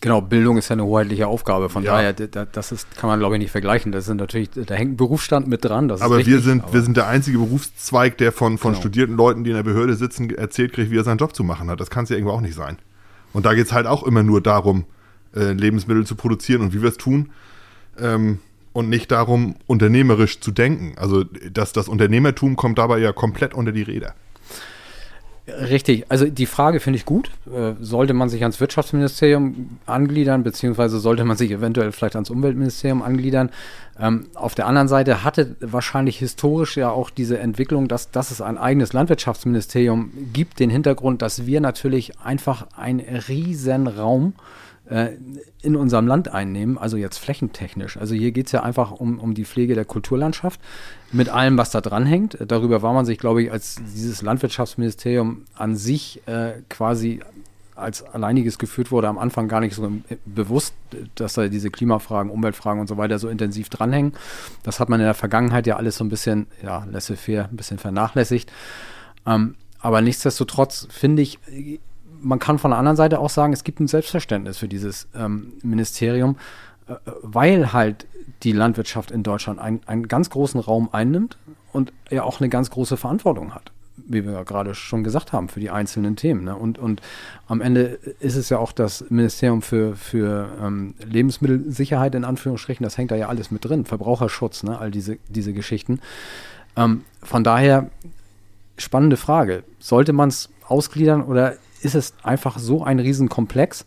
Genau, 0.02 0.22
Bildung 0.22 0.58
ist 0.58 0.70
ja 0.70 0.74
eine 0.74 0.86
hoheitliche 0.86 1.28
Aufgabe. 1.28 1.68
Von 1.68 1.84
ja. 1.84 1.94
daher, 1.94 2.14
das 2.14 2.72
ist, 2.72 2.96
kann 2.96 3.10
man 3.10 3.20
glaube 3.20 3.36
ich 3.36 3.40
nicht 3.40 3.52
vergleichen. 3.52 3.92
Das 3.92 4.06
sind 4.06 4.18
natürlich, 4.18 4.50
da 4.52 4.74
hängt 4.74 4.94
ein 4.94 4.98
Berufsstand 4.98 5.48
mit 5.48 5.66
dran. 5.66 5.92
aber 5.92 6.18
richtig, 6.18 6.34
wir 6.34 6.42
sind, 6.42 6.64
aber 6.64 6.74
wir 6.74 6.82
sind 6.82 6.96
der 6.96 7.08
einzige 7.08 7.38
Berufszweig, 7.38 8.18
der 8.18 8.32
von, 8.32 8.58
von 8.58 8.72
genau. 8.72 8.82
studierten 8.82 9.16
Leuten, 9.18 9.44
die 9.44 9.50
in 9.50 9.58
der 9.58 9.64
Behörde 9.64 9.96
sitzen, 9.96 10.30
erzählt 10.30 10.74
kriegt, 10.74 10.90
wie 10.90 10.98
er 10.98 11.04
seinen 11.04 11.18
Job 11.18 11.36
zu 11.36 11.44
machen 11.44 11.70
hat. 11.70 11.82
Das 11.82 11.90
kann 11.90 12.06
es 12.06 12.10
ja 12.10 12.16
irgendwo 12.16 12.34
auch 12.34 12.42
nicht 12.42 12.56
sein. 12.56 12.78
Und 13.34 13.46
da 13.46 13.54
geht 13.54 13.66
es 13.66 13.74
halt 13.74 13.88
auch 13.88 14.04
immer 14.04 14.24
nur 14.24 14.42
darum, 14.42 14.86
äh, 15.36 15.52
Lebensmittel 15.52 16.06
zu 16.06 16.16
produzieren 16.16 16.62
und 16.62 16.74
wie 16.74 16.82
wir 16.82 16.90
es 16.90 16.98
tun. 16.98 17.32
Ähm, 18.00 18.40
und 18.72 18.88
nicht 18.88 19.12
darum, 19.12 19.56
unternehmerisch 19.68 20.40
zu 20.40 20.52
denken. 20.52 20.94
Also, 20.98 21.24
dass 21.24 21.74
das 21.74 21.90
Unternehmertum 21.90 22.56
kommt 22.56 22.78
dabei 22.78 23.00
ja 23.00 23.12
komplett 23.12 23.54
unter 23.54 23.72
die 23.72 23.82
Räder. 23.82 24.14
Richtig, 25.70 26.06
also 26.10 26.26
die 26.26 26.46
Frage 26.46 26.80
finde 26.80 26.98
ich 26.98 27.06
gut. 27.06 27.32
Äh, 27.54 27.74
sollte 27.80 28.14
man 28.14 28.30
sich 28.30 28.42
ans 28.44 28.60
Wirtschaftsministerium 28.60 29.78
angliedern, 29.86 30.44
beziehungsweise 30.44 31.00
sollte 31.00 31.26
man 31.26 31.38
sich 31.38 31.52
eventuell 31.52 31.92
vielleicht 31.92 32.16
ans 32.16 32.30
Umweltministerium 32.30 33.02
angliedern? 33.02 33.50
Ähm, 34.00 34.28
auf 34.36 34.56
der 34.56 34.68
anderen 34.68 34.88
Seite 34.88 35.24
hatte 35.24 35.56
wahrscheinlich 35.60 36.20
historisch 36.20 36.78
ja 36.78 36.90
auch 36.90 37.10
diese 37.10 37.40
Entwicklung, 37.40 37.88
dass, 37.88 38.12
dass 38.12 38.32
es 38.32 38.42
ein 38.42 38.58
eigenes 38.58 38.94
Landwirtschaftsministerium 38.94 40.12
gibt, 40.34 40.60
den 40.60 40.70
Hintergrund, 40.70 41.22
dass 41.22 41.46
wir 41.46 41.62
natürlich 41.62 42.20
einfach 42.20 42.68
einen 42.78 43.02
riesen 43.02 43.88
Raum 43.88 44.34
äh, 44.36 44.42
in 45.62 45.76
unserem 45.76 46.08
Land 46.08 46.34
einnehmen, 46.34 46.78
also 46.78 46.98
jetzt 46.98 47.20
flächentechnisch. 47.20 47.98
Also 47.98 48.16
hier 48.16 48.32
geht 48.32 48.48
es 48.48 48.52
ja 48.54 48.64
einfach 48.64 48.92
um, 48.92 49.20
um 49.20 49.36
die 49.36 49.46
Pflege 49.46 49.76
der 49.76 49.86
Kulturlandschaft 49.86 50.60
mit 51.12 51.30
allem, 51.30 51.58
was 51.58 51.70
da 51.70 51.80
dranhängt. 51.80 52.38
Darüber 52.48 52.82
war 52.82 52.94
man 52.94 53.06
sich, 53.06 53.20
glaube 53.20 53.44
ich, 53.44 53.52
als 53.52 53.76
dieses 53.96 54.24
Landwirtschaftsministerium 54.24 55.46
an 55.56 55.76
sich 55.76 56.22
äh, 56.28 56.54
quasi 56.70 57.20
als 57.76 58.04
alleiniges 58.04 58.58
geführt 58.58 58.92
wurde, 58.92 59.08
am 59.08 59.18
Anfang 59.18 59.48
gar 59.48 59.62
nicht 59.62 59.76
so 59.76 59.92
bewusst, 60.26 60.74
dass 61.16 61.34
da 61.34 61.48
diese 61.48 61.70
Klimafragen, 61.70 62.32
Umweltfragen 62.32 62.82
und 62.82 62.88
so 62.88 62.98
weiter 62.98 63.20
so 63.20 63.30
intensiv 63.30 63.70
dranhängen. 63.70 64.14
Das 64.64 64.80
hat 64.80 64.90
man 64.90 65.00
in 65.00 65.06
der 65.06 65.14
Vergangenheit 65.14 65.66
ja 65.68 65.78
alles 65.78 65.98
so 65.98 66.04
ein 66.04 66.10
bisschen, 66.10 66.48
ja, 66.62 66.86
laissez-faire, 66.92 67.48
ein 67.50 67.56
bisschen 67.56 67.78
vernachlässigt. 67.78 68.52
Ähm, 69.26 69.56
aber 69.80 70.02
nichtsdestotrotz 70.02 70.88
finde 70.90 71.22
ich, 71.22 71.40
man 72.22 72.40
kann 72.40 72.60
von 72.60 72.72
der 72.72 72.78
anderen 72.78 72.98
Seite 72.98 73.20
auch 73.20 73.30
sagen, 73.30 73.54
es 73.54 73.64
gibt 73.64 73.80
ein 73.80 73.88
Selbstverständnis 73.88 74.58
für 74.58 74.68
dieses 74.68 75.08
ähm, 75.16 75.54
Ministerium, 75.64 76.38
äh, 76.88 76.96
weil 77.22 77.74
halt 77.74 78.06
die 78.44 78.52
Landwirtschaft 78.52 79.12
in 79.12 79.24
Deutschland 79.24 79.60
ein, 79.60 79.82
einen 79.86 80.08
ganz 80.08 80.30
großen 80.30 80.60
Raum 80.60 80.90
einnimmt 80.92 81.38
und 81.74 81.94
ja 82.10 82.24
auch 82.24 82.40
eine 82.40 82.50
ganz 82.50 82.70
große 82.70 82.98
Verantwortung 82.98 83.54
hat, 83.54 83.72
wie 83.98 84.26
wir 84.26 84.32
ja 84.32 84.44
gerade 84.44 84.76
schon 84.76 85.04
gesagt 85.04 85.34
haben, 85.34 85.50
für 85.50 85.60
die 85.60 85.70
einzelnen 85.70 86.16
Themen. 86.16 86.46
Ne? 86.46 86.56
Und, 86.56 86.80
und 86.80 87.02
am 87.48 87.62
Ende 87.62 88.00
ist 88.20 88.36
es 88.36 88.50
ja 88.50 88.58
auch 88.58 88.72
das 88.72 89.06
Ministerium 89.10 89.62
für, 89.62 89.96
für 89.96 90.50
ähm, 90.62 90.96
Lebensmittelsicherheit 91.04 92.16
in 92.16 92.24
Anführungsstrichen, 92.24 92.84
das 92.84 92.98
hängt 92.98 93.12
da 93.12 93.16
ja 93.16 93.28
alles 93.28 93.52
mit 93.52 93.66
drin, 93.66 93.86
Verbraucherschutz, 93.86 94.64
ne? 94.64 94.78
all 94.80 94.92
diese, 94.92 95.18
diese 95.28 95.54
Geschichten. 95.54 96.00
Ähm, 96.76 97.04
von 97.22 97.44
daher, 97.44 97.90
spannende 98.78 99.18
Frage. 99.18 99.64
Sollte 99.80 100.14
man 100.14 100.30
es 100.30 100.50
ausgliedern 100.70 101.24
oder 101.24 101.56
ist 101.82 101.96
es 101.96 102.14
einfach 102.24 102.60
so 102.60 102.84
ein 102.84 103.00
Riesenkomplex. 103.00 103.86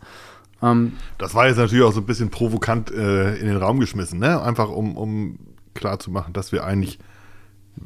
Ähm, 0.61 0.93
das 1.17 1.35
war 1.35 1.47
jetzt 1.47 1.57
natürlich 1.57 1.83
auch 1.83 1.93
so 1.93 2.01
ein 2.01 2.05
bisschen 2.05 2.29
provokant 2.29 2.91
äh, 2.91 3.35
in 3.35 3.47
den 3.47 3.57
Raum 3.57 3.79
geschmissen, 3.79 4.19
ne? 4.19 4.41
Einfach 4.41 4.69
um, 4.69 4.97
um 4.97 5.37
klar 5.73 5.99
zu 5.99 6.11
machen, 6.11 6.33
dass 6.33 6.51
wir 6.51 6.63
eigentlich 6.63 6.99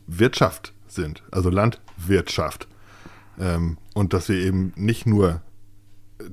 Wirtschaft 0.05 0.73
sind, 0.87 1.23
also 1.31 1.49
Landwirtschaft. 1.49 2.67
Ähm, 3.39 3.77
und 3.93 4.13
dass 4.13 4.29
wir 4.29 4.37
eben 4.37 4.73
nicht 4.75 5.05
nur 5.05 5.41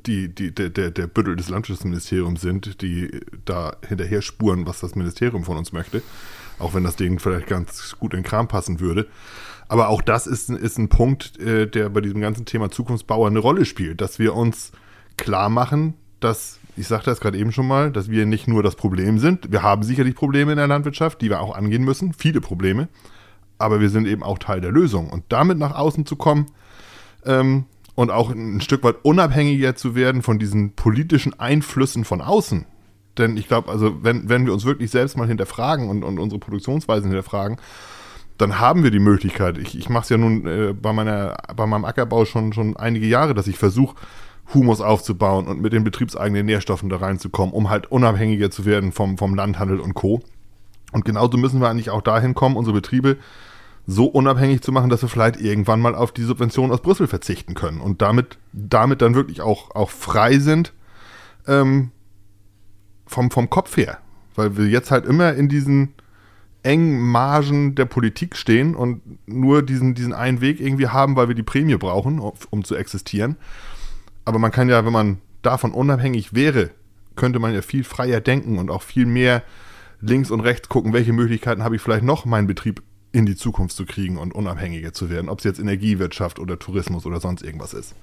die, 0.07 0.29
die, 0.35 0.55
der, 0.55 0.71
der, 0.71 0.91
der 0.91 1.07
Büttel 1.07 1.37
des 1.37 1.49
Landwirtschaftsministeriums 1.49 2.41
sind, 2.41 2.83
die 2.83 3.21
da 3.45 3.77
hinterher 3.87 4.23
spuren, 4.23 4.67
was 4.67 4.81
das 4.81 4.95
Ministerium 4.95 5.45
von 5.45 5.57
uns 5.57 5.73
möchte, 5.73 6.03
auch 6.59 6.75
wenn 6.75 6.85
das 6.85 6.97
Ding 6.97 7.19
vielleicht 7.19 7.47
ganz 7.47 7.97
gut 7.99 8.15
in 8.15 8.21
den 8.21 8.27
Kram 8.27 8.49
passen 8.49 8.81
würde, 8.81 9.07
aber 9.69 9.89
auch 9.89 10.03
das 10.03 10.27
ist, 10.27 10.51
ist 10.51 10.79
ein 10.79 10.89
Punkt, 10.89 11.39
äh, 11.41 11.67
der 11.67 11.89
bei 11.89 12.01
diesem 12.01 12.21
ganzen 12.21 12.45
Thema 12.45 12.71
Zukunftsbauer 12.71 13.29
eine 13.29 13.39
Rolle 13.39 13.65
spielt, 13.65 14.01
dass 14.01 14.19
wir 14.19 14.35
uns 14.35 14.73
klar 15.17 15.49
machen, 15.49 15.95
dass, 16.21 16.59
ich 16.77 16.87
sagte 16.87 17.11
das 17.11 17.21
gerade 17.21 17.39
eben 17.39 17.53
schon 17.53 17.67
mal, 17.67 17.91
dass 17.91 18.11
wir 18.11 18.27
nicht 18.27 18.49
nur 18.49 18.63
das 18.63 18.77
Problem 18.77 19.19
sind. 19.19 19.51
Wir 19.51 19.63
haben 19.63 19.83
sicherlich 19.83 20.15
Probleme 20.15 20.53
in 20.53 20.59
der 20.59 20.67
Landwirtschaft, 20.67 21.21
die 21.21 21.31
wir 21.31 21.41
auch 21.41 21.57
angehen 21.57 21.85
müssen, 21.85 22.13
viele 22.13 22.41
Probleme, 22.41 22.89
aber 23.59 23.81
wir 23.81 23.91
sind 23.91 24.07
eben 24.07 24.23
auch 24.23 24.39
Teil 24.39 24.61
der 24.61 24.73
Lösung. 24.73 25.11
Und 25.11 25.25
damit 25.29 25.59
nach 25.59 25.75
außen 25.75 26.07
zu 26.07 26.17
kommen 26.17 26.47
ähm, 27.25 27.65
und 27.95 28.11
auch 28.11 28.31
ein 28.31 28.61
Stück 28.61 28.83
weit 28.83 28.97
unabhängiger 29.03 29.77
zu 29.77 29.95
werden 29.95 30.23
von 30.23 30.39
diesen 30.39 30.73
politischen 30.73 31.39
Einflüssen 31.39 32.05
von 32.05 32.21
außen. 32.21 32.67
Denn 33.19 33.37
ich 33.37 33.47
glaube, 33.47 33.71
also 33.71 34.03
wenn, 34.03 34.29
wenn 34.29 34.47
wir 34.47 34.53
uns 34.53 34.65
wirklich 34.65 34.91
selbst 34.91 35.17
mal 35.17 35.29
hinterfragen 35.29 35.89
und, 35.89 36.03
und 36.03 36.19
unsere 36.19 36.41
Produktionsweisen 36.41 37.09
hinterfragen, 37.09 37.59
dann 38.39 38.59
haben 38.59 38.83
wir 38.83 38.91
die 38.91 38.99
Möglichkeit. 38.99 39.59
Ich, 39.59 39.79
ich 39.79 39.89
mache 39.89 40.03
es 40.03 40.09
ja 40.09 40.17
nun 40.17 40.47
äh, 40.47 40.73
bei, 40.73 40.93
meiner, 40.93 41.37
bei 41.55 41.67
meinem 41.67 41.85
Ackerbau 41.85 42.25
schon, 42.25 42.53
schon 42.53 42.77
einige 42.77 43.07
Jahre, 43.07 43.35
dass 43.35 43.47
ich 43.47 43.57
versuche, 43.57 43.95
Humus 44.53 44.81
aufzubauen 44.81 45.47
und 45.47 45.63
mit 45.63 45.73
den 45.73 45.85
betriebseigenen 45.85 46.45
Nährstoffen 46.45 46.89
da 46.89 46.97
reinzukommen, 46.97 47.55
um 47.55 47.71
halt 47.71 47.91
unabhängiger 47.91 48.51
zu 48.51 48.65
werden 48.65 48.93
vom, 48.93 49.17
vom 49.17 49.35
Landhandel 49.35 49.81
und 49.81 49.95
Co. 49.95 50.21
Und 50.93 51.05
genauso 51.05 51.39
müssen 51.39 51.61
wir 51.61 51.71
eigentlich 51.71 51.91
auch 51.91 52.03
dahin 52.03 52.35
kommen, 52.35 52.57
unsere 52.57 52.75
Betriebe 52.75 53.17
so 53.87 54.07
unabhängig 54.07 54.63
zu 54.63 54.73
machen, 54.73 54.89
dass 54.89 55.03
wir 55.03 55.09
vielleicht 55.09 55.41
irgendwann 55.41 55.81
mal 55.81 55.95
auf 55.95 56.13
die 56.13 56.23
Subvention 56.23 56.73
aus 56.73 56.81
Brüssel 56.81 57.07
verzichten 57.07 57.55
können 57.55 57.81
und 57.81 58.01
damit, 58.01 58.39
damit 58.53 59.03
dann 59.03 59.15
wirklich 59.15 59.43
auch, 59.43 59.75
auch 59.75 59.91
frei 59.91 60.39
sind 60.39 60.73
ähm, 61.47 61.91
vom, 63.07 63.31
vom 63.31 63.51
Kopf 63.51 63.77
her. 63.77 63.99
Weil 64.35 64.57
wir 64.57 64.67
jetzt 64.67 64.91
halt 64.91 65.05
immer 65.05 65.35
in 65.35 65.49
diesen 65.49 65.95
engen 66.63 66.99
Margen 66.99 67.75
der 67.75 67.85
Politik 67.85 68.37
stehen 68.37 68.75
und 68.75 69.03
nur 69.29 69.63
diesen, 69.63 69.95
diesen 69.95 70.15
einen 70.15 70.41
Weg 70.41 70.61
irgendwie 70.61 70.89
haben, 70.89 71.15
weil 71.15 71.29
wir 71.29 71.35
die 71.35 71.43
Prämie 71.43 71.77
brauchen, 71.77 72.19
um 72.19 72.65
zu 72.65 72.75
existieren. 72.75 73.37
Aber 74.25 74.39
man 74.39 74.51
kann 74.51 74.71
ja, 74.71 74.87
wenn 74.87 74.93
man 74.93 75.19
davon 75.43 75.73
unabhängig 75.73 76.35
wäre, 76.35 76.71
könnte 77.17 77.39
man 77.39 77.53
ja 77.53 77.61
viel 77.61 77.85
freier 77.85 78.23
denken 78.23 78.59
und 78.59 78.71
auch 78.71 78.83
viel 78.83 79.05
mehr 79.05 79.43
links 80.01 80.31
und 80.31 80.41
rechts 80.41 80.71
gucken, 80.71 80.95
welche 80.95 81.13
Möglichkeiten 81.13 81.63
habe 81.63 81.77
ich 81.77 81.83
vielleicht 81.83 82.05
noch, 82.05 82.25
meinen 82.25 82.47
Betrieb 82.47 82.83
in 83.15 83.27
die 83.27 83.37
Zukunft 83.37 83.77
zu 83.77 83.87
kriegen 83.87 84.19
und 84.19 84.35
unabhängiger 84.35 84.93
zu 84.93 85.09
werden, 85.09 85.29
ob 85.29 85.39
es 85.39 85.45
jetzt 85.45 85.61
Energiewirtschaft 85.61 86.41
oder 86.41 86.59
Tourismus 86.59 87.07
oder 87.07 87.21
sonst 87.21 87.43
irgendwas 87.43 87.73
ist. 87.73 87.95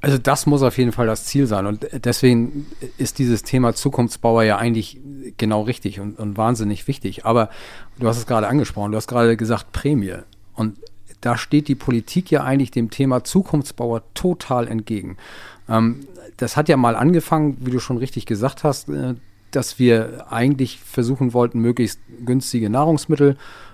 Also 0.00 0.18
das 0.18 0.46
muss 0.46 0.62
auf 0.62 0.76
jeden 0.76 0.90
Fall 0.90 1.06
das 1.06 1.24
Ziel 1.24 1.46
sein. 1.46 1.66
Und 1.66 1.86
deswegen 1.92 2.66
ist 2.98 3.18
dieses 3.20 3.44
Thema 3.44 3.74
Zukunftsbauer 3.74 4.42
ja 4.42 4.56
eigentlich 4.58 5.00
genau 5.36 5.62
richtig 5.62 6.00
und, 6.00 6.18
und 6.18 6.36
wahnsinnig 6.36 6.88
wichtig. 6.88 7.26
Aber 7.26 7.48
du 7.98 8.08
hast 8.08 8.18
es 8.18 8.26
gerade 8.26 8.48
angesprochen, 8.48 8.90
du 8.90 8.96
hast 8.96 9.06
gerade 9.06 9.36
gesagt 9.36 9.70
Prämie. 9.70 10.16
Und 10.54 10.78
da 11.20 11.36
steht 11.36 11.68
die 11.68 11.76
Politik 11.76 12.30
ja 12.30 12.42
eigentlich 12.42 12.72
dem 12.72 12.90
Thema 12.90 13.22
Zukunftsbauer 13.22 14.02
total 14.14 14.66
entgegen. 14.66 15.16
Ähm, 15.68 16.00
das 16.36 16.56
hat 16.56 16.68
ja 16.68 16.76
mal 16.76 16.96
angefangen, 16.96 17.56
wie 17.60 17.70
du 17.70 17.78
schon 17.78 17.98
richtig 17.98 18.26
gesagt 18.26 18.64
hast, 18.64 18.88
äh, 18.88 19.14
dass 19.52 19.78
wir 19.78 20.26
eigentlich 20.30 20.80
versuchen 20.80 21.32
wollten, 21.32 21.60
möglichst 21.60 22.00
günstige 22.24 22.68
Nahrungsmittel 22.68 23.30
äh, 23.30 23.67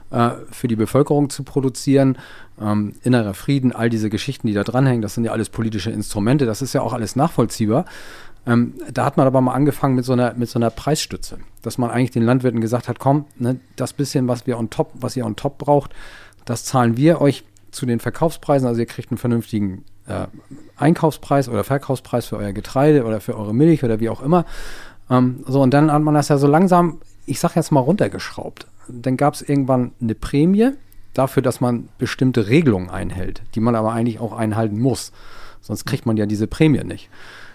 für 0.50 0.68
die 0.68 0.76
Bevölkerung 0.76 1.30
zu 1.30 1.42
produzieren. 1.42 2.18
Ähm, 2.60 2.94
innerer 3.02 3.34
Frieden, 3.34 3.72
all 3.72 3.90
diese 3.90 4.10
Geschichten, 4.10 4.46
die 4.46 4.52
da 4.52 4.62
dranhängen, 4.62 5.02
das 5.02 5.14
sind 5.14 5.24
ja 5.24 5.32
alles 5.32 5.48
politische 5.48 5.90
Instrumente, 5.90 6.46
das 6.46 6.62
ist 6.62 6.72
ja 6.72 6.82
auch 6.82 6.92
alles 6.92 7.16
nachvollziehbar. 7.16 7.84
Ähm, 8.46 8.74
da 8.92 9.04
hat 9.04 9.16
man 9.16 9.26
aber 9.26 9.40
mal 9.40 9.54
angefangen 9.54 9.94
mit 9.94 10.04
so, 10.04 10.12
einer, 10.12 10.34
mit 10.34 10.48
so 10.48 10.58
einer 10.58 10.70
Preisstütze, 10.70 11.38
dass 11.62 11.78
man 11.78 11.90
eigentlich 11.90 12.10
den 12.10 12.22
Landwirten 12.24 12.60
gesagt 12.60 12.88
hat, 12.88 12.98
komm, 12.98 13.24
ne, 13.38 13.58
das 13.76 13.92
bisschen, 13.92 14.28
was 14.28 14.46
wir 14.46 14.58
on 14.58 14.70
top, 14.70 14.92
was 14.94 15.16
ihr 15.16 15.24
on 15.24 15.34
top 15.36 15.58
braucht, 15.58 15.92
das 16.44 16.64
zahlen 16.64 16.96
wir 16.96 17.20
euch 17.20 17.44
zu 17.70 17.86
den 17.86 18.00
Verkaufspreisen, 18.00 18.68
also 18.68 18.80
ihr 18.80 18.86
kriegt 18.86 19.10
einen 19.10 19.18
vernünftigen 19.18 19.84
äh, 20.06 20.26
Einkaufspreis 20.76 21.48
oder 21.48 21.64
Verkaufspreis 21.64 22.26
für 22.26 22.36
euer 22.36 22.52
Getreide 22.52 23.04
oder 23.04 23.20
für 23.20 23.36
eure 23.36 23.54
Milch 23.54 23.82
oder 23.82 23.98
wie 23.98 24.10
auch 24.10 24.22
immer. 24.22 24.44
Ähm, 25.10 25.42
so, 25.46 25.62
und 25.62 25.72
dann 25.72 25.90
hat 25.90 26.02
man 26.02 26.14
das 26.14 26.28
ja 26.28 26.36
so 26.36 26.46
langsam, 26.46 27.00
ich 27.26 27.40
sag 27.40 27.56
jetzt 27.56 27.72
mal, 27.72 27.80
runtergeschraubt. 27.80 28.66
Dann 28.88 29.16
gab 29.16 29.34
es 29.34 29.42
irgendwann 29.42 29.92
eine 30.00 30.14
Prämie 30.14 30.72
dafür, 31.12 31.42
dass 31.42 31.60
man 31.60 31.88
bestimmte 31.98 32.48
Regelungen 32.48 32.90
einhält, 32.90 33.42
die 33.54 33.60
man 33.60 33.74
aber 33.74 33.92
eigentlich 33.92 34.20
auch 34.20 34.32
einhalten 34.32 34.80
muss. 34.80 35.12
Sonst 35.60 35.86
kriegt 35.86 36.06
man 36.06 36.16
ja 36.16 36.26
diese 36.26 36.46
Prämie 36.46 36.84
nicht. 36.84 37.08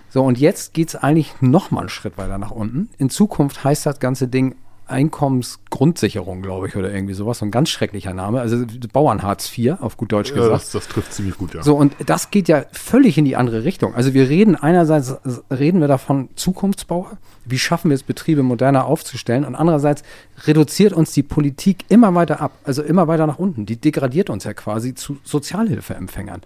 So, 0.09 0.23
und 0.23 0.39
jetzt 0.39 0.73
geht 0.73 0.89
es 0.89 0.95
eigentlich 0.95 1.41
noch 1.41 1.69
mal 1.69 1.81
einen 1.81 1.89
Schritt 1.89 2.17
weiter 2.17 2.39
nach 2.39 2.51
unten. 2.51 2.89
In 2.97 3.09
Zukunft 3.09 3.63
heißt 3.63 3.85
das 3.85 3.99
ganze 3.99 4.27
Ding 4.27 4.55
Einkommensgrundsicherung, 4.89 6.41
glaube 6.41 6.67
ich, 6.67 6.75
oder 6.75 6.91
irgendwie 6.93 7.13
sowas. 7.13 7.39
So 7.39 7.45
ein 7.45 7.51
ganz 7.51 7.69
schrecklicher 7.69 8.13
Name. 8.13 8.41
Also 8.41 8.65
Bauernhartz 8.91 9.57
IV, 9.57 9.75
auf 9.79 9.97
gut 9.97 10.11
Deutsch 10.11 10.33
gesagt. 10.33 10.51
Ja, 10.51 10.57
das, 10.57 10.71
das, 10.71 10.87
trifft 10.87 11.13
ziemlich 11.13 11.37
gut, 11.37 11.53
ja. 11.53 11.63
So, 11.63 11.75
und 11.75 11.95
das 12.05 12.31
geht 12.31 12.47
ja 12.47 12.65
völlig 12.71 13.17
in 13.17 13.25
die 13.25 13.35
andere 13.35 13.63
Richtung. 13.63 13.95
Also 13.95 14.13
wir 14.13 14.29
reden 14.29 14.55
einerseits, 14.55 15.15
reden 15.51 15.81
wir 15.81 15.87
davon 15.87 16.29
Zukunftsbauer. 16.35 17.17
Wie 17.45 17.59
schaffen 17.59 17.89
wir 17.89 17.95
es, 17.95 18.03
Betriebe 18.03 18.43
moderner 18.43 18.85
aufzustellen? 18.85 19.45
Und 19.45 19.55
andererseits 19.55 20.03
reduziert 20.45 20.93
uns 20.93 21.11
die 21.11 21.23
Politik 21.23 21.85
immer 21.89 22.13
weiter 22.15 22.41
ab, 22.41 22.51
also 22.63 22.81
immer 22.83 23.07
weiter 23.07 23.27
nach 23.27 23.39
unten. 23.39 23.65
Die 23.65 23.77
degradiert 23.77 24.29
uns 24.29 24.43
ja 24.43 24.53
quasi 24.53 24.95
zu 24.95 25.17
Sozialhilfeempfängern. 25.23 26.41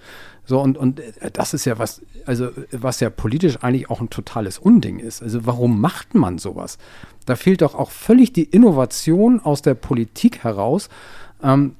So, 0.45 0.59
und, 0.59 0.77
und 0.77 0.99
äh, 0.99 1.31
das 1.31 1.53
ist 1.53 1.65
ja 1.65 1.79
was, 1.79 2.01
also 2.25 2.49
was 2.71 2.99
ja 2.99 3.09
politisch 3.09 3.57
eigentlich 3.61 3.89
auch 3.89 4.01
ein 4.01 4.09
totales 4.09 4.57
Unding 4.57 4.99
ist. 4.99 5.21
Also 5.21 5.45
warum 5.45 5.79
macht 5.79 6.15
man 6.15 6.37
sowas? 6.37 6.77
Da 7.25 7.35
fehlt 7.35 7.61
doch 7.61 7.75
auch 7.75 7.91
völlig 7.91 8.33
die 8.33 8.43
Innovation 8.43 9.39
aus 9.39 9.61
der 9.61 9.73
Politik 9.73 10.43
heraus. 10.43 10.89
Ähm, 11.43 11.75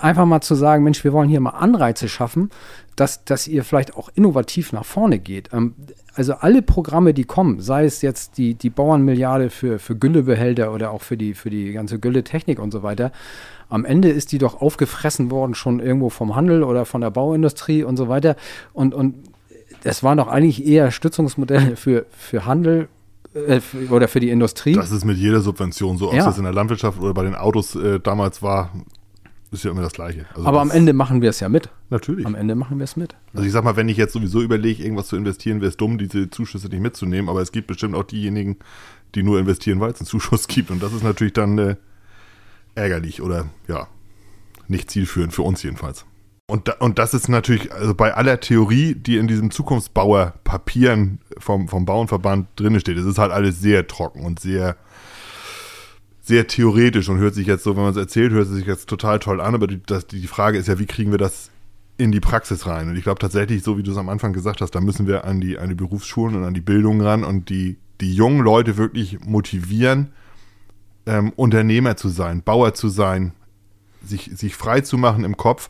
einfach 0.00 0.26
mal 0.26 0.40
zu 0.40 0.54
sagen, 0.54 0.84
Mensch, 0.84 1.04
wir 1.04 1.12
wollen 1.12 1.28
hier 1.28 1.40
mal 1.40 1.50
Anreize 1.50 2.08
schaffen, 2.08 2.50
dass, 2.96 3.24
dass 3.24 3.46
ihr 3.46 3.64
vielleicht 3.64 3.96
auch 3.96 4.10
innovativ 4.14 4.72
nach 4.72 4.84
vorne 4.84 5.18
geht. 5.18 5.50
Ähm, 5.52 5.74
also 6.14 6.34
alle 6.34 6.62
Programme, 6.62 7.14
die 7.14 7.24
kommen, 7.24 7.60
sei 7.60 7.84
es 7.84 8.02
jetzt 8.02 8.38
die, 8.38 8.54
die 8.54 8.70
Bauernmilliarde 8.70 9.50
für, 9.50 9.78
für 9.78 9.94
Güllebehälter 9.94 10.72
oder 10.72 10.90
auch 10.90 11.02
für 11.02 11.16
die, 11.16 11.34
für 11.34 11.48
die 11.48 11.72
ganze 11.72 12.00
Gülletechnik 12.00 12.58
und 12.58 12.72
so 12.72 12.82
weiter, 12.82 13.12
am 13.68 13.84
Ende 13.84 14.08
ist 14.08 14.32
die 14.32 14.38
doch 14.38 14.60
aufgefressen 14.60 15.30
worden, 15.30 15.54
schon 15.54 15.78
irgendwo 15.78 16.10
vom 16.10 16.34
Handel 16.34 16.64
oder 16.64 16.84
von 16.86 17.02
der 17.02 17.10
Bauindustrie 17.10 17.84
und 17.84 17.96
so 17.96 18.08
weiter. 18.08 18.34
Und, 18.72 18.94
und 18.94 19.14
das 19.84 20.02
waren 20.02 20.18
doch 20.18 20.26
eigentlich 20.26 20.66
eher 20.66 20.90
Stützungsmodelle 20.90 21.76
für, 21.76 22.06
für 22.10 22.46
Handel 22.46 22.88
äh, 23.34 23.60
oder 23.90 24.08
für 24.08 24.20
die 24.20 24.30
Industrie. 24.30 24.72
Das 24.72 24.90
ist 24.90 25.04
mit 25.04 25.18
jeder 25.18 25.40
Subvention 25.40 25.98
so, 25.98 26.08
ob 26.08 26.14
ja. 26.14 26.24
das 26.24 26.38
in 26.38 26.44
der 26.44 26.52
Landwirtschaft 26.52 27.00
oder 27.00 27.14
bei 27.14 27.24
den 27.24 27.34
Autos 27.34 27.74
äh, 27.74 28.00
damals 28.00 28.42
war, 28.42 28.72
ist 29.50 29.64
ja 29.64 29.70
immer 29.70 29.82
das 29.82 29.92
Gleiche. 29.92 30.26
Also 30.34 30.46
Aber 30.46 30.60
am 30.60 30.70
Ende 30.70 30.92
machen 30.92 31.22
wir 31.22 31.30
es 31.30 31.40
ja 31.40 31.48
mit. 31.48 31.70
Natürlich. 31.90 32.26
Am 32.26 32.34
Ende 32.34 32.54
machen 32.54 32.78
wir 32.78 32.84
es 32.84 32.96
mit. 32.96 33.16
Also 33.32 33.46
ich 33.46 33.52
sag 33.52 33.64
mal, 33.64 33.76
wenn 33.76 33.88
ich 33.88 33.96
jetzt 33.96 34.12
sowieso 34.12 34.42
überlege, 34.42 34.82
irgendwas 34.82 35.08
zu 35.08 35.16
investieren, 35.16 35.60
wäre 35.60 35.70
es 35.70 35.76
dumm, 35.76 35.96
diese 35.96 36.28
Zuschüsse 36.28 36.68
nicht 36.68 36.80
mitzunehmen. 36.80 37.30
Aber 37.30 37.40
es 37.40 37.52
gibt 37.52 37.66
bestimmt 37.66 37.94
auch 37.94 38.04
diejenigen, 38.04 38.56
die 39.14 39.22
nur 39.22 39.38
investieren, 39.38 39.80
weil 39.80 39.92
es 39.92 40.00
einen 40.00 40.06
Zuschuss 40.08 40.48
gibt. 40.48 40.70
Und 40.70 40.82
das 40.82 40.92
ist 40.92 41.02
natürlich 41.02 41.32
dann 41.32 41.56
äh, 41.58 41.76
ärgerlich 42.74 43.22
oder 43.22 43.46
ja, 43.68 43.88
nicht 44.68 44.90
zielführend 44.90 45.32
für 45.32 45.42
uns 45.42 45.62
jedenfalls. 45.62 46.04
Und, 46.50 46.66
da, 46.66 46.72
und 46.78 46.98
das 46.98 47.12
ist 47.12 47.28
natürlich, 47.28 47.70
also 47.74 47.94
bei 47.94 48.14
aller 48.14 48.40
Theorie, 48.40 48.94
die 48.94 49.18
in 49.18 49.28
diesem 49.28 49.50
Zukunftsbauer-Papieren 49.50 51.20
vom, 51.36 51.68
vom 51.68 51.84
Bauernverband 51.84 52.48
drin 52.56 52.80
steht, 52.80 52.96
es 52.96 53.04
ist 53.04 53.18
halt 53.18 53.32
alles 53.32 53.60
sehr 53.60 53.86
trocken 53.86 54.24
und 54.24 54.40
sehr, 54.40 54.78
sehr 56.22 56.46
theoretisch 56.46 57.10
und 57.10 57.18
hört 57.18 57.34
sich 57.34 57.46
jetzt 57.46 57.64
so, 57.64 57.76
wenn 57.76 57.82
man 57.82 57.90
es 57.90 57.98
erzählt, 57.98 58.32
hört 58.32 58.46
es 58.46 58.54
sich 58.54 58.66
jetzt 58.66 58.88
total 58.88 59.18
toll 59.18 59.42
an, 59.42 59.54
aber 59.54 59.66
die, 59.66 59.82
das, 59.82 60.06
die 60.06 60.26
Frage 60.26 60.56
ist 60.56 60.68
ja, 60.68 60.78
wie 60.78 60.86
kriegen 60.86 61.10
wir 61.10 61.18
das 61.18 61.50
in 61.98 62.12
die 62.12 62.20
Praxis 62.20 62.66
rein? 62.66 62.88
Und 62.88 62.96
ich 62.96 63.02
glaube 63.02 63.18
tatsächlich, 63.18 63.62
so 63.62 63.76
wie 63.76 63.82
du 63.82 63.90
es 63.90 63.98
am 63.98 64.08
Anfang 64.08 64.32
gesagt 64.32 64.62
hast, 64.62 64.70
da 64.70 64.80
müssen 64.80 65.06
wir 65.06 65.26
an 65.26 65.42
die, 65.42 65.58
an 65.58 65.68
die 65.68 65.74
Berufsschulen 65.74 66.34
und 66.34 66.44
an 66.44 66.54
die 66.54 66.62
Bildung 66.62 67.02
ran 67.02 67.24
und 67.24 67.50
die, 67.50 67.76
die 68.00 68.14
jungen 68.14 68.40
Leute 68.40 68.78
wirklich 68.78 69.20
motivieren, 69.20 70.12
ähm, 71.04 71.30
Unternehmer 71.36 71.98
zu 71.98 72.08
sein, 72.08 72.42
Bauer 72.42 72.72
zu 72.72 72.88
sein, 72.88 73.32
sich, 74.02 74.30
sich 74.34 74.56
frei 74.56 74.80
zu 74.80 74.96
machen 74.96 75.24
im 75.24 75.36
Kopf 75.36 75.68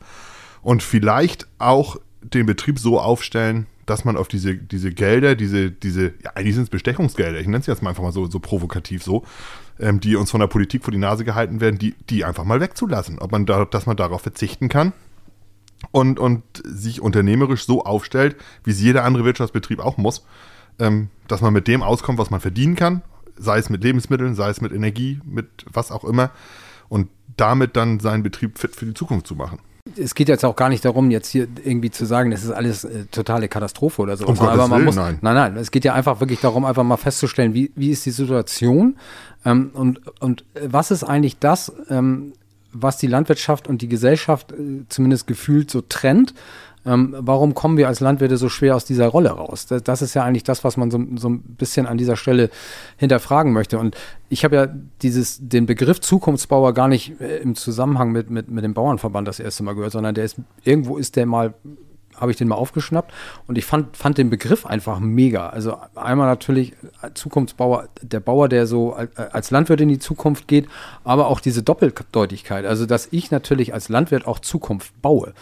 und 0.62 0.82
vielleicht 0.82 1.46
auch 1.58 1.96
den 2.22 2.46
Betrieb 2.46 2.78
so 2.78 3.00
aufstellen, 3.00 3.66
dass 3.86 4.04
man 4.04 4.16
auf 4.16 4.28
diese, 4.28 4.54
diese 4.56 4.90
Gelder, 4.90 5.34
diese, 5.34 5.70
diese, 5.70 6.12
ja, 6.22 6.32
eigentlich 6.34 6.54
sind 6.54 6.64
es 6.64 6.70
Bestechungsgelder, 6.70 7.38
ich 7.38 7.46
nenne 7.46 7.58
es 7.58 7.66
jetzt 7.66 7.82
mal 7.82 7.90
einfach 7.90 8.02
mal 8.02 8.12
so, 8.12 8.26
so 8.26 8.38
provokativ 8.38 9.02
so, 9.02 9.24
ähm, 9.80 10.00
die 10.00 10.16
uns 10.16 10.30
von 10.30 10.40
der 10.40 10.46
Politik 10.46 10.84
vor 10.84 10.92
die 10.92 10.98
Nase 10.98 11.24
gehalten 11.24 11.60
werden, 11.60 11.78
die, 11.78 11.94
die 12.10 12.24
einfach 12.24 12.44
mal 12.44 12.60
wegzulassen. 12.60 13.18
Ob 13.18 13.32
man 13.32 13.46
da, 13.46 13.64
dass 13.64 13.86
man 13.86 13.96
darauf 13.96 14.20
verzichten 14.20 14.68
kann 14.68 14.92
und, 15.90 16.18
und 16.18 16.42
sich 16.64 17.00
unternehmerisch 17.00 17.64
so 17.64 17.84
aufstellt, 17.84 18.36
wie 18.64 18.72
es 18.72 18.80
jeder 18.80 19.04
andere 19.04 19.24
Wirtschaftsbetrieb 19.24 19.80
auch 19.80 19.96
muss, 19.96 20.26
ähm, 20.78 21.08
dass 21.26 21.40
man 21.40 21.54
mit 21.54 21.66
dem 21.66 21.82
auskommt, 21.82 22.18
was 22.18 22.30
man 22.30 22.40
verdienen 22.40 22.74
kann 22.74 23.02
sei 23.38 23.58
es 23.58 23.70
mit 23.70 23.82
Lebensmitteln, 23.82 24.34
sei 24.34 24.50
es 24.50 24.60
mit 24.60 24.72
Energie, 24.72 25.20
mit 25.24 25.64
was 25.70 25.90
auch 25.90 26.04
immer, 26.04 26.30
und 26.88 27.08
damit 27.36 27.76
dann 27.76 28.00
seinen 28.00 28.22
Betrieb 28.22 28.58
fit 28.58 28.74
für 28.74 28.86
die 28.86 28.94
Zukunft 28.94 29.26
zu 29.26 29.34
machen. 29.34 29.60
Es 29.96 30.14
geht 30.14 30.28
jetzt 30.28 30.44
auch 30.44 30.56
gar 30.56 30.68
nicht 30.68 30.84
darum, 30.84 31.10
jetzt 31.10 31.28
hier 31.28 31.48
irgendwie 31.64 31.90
zu 31.90 32.04
sagen, 32.04 32.30
das 32.30 32.44
ist 32.44 32.50
alles 32.50 32.84
äh, 32.84 33.04
totale 33.10 33.48
Katastrophe 33.48 34.02
oder 34.02 34.16
so. 34.16 34.26
Um 34.26 34.38
aber 34.40 34.68
man 34.68 34.70
Willen, 34.70 34.84
muss, 34.84 34.96
nein. 34.96 35.18
nein, 35.20 35.34
nein. 35.34 35.56
Es 35.56 35.70
geht 35.70 35.84
ja 35.84 35.94
einfach 35.94 36.20
wirklich 36.20 36.40
darum, 36.40 36.64
einfach 36.64 36.84
mal 36.84 36.96
festzustellen, 36.96 37.54
wie, 37.54 37.70
wie 37.74 37.90
ist 37.90 38.04
die 38.06 38.10
Situation 38.10 38.96
ähm, 39.44 39.70
und, 39.72 40.00
und 40.20 40.44
was 40.60 40.90
ist 40.90 41.04
eigentlich 41.04 41.38
das, 41.38 41.72
ähm, 41.88 42.32
was 42.72 42.98
die 42.98 43.06
Landwirtschaft 43.06 43.68
und 43.68 43.82
die 43.82 43.88
Gesellschaft 43.88 44.52
äh, 44.52 44.84
zumindest 44.88 45.26
gefühlt 45.26 45.70
so 45.70 45.80
trennt 45.80 46.34
ähm, 46.86 47.14
warum 47.18 47.54
kommen 47.54 47.76
wir 47.76 47.88
als 47.88 48.00
Landwirte 48.00 48.36
so 48.36 48.48
schwer 48.48 48.76
aus 48.76 48.84
dieser 48.84 49.08
Rolle 49.08 49.30
raus? 49.30 49.66
Das, 49.66 49.82
das 49.82 50.02
ist 50.02 50.14
ja 50.14 50.24
eigentlich 50.24 50.44
das, 50.44 50.64
was 50.64 50.76
man 50.76 50.90
so, 50.90 51.00
so, 51.16 51.28
ein 51.28 51.40
bisschen 51.40 51.86
an 51.86 51.98
dieser 51.98 52.16
Stelle 52.16 52.50
hinterfragen 52.96 53.52
möchte. 53.52 53.78
Und 53.78 53.96
ich 54.28 54.44
habe 54.44 54.56
ja 54.56 54.68
dieses, 55.02 55.38
den 55.40 55.66
Begriff 55.66 56.00
Zukunftsbauer 56.00 56.74
gar 56.74 56.88
nicht 56.88 57.20
äh, 57.20 57.38
im 57.38 57.54
Zusammenhang 57.54 58.12
mit, 58.12 58.30
mit, 58.30 58.50
mit 58.50 58.64
dem 58.64 58.74
Bauernverband 58.74 59.26
das 59.26 59.40
erste 59.40 59.62
Mal 59.62 59.74
gehört, 59.74 59.92
sondern 59.92 60.14
der 60.14 60.24
ist, 60.24 60.36
irgendwo 60.64 60.96
ist 60.96 61.16
der 61.16 61.26
mal 61.26 61.54
habe 62.20 62.30
ich 62.30 62.36
den 62.36 62.48
mal 62.48 62.56
aufgeschnappt 62.56 63.12
und 63.46 63.58
ich 63.58 63.64
fand, 63.64 63.96
fand 63.96 64.18
den 64.18 64.30
Begriff 64.30 64.66
einfach 64.66 64.98
mega. 64.98 65.48
Also 65.48 65.76
einmal 65.94 66.26
natürlich 66.26 66.74
Zukunftsbauer, 67.14 67.88
der 68.02 68.20
Bauer, 68.20 68.48
der 68.48 68.66
so 68.66 68.94
als 69.14 69.50
Landwirt 69.50 69.80
in 69.80 69.88
die 69.88 69.98
Zukunft 69.98 70.48
geht, 70.48 70.68
aber 71.04 71.28
auch 71.28 71.40
diese 71.40 71.62
Doppeldeutigkeit. 71.62 72.66
Also 72.66 72.86
dass 72.86 73.08
ich 73.10 73.30
natürlich 73.30 73.72
als 73.74 73.88
Landwirt 73.88 74.26
auch 74.26 74.38
Zukunft 74.40 75.00
baue. 75.00 75.32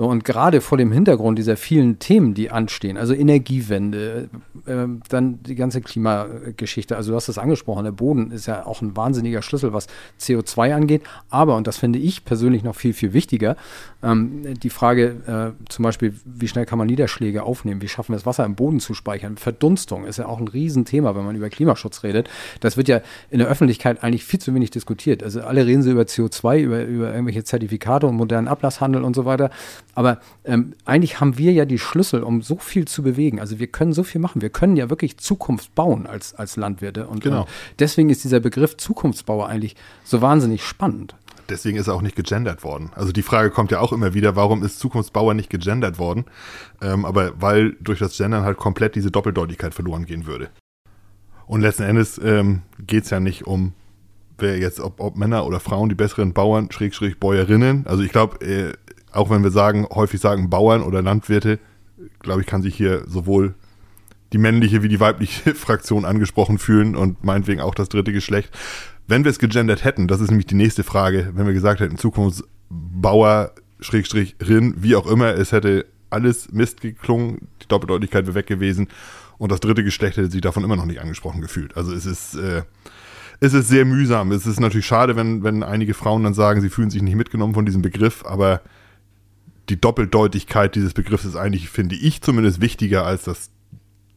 So, 0.00 0.06
und 0.06 0.24
gerade 0.24 0.62
vor 0.62 0.78
dem 0.78 0.92
Hintergrund 0.92 1.38
dieser 1.38 1.58
vielen 1.58 1.98
Themen, 1.98 2.32
die 2.32 2.50
anstehen, 2.50 2.96
also 2.96 3.12
Energiewende, 3.12 4.30
äh, 4.64 4.86
dann 5.10 5.42
die 5.42 5.54
ganze 5.54 5.82
Klimageschichte, 5.82 6.96
also 6.96 7.10
du 7.10 7.16
hast 7.16 7.28
es 7.28 7.36
angesprochen, 7.36 7.84
der 7.84 7.92
Boden 7.92 8.30
ist 8.30 8.46
ja 8.46 8.64
auch 8.64 8.80
ein 8.80 8.96
wahnsinniger 8.96 9.42
Schlüssel, 9.42 9.74
was 9.74 9.88
CO2 10.18 10.72
angeht, 10.72 11.02
aber, 11.28 11.54
und 11.54 11.66
das 11.66 11.76
finde 11.76 11.98
ich 11.98 12.24
persönlich 12.24 12.64
noch 12.64 12.76
viel, 12.76 12.94
viel 12.94 13.12
wichtiger, 13.12 13.56
ähm, 14.02 14.54
die 14.58 14.70
Frage 14.70 15.54
äh, 15.58 15.68
zum 15.68 15.82
Beispiel, 15.82 16.14
wie 16.24 16.48
schnell 16.48 16.66
kann 16.66 16.78
man 16.78 16.86
Niederschläge 16.86 17.42
aufnehmen, 17.42 17.82
wie 17.82 17.88
schaffen 17.88 18.12
wir 18.12 18.16
es, 18.16 18.26
Wasser 18.26 18.44
im 18.44 18.54
Boden 18.54 18.80
zu 18.80 18.94
speichern, 18.94 19.36
Verdunstung 19.36 20.04
ist 20.06 20.18
ja 20.18 20.26
auch 20.26 20.40
ein 20.40 20.48
Riesenthema, 20.48 21.14
wenn 21.14 21.24
man 21.24 21.36
über 21.36 21.50
Klimaschutz 21.50 22.02
redet. 22.02 22.28
Das 22.60 22.76
wird 22.76 22.88
ja 22.88 23.00
in 23.30 23.38
der 23.38 23.48
Öffentlichkeit 23.48 24.02
eigentlich 24.02 24.24
viel 24.24 24.40
zu 24.40 24.54
wenig 24.54 24.70
diskutiert. 24.70 25.22
Also 25.22 25.42
alle 25.42 25.66
reden 25.66 25.82
so 25.82 25.90
über 25.90 26.02
CO2, 26.02 26.60
über, 26.60 26.84
über 26.84 27.10
irgendwelche 27.12 27.44
Zertifikate 27.44 28.06
und 28.06 28.16
modernen 28.16 28.48
Ablasshandel 28.48 29.02
und 29.04 29.14
so 29.14 29.24
weiter. 29.24 29.50
Aber 29.94 30.20
ähm, 30.44 30.74
eigentlich 30.84 31.20
haben 31.20 31.36
wir 31.36 31.52
ja 31.52 31.64
die 31.64 31.78
Schlüssel, 31.78 32.22
um 32.22 32.42
so 32.42 32.56
viel 32.56 32.86
zu 32.86 33.02
bewegen. 33.02 33.40
Also 33.40 33.58
wir 33.58 33.66
können 33.66 33.92
so 33.92 34.02
viel 34.02 34.20
machen. 34.20 34.40
Wir 34.42 34.50
können 34.50 34.76
ja 34.76 34.90
wirklich 34.90 35.18
Zukunft 35.18 35.74
bauen 35.74 36.06
als, 36.06 36.34
als 36.34 36.56
Landwirte. 36.56 37.06
Und, 37.06 37.22
Genau. 37.22 37.42
und 37.42 37.48
deswegen 37.78 38.08
ist 38.10 38.24
dieser 38.24 38.40
Begriff 38.40 38.76
Zukunftsbauer 38.76 39.48
eigentlich 39.48 39.76
so 40.04 40.22
wahnsinnig 40.22 40.64
spannend. 40.64 41.14
Deswegen 41.50 41.76
ist 41.76 41.88
er 41.88 41.94
auch 41.94 42.02
nicht 42.02 42.16
gegendert 42.16 42.62
worden. 42.64 42.90
Also 42.94 43.12
die 43.12 43.22
Frage 43.22 43.50
kommt 43.50 43.72
ja 43.72 43.80
auch 43.80 43.92
immer 43.92 44.14
wieder, 44.14 44.36
warum 44.36 44.62
ist 44.62 44.78
Zukunftsbauer 44.78 45.34
nicht 45.34 45.50
gegendert 45.50 45.98
worden? 45.98 46.24
Ähm, 46.80 47.04
aber 47.04 47.32
weil 47.40 47.76
durch 47.80 47.98
das 47.98 48.16
Gendern 48.16 48.44
halt 48.44 48.56
komplett 48.56 48.94
diese 48.94 49.10
Doppeldeutigkeit 49.10 49.74
verloren 49.74 50.06
gehen 50.06 50.26
würde. 50.26 50.48
Und 51.46 51.62
letzten 51.62 51.82
Endes 51.82 52.18
ähm, 52.22 52.62
geht 52.78 53.04
es 53.04 53.10
ja 53.10 53.18
nicht 53.18 53.46
um, 53.46 53.72
wer 54.38 54.58
jetzt, 54.58 54.78
ob, 54.78 55.00
ob 55.00 55.16
Männer 55.16 55.44
oder 55.44 55.58
Frauen 55.58 55.88
die 55.88 55.96
besseren 55.96 56.32
Bauern, 56.32 56.70
Schrägstrich 56.70 57.18
Bäuerinnen. 57.18 57.86
Also 57.86 58.04
ich 58.04 58.12
glaube, 58.12 58.44
äh, 58.46 58.72
auch 59.12 59.30
wenn 59.30 59.42
wir 59.42 59.50
sagen, 59.50 59.86
häufig 59.92 60.20
sagen 60.20 60.48
Bauern 60.48 60.82
oder 60.82 61.02
Landwirte, 61.02 61.58
glaube 62.20 62.42
ich, 62.42 62.46
kann 62.46 62.62
sich 62.62 62.76
hier 62.76 63.02
sowohl 63.08 63.54
die 64.32 64.38
männliche 64.38 64.82
wie 64.82 64.88
die 64.88 65.00
weibliche 65.00 65.54
Fraktion 65.54 66.04
angesprochen 66.04 66.58
fühlen 66.58 66.94
und 66.94 67.24
meinetwegen 67.24 67.60
auch 67.60 67.74
das 67.74 67.88
dritte 67.88 68.12
Geschlecht. 68.12 68.50
Wenn 69.10 69.24
wir 69.24 69.32
es 69.32 69.40
gegendert 69.40 69.82
hätten, 69.82 70.06
das 70.06 70.20
ist 70.20 70.30
nämlich 70.30 70.46
die 70.46 70.54
nächste 70.54 70.84
Frage, 70.84 71.32
wenn 71.34 71.44
wir 71.44 71.52
gesagt 71.52 71.80
hätten, 71.80 71.98
Zukunftsbauer, 71.98 73.50
Schrägstrich, 73.80 74.36
Rin, 74.40 74.74
wie 74.76 74.94
auch 74.94 75.08
immer, 75.08 75.34
es 75.34 75.50
hätte 75.50 75.86
alles 76.10 76.52
Mist 76.52 76.80
geklungen, 76.80 77.48
die 77.60 77.66
Doppeldeutigkeit 77.66 78.26
wäre 78.26 78.36
weg 78.36 78.46
gewesen 78.46 78.86
und 79.36 79.50
das 79.50 79.58
dritte 79.58 79.82
Geschlecht 79.82 80.16
hätte 80.16 80.30
sich 80.30 80.42
davon 80.42 80.62
immer 80.62 80.76
noch 80.76 80.86
nicht 80.86 81.00
angesprochen 81.00 81.40
gefühlt. 81.40 81.76
Also 81.76 81.92
es 81.92 82.06
ist, 82.06 82.36
äh, 82.36 82.62
es 83.40 83.52
ist 83.52 83.68
sehr 83.68 83.84
mühsam. 83.84 84.30
Es 84.30 84.46
ist 84.46 84.60
natürlich 84.60 84.86
schade, 84.86 85.16
wenn, 85.16 85.42
wenn 85.42 85.64
einige 85.64 85.94
Frauen 85.94 86.22
dann 86.22 86.34
sagen, 86.34 86.60
sie 86.60 86.70
fühlen 86.70 86.90
sich 86.90 87.02
nicht 87.02 87.16
mitgenommen 87.16 87.54
von 87.54 87.66
diesem 87.66 87.82
Begriff, 87.82 88.24
aber 88.24 88.60
die 89.70 89.80
Doppeldeutigkeit 89.80 90.76
dieses 90.76 90.94
Begriffs 90.94 91.24
ist 91.24 91.34
eigentlich, 91.34 91.68
finde 91.68 91.96
ich 91.96 92.22
zumindest, 92.22 92.60
wichtiger 92.60 93.06
als 93.06 93.24
das 93.24 93.50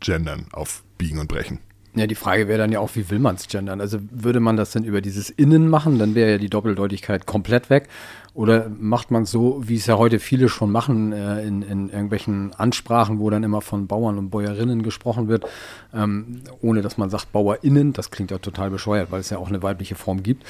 Gendern 0.02 0.46
auf 0.52 0.84
Biegen 1.00 1.18
und 1.18 1.30
Brechen. 1.30 1.58
Ja, 1.96 2.08
die 2.08 2.16
Frage 2.16 2.48
wäre 2.48 2.58
dann 2.58 2.72
ja 2.72 2.80
auch, 2.80 2.90
wie 2.96 3.10
will 3.12 3.20
man 3.20 3.36
es 3.36 3.48
gendern? 3.48 3.80
Also 3.80 4.00
würde 4.10 4.40
man 4.40 4.58
das 4.58 4.72
denn 4.72 4.84
über 4.84 5.00
dieses 5.00 5.30
Innen 5.30 5.70
machen, 5.70 6.00
dann 6.00 6.16
wäre 6.16 6.32
ja 6.32 6.38
die 6.40 6.50
Doppeldeutigkeit 6.50 7.28
komplett 7.28 7.70
weg. 7.70 7.88
Oder 8.36 8.68
macht 8.80 9.12
man 9.12 9.24
es 9.24 9.32
so, 9.32 9.62
wie 9.64 9.76
es 9.76 9.86
ja 9.86 9.98
heute 9.98 10.20
viele 10.20 10.50
schon 10.50 10.72
machen, 10.72 11.12
äh, 11.12 11.46
in, 11.46 11.62
in 11.62 11.90
irgendwelchen 11.90 12.54
Ansprachen, 12.56 13.20
wo 13.20 13.30
dann 13.30 13.44
immer 13.44 13.62
von 13.62 13.86
Bauern 13.86 14.18
und 14.18 14.32
Bäuerinnen 14.32 14.82
gesprochen 14.82 15.28
wird, 15.28 15.46
ähm, 15.94 16.42
ohne 16.62 16.82
dass 16.82 16.98
man 16.98 17.12
sagt 17.12 17.32
BauerInnen, 17.32 17.94
das 17.94 18.10
klingt 18.10 18.32
ja 18.32 18.40
total 18.40 18.72
bescheuert, 18.72 19.12
weil 19.12 19.20
es 19.20 19.30
ja 19.30 19.38
auch 19.38 19.50
eine 19.50 19.62
weibliche 19.62 19.94
Form 19.94 20.24
gibt. 20.24 20.44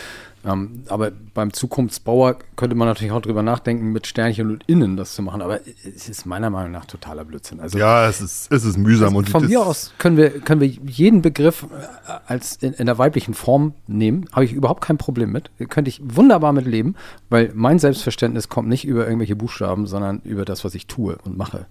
Ähm, 0.46 0.84
aber 0.90 1.12
beim 1.34 1.54
Zukunftsbauer 1.54 2.38
könnte 2.58 2.76
man 2.76 2.88
natürlich 2.88 3.14
auch 3.14 3.22
drüber 3.22 3.44
nachdenken, 3.44 3.92
mit 3.94 4.08
Sternchen 4.08 4.52
und 4.52 4.64
Innen 4.68 4.98
das 4.98 5.16
zu 5.16 5.22
machen. 5.22 5.42
Aber 5.42 5.62
es 5.86 6.10
ist 6.10 6.26
meiner 6.26 6.50
Meinung 6.50 6.72
nach 6.72 6.86
totaler 6.86 7.24
Blödsinn. 7.24 7.62
Also 7.62 7.78
Ja, 7.78 8.08
es 8.08 8.20
ist, 8.20 8.52
es 8.52 8.66
ist 8.66 8.78
mühsam. 8.78 9.16
und 9.16 9.30
von 9.30 9.46
mir 9.48 9.66
aus 9.66 9.94
können 10.00 10.18
wir, 10.18 10.30
können 10.42 10.60
wir 10.60 10.68
jeden 10.68 11.22
Begriff 11.22 11.64
äh, 11.64 12.12
als 12.28 12.58
in, 12.58 12.74
in 12.74 12.88
der 12.88 12.98
weiblichen 12.98 13.34
Form 13.34 13.74
nehmen. 13.88 14.26
Habe 14.34 14.44
ich 14.44 14.52
überhaupt 14.54 14.84
kein 14.84 14.98
Problem 14.98 15.32
mit. 15.32 15.50
Könnte 15.70 15.88
ich 15.90 16.02
wunderbar 16.04 16.52
mit 16.52 16.66
leben, 16.66 16.96
weil 17.30 17.52
mein 17.54 17.73
Selbstverständnis 17.80 18.50
kommt 18.50 18.70
nicht 18.70 18.86
über 18.86 19.06
irgendwelche 19.06 19.36
Buchstaben, 19.36 19.88
sondern 19.88 20.22
über 20.24 20.46
das, 20.46 20.64
was 20.64 20.76
ich 20.76 20.88
tue 20.88 21.18
und 21.24 21.38
mache. 21.38 21.66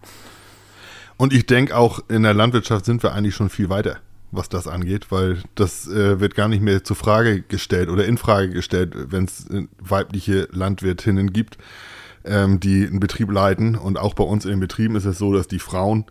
Und 1.17 1.33
ich 1.33 1.47
denke 1.47 1.77
auch 1.77 2.01
in 2.09 2.23
der 2.23 2.35
Landwirtschaft 2.35 2.85
sind 2.85 3.03
wir 3.03 3.13
eigentlich 3.13 3.35
schon 3.35 3.51
viel 3.51 3.69
weiter, 3.69 3.99
was 4.31 4.49
das 4.49 4.67
angeht, 4.67 5.11
weil 5.11 5.39
das 5.55 5.87
äh, 5.89 6.21
wird 6.21 6.35
gar 6.35 6.49
nicht 6.49 6.63
mehr 6.63 6.85
zur 6.85 6.97
Frage 6.97 7.43
gestellt 7.43 7.89
oder 7.89 8.05
in 8.07 8.19
Frage 8.19 8.51
gestellt, 8.51 8.95
wenn 9.11 9.25
es 9.25 9.49
äh, 9.51 9.67
weibliche 9.79 10.49
Landwirtinnen 10.53 11.33
gibt, 11.33 11.59
ähm, 12.25 12.61
die 12.61 12.87
einen 12.87 13.01
Betrieb 13.01 13.31
leiten. 13.31 13.77
Und 13.77 13.99
auch 13.99 14.15
bei 14.15 14.25
uns 14.25 14.45
in 14.45 14.53
den 14.53 14.61
Betrieben 14.61 14.97
ist 14.97 15.05
es 15.05 15.19
so, 15.19 15.33
dass 15.33 15.49
die 15.49 15.59
Frauen 15.59 16.07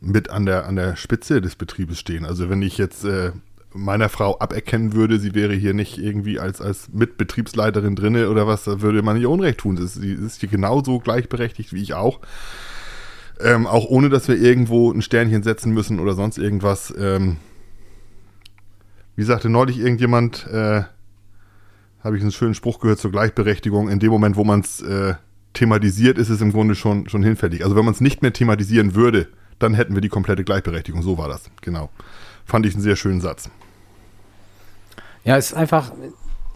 mit 0.00 0.30
an 0.30 0.46
der, 0.46 0.66
an 0.66 0.76
der 0.76 0.96
Spitze 0.96 1.40
des 1.40 1.54
Betriebes 1.56 1.98
stehen. 1.98 2.24
Also 2.24 2.50
wenn 2.50 2.60
ich 2.60 2.76
jetzt 2.76 3.04
äh, 3.04 3.30
meiner 3.74 4.08
Frau 4.08 4.38
aberkennen 4.38 4.92
würde, 4.92 5.18
sie 5.18 5.34
wäre 5.34 5.54
hier 5.54 5.74
nicht 5.74 5.98
irgendwie 5.98 6.38
als, 6.38 6.60
als 6.60 6.88
Mitbetriebsleiterin 6.92 7.96
drinne 7.96 8.30
oder 8.30 8.46
was, 8.46 8.64
da 8.64 8.80
würde 8.80 9.02
man 9.02 9.20
ihr 9.20 9.30
Unrecht 9.30 9.58
tun. 9.58 9.76
Sie 9.76 9.84
ist, 9.84 9.94
sie 9.94 10.12
ist 10.12 10.40
hier 10.40 10.48
genauso 10.48 10.98
gleichberechtigt 10.98 11.72
wie 11.72 11.82
ich 11.82 11.94
auch. 11.94 12.20
Ähm, 13.40 13.66
auch 13.66 13.86
ohne, 13.86 14.08
dass 14.08 14.28
wir 14.28 14.36
irgendwo 14.36 14.92
ein 14.92 15.02
Sternchen 15.02 15.42
setzen 15.42 15.72
müssen 15.72 15.98
oder 15.98 16.14
sonst 16.14 16.38
irgendwas. 16.38 16.92
Ähm, 16.96 17.38
wie 19.16 19.24
sagte 19.24 19.48
neulich 19.48 19.78
irgendjemand, 19.78 20.46
äh, 20.46 20.82
habe 22.02 22.16
ich 22.16 22.22
einen 22.22 22.32
schönen 22.32 22.54
Spruch 22.54 22.80
gehört 22.80 22.98
zur 22.98 23.12
Gleichberechtigung. 23.12 23.88
In 23.88 23.98
dem 23.98 24.10
Moment, 24.10 24.36
wo 24.36 24.44
man 24.44 24.60
es 24.60 24.80
äh, 24.82 25.14
thematisiert, 25.52 26.18
ist 26.18 26.28
es 26.28 26.40
im 26.40 26.52
Grunde 26.52 26.74
schon, 26.74 27.08
schon 27.08 27.22
hinfällig. 27.22 27.64
Also 27.64 27.76
wenn 27.76 27.84
man 27.84 27.94
es 27.94 28.00
nicht 28.00 28.22
mehr 28.22 28.32
thematisieren 28.32 28.94
würde, 28.94 29.28
dann 29.58 29.74
hätten 29.74 29.94
wir 29.94 30.00
die 30.00 30.08
komplette 30.08 30.44
Gleichberechtigung. 30.44 31.02
So 31.02 31.18
war 31.18 31.28
das, 31.28 31.50
genau. 31.60 31.90
Fand 32.44 32.66
ich 32.66 32.74
einen 32.74 32.82
sehr 32.82 32.96
schönen 32.96 33.20
Satz. 33.20 33.50
Ja, 35.24 35.36
es 35.36 35.50
ist 35.50 35.54
einfach, 35.54 35.92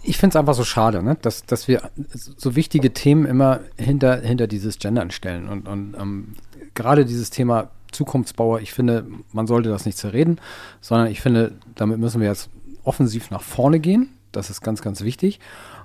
ich 0.03 0.19
finde 0.19 0.33
es 0.33 0.37
einfach 0.37 0.55
so 0.55 0.65
schade, 0.65 1.03
ne? 1.03 1.17
dass, 1.23 1.45
dass 1.47 1.69
wir 1.69 1.91
so 2.37 2.57
wichtige 2.57 2.93
Themen 2.93 3.27
immer 3.27 3.61
hinter, 3.77 4.21
hinter 4.21 4.47
dieses 4.47 4.79
Gendern 4.79 5.11
stellen. 5.11 5.49
Und, 5.49 5.69
und 5.69 5.95
ähm, 5.99 6.35
gerade 6.75 7.05
dieses 7.05 7.31
Thema 7.31 7.71
Zukunftsbauer, 7.93 8.61
ich 8.61 8.73
finde, 8.73 9.07
man 9.33 9.47
sollte 9.47 9.69
das 9.69 9.87
nicht 9.87 9.99
zerreden, 9.99 10.39
sondern 10.81 11.09
ich 11.09 11.21
finde, 11.21 11.53
damit 11.75 11.99
müssen 11.99 12.21
wir 12.21 12.29
jetzt 12.29 12.51
offensiv 12.85 13.31
nach 13.31 13.43
vorne 13.43 13.81
gehen. 13.81 14.11
Das 14.33 14.51
ist 14.51 14.61
ganz, 14.61 14.83
ganz 14.83 15.03
wichtig. 15.03 15.41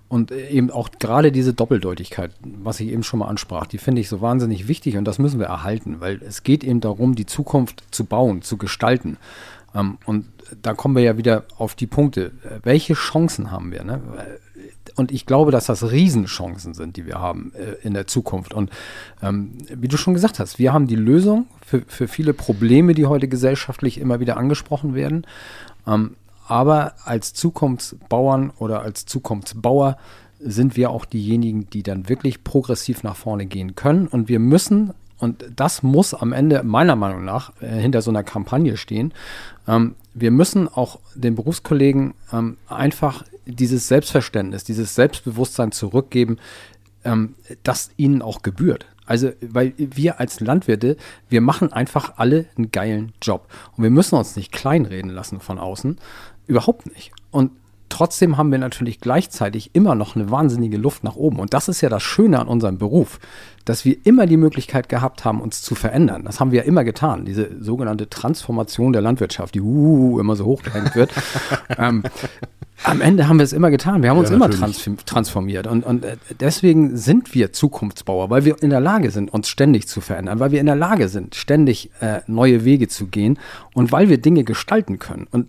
Und 0.08 0.32
eben 0.32 0.72
auch 0.72 0.90
gerade 1.00 1.32
diese 1.32 1.54
Doppeldeutigkeit, 1.54 2.32
was 2.44 2.82
ich 2.82 2.90
eben 2.90 3.04
schon 3.04 3.20
mal 3.20 3.30
ansprach, 3.30 3.66
die 3.66 3.78
finde 3.78 4.02
ich 4.02 4.10
so 4.10 4.20
wahnsinnig 4.20 4.68
wichtig 4.68 4.98
und 4.98 5.06
das 5.06 5.20
müssen 5.20 5.40
wir 5.40 5.48
erhalten, 5.48 6.02
weil 6.02 6.22
es 6.22 6.44
geht 6.44 6.66
eben 6.66 6.82
darum, 6.82 7.16
die 7.16 7.26
Zukunft 7.26 7.86
zu 7.92 8.04
bauen, 8.04 8.42
zu 8.42 8.58
gestalten. 8.58 9.16
Ähm, 9.74 9.98
und 10.06 10.26
da 10.62 10.74
kommen 10.74 10.96
wir 10.96 11.04
ja 11.04 11.18
wieder 11.18 11.46
auf 11.58 11.76
die 11.76 11.88
Punkte. 11.88 12.32
Welche 12.64 12.94
Chancen 12.94 13.52
haben 13.52 13.72
wir? 13.72 13.84
Ne? 13.84 14.02
Und 14.96 15.12
ich 15.12 15.26
glaube, 15.26 15.52
dass 15.52 15.66
das 15.66 15.92
Riesenchancen 15.92 16.74
sind, 16.74 16.98
die 16.98 17.06
wir 17.06 17.20
haben 17.20 17.54
äh, 17.56 17.86
in 17.86 17.94
der 17.94 18.08
Zukunft. 18.08 18.54
Und 18.54 18.70
ähm, 19.22 19.58
wie 19.74 19.88
du 19.88 19.98
schon 19.98 20.14
gesagt 20.14 20.40
hast, 20.40 20.60
wir 20.60 20.74
haben 20.74 20.88
die 20.88 20.96
Lösung 20.96 21.48
für, 21.66 21.84
für 21.88 22.08
viele 22.08 22.34
Probleme, 22.34 22.94
die 22.94 23.06
heute 23.06 23.28
gesellschaftlich 23.28 24.00
immer 24.00 24.20
wieder 24.20 24.38
angesprochen 24.38 24.94
werden. 24.94 25.26
Ähm, 25.88 26.16
aber 26.48 26.96
als 27.06 27.34
Zukunftsbauern 27.34 28.52
oder 28.58 28.82
als 28.82 29.06
Zukunftsbauer 29.06 29.98
sind 30.40 30.76
wir 30.76 30.90
auch 30.90 31.06
diejenigen, 31.06 31.70
die 31.70 31.84
dann 31.84 32.10
wirklich 32.10 32.44
progressiv 32.44 33.04
nach 33.04 33.16
vorne 33.16 33.46
gehen 33.46 33.76
können. 33.76 34.08
Und 34.08 34.28
wir 34.28 34.40
müssen, 34.40 34.94
und 35.22 35.46
das 35.56 35.84
muss 35.84 36.14
am 36.16 36.34
Ende 36.34 36.64
meiner 36.64 36.96
Meinung 36.96 37.24
nach 37.24 37.54
äh, 37.62 37.68
hinter 37.68 38.02
so 38.02 38.10
einer 38.10 38.24
Kampagne 38.24 38.76
stehen, 38.76 39.14
ähm, 39.68 39.96
wir 40.14 40.32
müssen 40.32 40.68
auch 40.68 41.00
den 41.14 41.36
Berufskollegen 41.36 42.16
ähm, 42.34 42.58
einfach 42.68 43.24
dieses 43.46 43.88
Selbstverständnis, 43.88 44.64
dieses 44.64 44.96
Selbstbewusstsein 44.96 45.72
zurückgeben, 45.72 46.38
ähm, 47.06 47.36
das 47.64 47.92
ihnen 47.98 48.24
auch 48.24 48.42
gebührt. 48.42 48.88
Also, 49.06 49.32
weil 49.42 49.74
wir 49.78 50.20
als 50.20 50.40
Landwirte, 50.40 50.98
wir 51.30 51.42
machen 51.42 51.72
einfach 51.72 52.14
alle 52.18 52.46
einen 52.58 52.72
geilen 52.72 53.14
Job. 53.22 53.48
Und 53.78 53.84
wir 53.84 53.92
müssen 53.92 54.16
uns 54.16 54.36
nicht 54.36 54.52
kleinreden 54.52 55.12
lassen 55.12 55.40
von 55.40 55.60
außen. 55.60 55.98
Überhaupt 56.48 56.88
nicht. 56.96 57.12
Und 57.30 57.52
trotzdem 57.92 58.38
haben 58.38 58.52
wir 58.52 58.58
natürlich 58.58 59.00
gleichzeitig 59.00 59.72
immer 59.74 59.96
noch 59.96 60.16
eine 60.16 60.32
wahnsinnige 60.32 60.78
Luft 60.78 61.04
nach 61.04 61.16
oben. 61.16 61.40
Und 61.40 61.54
das 61.54 61.68
ist 61.68 61.82
ja 61.82 61.90
das 61.90 62.02
Schöne 62.02 62.40
an 62.40 62.48
unserem 62.48 62.78
Beruf, 62.78 63.20
dass 63.66 63.86
wir 63.86 63.98
immer 64.04 64.26
die 64.26 64.38
Möglichkeit 64.38 64.90
gehabt 64.90 65.24
haben, 65.26 65.42
uns 65.42 65.62
zu 65.62 65.76
verändern. 65.76 66.24
Das 66.24 66.40
haben 66.40 66.52
wir 66.52 66.62
ja 66.62 66.66
immer 66.66 66.84
getan. 66.84 67.26
Diese 67.26 67.50
sogenannte 67.60 68.10
Transformation 68.10 68.94
der 68.94 69.02
Landwirtschaft, 69.02 69.54
die 69.56 69.62
uh, 69.62 70.20
immer 70.20 70.36
so 70.36 70.46
hochgehängt 70.46 70.96
wird. 70.96 71.12
ähm, 71.78 72.04
am 72.84 73.02
Ende 73.02 73.28
haben 73.28 73.38
wir 73.38 73.44
es 73.44 73.54
immer 73.54 73.70
getan. 73.70 74.02
Wir 74.02 74.10
haben 74.10 74.18
uns 74.18 74.30
Ja, 74.30 74.36
immer 74.36 74.50
trans 74.50 74.90
transformiert. 75.06 75.68
Und, 75.68 75.86
und 75.86 76.04
äh, 76.04 76.18
deswegen 76.40 76.98
sind 76.98 77.36
wir 77.36 77.54
Zukunftsbauer, 77.54 78.30
weil 78.30 78.46
wir 78.46 78.62
in 78.64 78.72
der 78.72 78.80
Lage 78.80 79.12
sind, 79.12 79.32
uns 79.32 79.50
ständig 79.50 79.88
zu 79.88 80.02
verändern, 80.02 80.40
weil 80.40 80.52
wir 80.52 80.60
in 80.60 80.66
der 80.66 80.76
Lage 80.76 81.08
sind, 81.08 81.36
ständig 81.36 81.92
äh, 82.00 82.22
neue 82.26 82.66
Wege 82.66 82.88
zu 82.88 83.08
gehen 83.08 83.38
und 83.76 83.92
weil 83.92 84.10
wir 84.10 84.18
Dinge 84.18 84.44
gestalten 84.44 84.98
können. 84.98 85.28
Und 85.30 85.48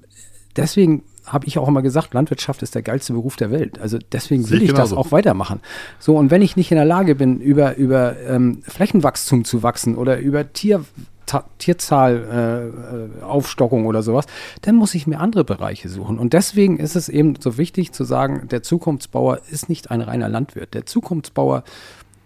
deswegen 0.56 1.04
habe 1.26 1.46
ich 1.46 1.58
auch 1.58 1.68
immer 1.68 1.82
gesagt, 1.82 2.14
Landwirtschaft 2.14 2.62
ist 2.62 2.74
der 2.74 2.82
geilste 2.82 3.12
Beruf 3.12 3.36
der 3.36 3.50
Welt. 3.50 3.78
Also 3.80 3.98
deswegen 4.12 4.48
will 4.50 4.62
ich 4.62 4.70
ich 4.70 4.74
das 4.74 4.92
auch 4.92 5.12
weitermachen. 5.12 5.60
So, 5.98 6.16
und 6.16 6.30
wenn 6.30 6.42
ich 6.42 6.56
nicht 6.56 6.70
in 6.70 6.76
der 6.76 6.84
Lage 6.84 7.14
bin, 7.14 7.40
über, 7.40 7.76
über 7.76 8.16
ähm, 8.26 8.62
Flächenwachstum 8.62 9.44
zu 9.44 9.62
wachsen 9.62 9.96
oder 9.96 10.18
über 10.18 10.52
Tier, 10.52 10.84
Ta 11.26 11.44
Tierzahl, 11.58 13.10
äh, 13.20 13.22
äh, 13.22 13.22
Aufstockung 13.22 13.86
oder 13.86 14.02
sowas, 14.02 14.26
dann 14.62 14.74
muss 14.74 14.94
ich 14.94 15.06
mir 15.06 15.20
andere 15.20 15.44
Bereiche 15.44 15.88
suchen. 15.88 16.18
Und 16.18 16.32
deswegen 16.32 16.78
ist 16.78 16.96
es 16.96 17.08
eben 17.08 17.36
so 17.38 17.56
wichtig 17.58 17.92
zu 17.92 18.04
sagen, 18.04 18.48
der 18.48 18.62
Zukunftsbauer 18.62 19.40
ist 19.50 19.68
nicht 19.68 19.90
ein 19.90 20.00
reiner 20.00 20.28
Landwirt. 20.28 20.74
Der 20.74 20.86
Zukunftsbauer, 20.86 21.62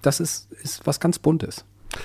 das 0.01 0.21
ist, 0.21 0.51
ist 0.63 0.87
was 0.87 1.01
ganz 1.01 1.19
Buntes. 1.19 1.65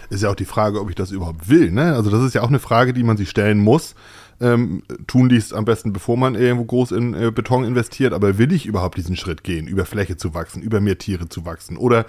Ist 0.10 0.24
ja 0.24 0.30
auch 0.30 0.36
die 0.36 0.46
Frage, 0.46 0.80
ob 0.80 0.90
ich 0.90 0.96
das 0.96 1.12
überhaupt 1.12 1.50
will. 1.50 1.72
Ne? 1.72 1.94
Also 1.96 2.10
das 2.10 2.24
ist 2.24 2.36
ja 2.36 2.42
auch 2.42 2.50
eine 2.50 2.60
Frage, 2.60 2.94
die 2.94 3.04
man 3.04 3.18
sich 3.18 3.30
stellen 3.30 3.60
muss. 3.60 3.96
Ähm, 4.42 4.82
tun 5.08 5.30
dies 5.30 5.54
am 5.54 5.66
besten, 5.66 5.94
bevor 5.94 6.18
man 6.18 6.36
irgendwo 6.36 6.66
groß 6.66 6.92
in 6.92 7.14
äh, 7.14 7.32
Beton 7.32 7.64
investiert. 7.64 8.14
Aber 8.14 8.38
will 8.38 8.52
ich 8.52 8.66
überhaupt 8.66 8.98
diesen 8.98 9.16
Schritt 9.16 9.44
gehen, 9.44 9.68
über 9.68 9.86
Fläche 9.86 10.18
zu 10.18 10.34
wachsen, 10.34 10.62
über 10.62 10.82
mehr 10.82 10.98
Tiere 10.98 11.30
zu 11.30 11.46
wachsen? 11.46 11.78
Oder 11.78 12.06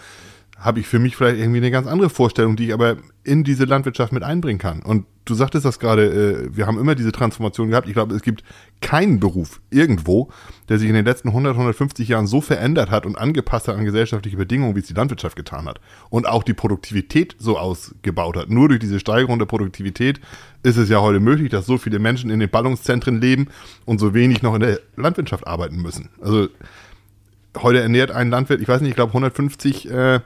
habe 0.62 0.78
ich 0.78 0.86
für 0.86 1.00
mich 1.00 1.16
vielleicht 1.16 1.38
irgendwie 1.38 1.58
eine 1.58 1.72
ganz 1.72 1.88
andere 1.88 2.08
Vorstellung, 2.08 2.54
die 2.54 2.66
ich 2.66 2.72
aber 2.72 2.96
in 3.24 3.42
diese 3.42 3.64
Landwirtschaft 3.64 4.12
mit 4.12 4.22
einbringen 4.22 4.60
kann. 4.60 4.80
Und 4.80 5.06
du 5.24 5.34
sagtest 5.34 5.64
das 5.64 5.80
gerade, 5.80 6.06
äh, 6.06 6.56
wir 6.56 6.66
haben 6.66 6.78
immer 6.78 6.94
diese 6.94 7.10
Transformation 7.10 7.68
gehabt. 7.68 7.88
Ich 7.88 7.94
glaube, 7.94 8.14
es 8.14 8.22
gibt 8.22 8.44
keinen 8.80 9.18
Beruf 9.18 9.60
irgendwo, 9.70 10.30
der 10.68 10.78
sich 10.78 10.88
in 10.88 10.94
den 10.94 11.04
letzten 11.04 11.28
100, 11.28 11.54
150 11.54 12.08
Jahren 12.08 12.28
so 12.28 12.40
verändert 12.40 12.90
hat 12.90 13.06
und 13.06 13.18
angepasst 13.18 13.66
hat 13.66 13.76
an 13.76 13.84
gesellschaftliche 13.84 14.36
Bedingungen, 14.36 14.76
wie 14.76 14.80
es 14.80 14.86
die 14.86 14.94
Landwirtschaft 14.94 15.34
getan 15.34 15.66
hat. 15.66 15.80
Und 16.10 16.28
auch 16.28 16.44
die 16.44 16.54
Produktivität 16.54 17.34
so 17.38 17.58
ausgebaut 17.58 18.36
hat. 18.36 18.48
Nur 18.48 18.68
durch 18.68 18.80
diese 18.80 19.00
Steigerung 19.00 19.40
der 19.40 19.46
Produktivität 19.46 20.20
ist 20.62 20.76
es 20.76 20.88
ja 20.88 21.00
heute 21.00 21.18
möglich, 21.18 21.50
dass 21.50 21.66
so 21.66 21.76
viele 21.76 21.98
Menschen 21.98 22.30
in 22.30 22.38
den 22.38 22.50
Ballungszentren 22.50 23.20
leben 23.20 23.48
und 23.84 23.98
so 23.98 24.14
wenig 24.14 24.42
noch 24.42 24.54
in 24.54 24.60
der 24.60 24.80
Landwirtschaft 24.96 25.44
arbeiten 25.44 25.82
müssen. 25.82 26.10
Also 26.20 26.48
heute 27.58 27.80
ernährt 27.80 28.12
ein 28.12 28.30
Landwirt, 28.30 28.60
ich 28.60 28.68
weiß 28.68 28.80
nicht, 28.80 28.90
ich 28.90 28.96
glaube 28.96 29.10
150 29.10 29.90
äh, 29.90 30.20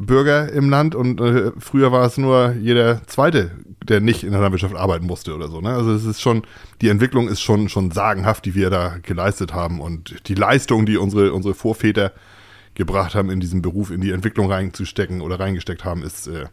Bürger 0.00 0.50
im 0.52 0.70
Land 0.70 0.94
und 0.94 1.20
äh, 1.20 1.52
früher 1.58 1.92
war 1.92 2.06
es 2.06 2.16
nur 2.16 2.52
jeder 2.60 3.06
Zweite, 3.06 3.50
der 3.84 4.00
nicht 4.00 4.24
in 4.24 4.32
der 4.32 4.40
Landwirtschaft 4.40 4.74
arbeiten 4.74 5.06
musste 5.06 5.34
oder 5.34 5.48
so. 5.48 5.60
Ne? 5.60 5.70
Also 5.70 5.92
es 5.92 6.04
ist 6.04 6.20
schon, 6.20 6.42
die 6.80 6.88
Entwicklung 6.88 7.28
ist 7.28 7.40
schon, 7.40 7.68
schon 7.68 7.90
sagenhaft, 7.90 8.44
die 8.46 8.54
wir 8.54 8.70
da 8.70 8.96
geleistet 9.02 9.52
haben 9.52 9.80
und 9.80 10.28
die 10.28 10.34
Leistung, 10.34 10.86
die 10.86 10.96
unsere, 10.96 11.32
unsere 11.32 11.54
Vorväter 11.54 12.12
gebracht 12.74 13.14
haben, 13.14 13.30
in 13.30 13.40
diesen 13.40 13.62
Beruf, 13.62 13.90
in 13.90 14.00
die 14.00 14.10
Entwicklung 14.10 14.50
reinzustecken 14.50 15.20
oder 15.20 15.38
reingesteckt 15.38 15.84
haben, 15.84 16.02
ist 16.02 16.28
äh, 16.28 16.46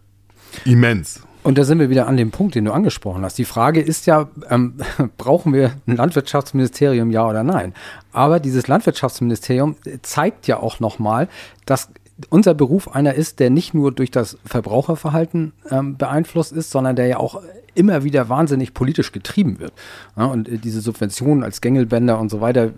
immens. 0.65 1.21
Und 1.43 1.57
da 1.57 1.63
sind 1.63 1.79
wir 1.79 1.89
wieder 1.89 2.07
an 2.07 2.17
dem 2.17 2.31
Punkt, 2.31 2.55
den 2.55 2.65
du 2.65 2.73
angesprochen 2.73 3.23
hast. 3.23 3.37
Die 3.37 3.45
Frage 3.45 3.79
ist 3.79 4.05
ja, 4.05 4.27
ähm, 4.49 4.75
brauchen 5.17 5.53
wir 5.53 5.71
ein 5.87 5.95
Landwirtschaftsministerium, 5.95 7.11
ja 7.11 7.25
oder 7.25 7.43
nein? 7.43 7.73
Aber 8.11 8.41
dieses 8.41 8.67
Landwirtschaftsministerium 8.67 9.77
zeigt 10.01 10.47
ja 10.47 10.57
auch 10.57 10.81
nochmal, 10.81 11.29
dass 11.65 11.89
unser 12.29 12.53
Beruf 12.53 12.93
einer 12.93 13.13
ist, 13.13 13.39
der 13.39 13.49
nicht 13.49 13.73
nur 13.73 13.91
durch 13.91 14.11
das 14.11 14.37
Verbraucherverhalten 14.45 15.53
ähm, 15.69 15.97
beeinflusst 15.97 16.51
ist, 16.51 16.71
sondern 16.71 16.95
der 16.95 17.07
ja 17.07 17.17
auch 17.17 17.41
immer 17.75 18.03
wieder 18.03 18.27
wahnsinnig 18.27 18.73
politisch 18.73 19.11
getrieben 19.11 19.59
wird. 19.59 19.73
Ja, 20.15 20.25
und 20.25 20.49
äh, 20.49 20.57
diese 20.57 20.81
Subventionen 20.81 21.43
als 21.43 21.61
Gängelbänder 21.61 22.19
und 22.19 22.29
so 22.29 22.41
weiter, 22.41 22.71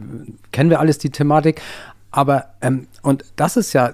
kennen 0.52 0.70
wir 0.70 0.80
alles 0.80 0.98
die 0.98 1.10
Thematik. 1.10 1.62
Aber, 2.12 2.50
ähm, 2.62 2.88
und 3.02 3.24
das 3.36 3.56
ist 3.56 3.74
ja 3.74 3.94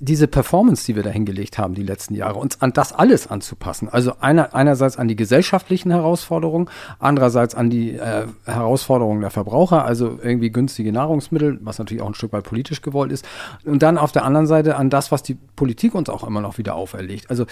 diese 0.00 0.28
Performance, 0.28 0.86
die 0.86 0.96
wir 0.96 1.02
da 1.02 1.10
hingelegt 1.10 1.58
haben 1.58 1.74
die 1.74 1.82
letzten 1.82 2.14
Jahre, 2.14 2.38
uns 2.38 2.60
an 2.60 2.72
das 2.72 2.92
alles 2.92 3.26
anzupassen. 3.26 3.88
Also 3.88 4.12
einer, 4.20 4.54
einerseits 4.54 4.96
an 4.96 5.08
die 5.08 5.16
gesellschaftlichen 5.16 5.90
Herausforderungen, 5.90 6.68
andererseits 6.98 7.54
an 7.54 7.70
die 7.70 7.96
äh, 7.96 8.26
Herausforderungen 8.44 9.20
der 9.20 9.30
Verbraucher, 9.30 9.84
also 9.84 10.18
irgendwie 10.22 10.50
günstige 10.50 10.92
Nahrungsmittel, 10.92 11.58
was 11.62 11.78
natürlich 11.78 12.02
auch 12.02 12.08
ein 12.08 12.14
Stück 12.14 12.32
weit 12.32 12.44
politisch 12.44 12.82
gewollt 12.82 13.12
ist. 13.12 13.24
Und 13.64 13.82
dann 13.82 13.98
auf 13.98 14.12
der 14.12 14.24
anderen 14.24 14.46
Seite 14.46 14.76
an 14.76 14.90
das, 14.90 15.12
was 15.12 15.22
die 15.22 15.36
Politik 15.56 15.94
uns 15.94 16.08
auch 16.08 16.24
immer 16.24 16.40
noch 16.40 16.58
wieder 16.58 16.74
auferlegt. 16.74 17.28
Also 17.30 17.44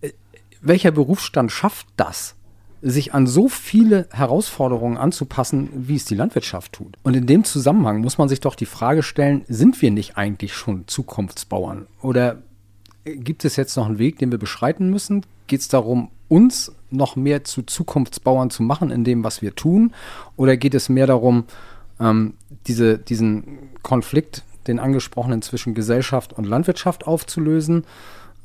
äh, 0.00 0.12
welcher 0.60 0.90
Berufsstand 0.90 1.52
schafft 1.52 1.86
das? 1.96 2.35
Sich 2.90 3.14
an 3.14 3.26
so 3.26 3.48
viele 3.48 4.06
Herausforderungen 4.12 4.96
anzupassen, 4.96 5.68
wie 5.74 5.96
es 5.96 6.04
die 6.04 6.14
Landwirtschaft 6.14 6.72
tut. 6.72 6.96
Und 7.02 7.16
in 7.16 7.26
dem 7.26 7.42
Zusammenhang 7.42 8.00
muss 8.00 8.16
man 8.16 8.28
sich 8.28 8.40
doch 8.40 8.54
die 8.54 8.66
Frage 8.66 9.02
stellen, 9.02 9.44
sind 9.48 9.82
wir 9.82 9.90
nicht 9.90 10.16
eigentlich 10.16 10.54
schon 10.54 10.86
Zukunftsbauern? 10.86 11.86
Oder 12.00 12.42
gibt 13.04 13.44
es 13.44 13.56
jetzt 13.56 13.76
noch 13.76 13.86
einen 13.86 13.98
Weg, 13.98 14.18
den 14.18 14.30
wir 14.30 14.38
beschreiten 14.38 14.88
müssen? 14.88 15.26
Geht 15.48 15.60
es 15.60 15.68
darum, 15.68 16.10
uns 16.28 16.72
noch 16.90 17.16
mehr 17.16 17.42
zu 17.42 17.62
Zukunftsbauern 17.62 18.50
zu 18.50 18.62
machen 18.62 18.92
in 18.92 19.02
dem, 19.02 19.24
was 19.24 19.42
wir 19.42 19.56
tun? 19.56 19.92
Oder 20.36 20.56
geht 20.56 20.74
es 20.74 20.88
mehr 20.88 21.08
darum, 21.08 21.44
ähm, 21.98 22.34
diese, 22.68 22.98
diesen 22.98 23.58
Konflikt, 23.82 24.44
den 24.68 24.78
angesprochenen 24.78 25.42
zwischen 25.42 25.74
Gesellschaft 25.74 26.32
und 26.32 26.44
Landwirtschaft 26.44 27.04
aufzulösen? 27.04 27.84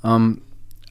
Ähm, 0.03 0.41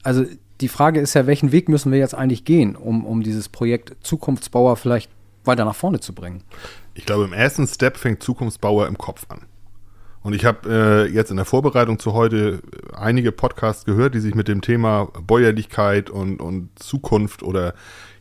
also 0.03 0.23
die 0.61 0.67
Frage 0.67 0.99
ist 0.99 1.13
ja, 1.13 1.27
welchen 1.27 1.51
Weg 1.51 1.69
müssen 1.69 1.91
wir 1.91 1.99
jetzt 1.99 2.15
eigentlich 2.15 2.45
gehen, 2.45 2.75
um, 2.75 3.05
um 3.05 3.23
dieses 3.23 3.49
Projekt 3.49 3.95
Zukunftsbauer 4.01 4.77
vielleicht 4.77 5.09
weiter 5.43 5.65
nach 5.65 5.75
vorne 5.75 5.99
zu 5.99 6.13
bringen? 6.13 6.43
Ich 6.93 7.05
glaube, 7.05 7.25
im 7.25 7.33
ersten 7.33 7.67
Step 7.67 7.97
fängt 7.97 8.21
Zukunftsbauer 8.21 8.87
im 8.87 8.97
Kopf 8.97 9.25
an. 9.29 9.41
Und 10.23 10.33
ich 10.33 10.45
habe 10.45 10.69
äh, 10.69 11.11
jetzt 11.11 11.31
in 11.31 11.37
der 11.37 11.45
Vorbereitung 11.45 11.97
zu 11.97 12.13
heute 12.13 12.61
einige 12.93 13.31
Podcasts 13.31 13.85
gehört, 13.85 14.13
die 14.13 14.19
sich 14.19 14.35
mit 14.35 14.47
dem 14.47 14.61
Thema 14.61 15.05
Bäuerlichkeit 15.25 16.11
und, 16.11 16.39
und 16.39 16.69
Zukunft 16.77 17.41
oder 17.41 17.73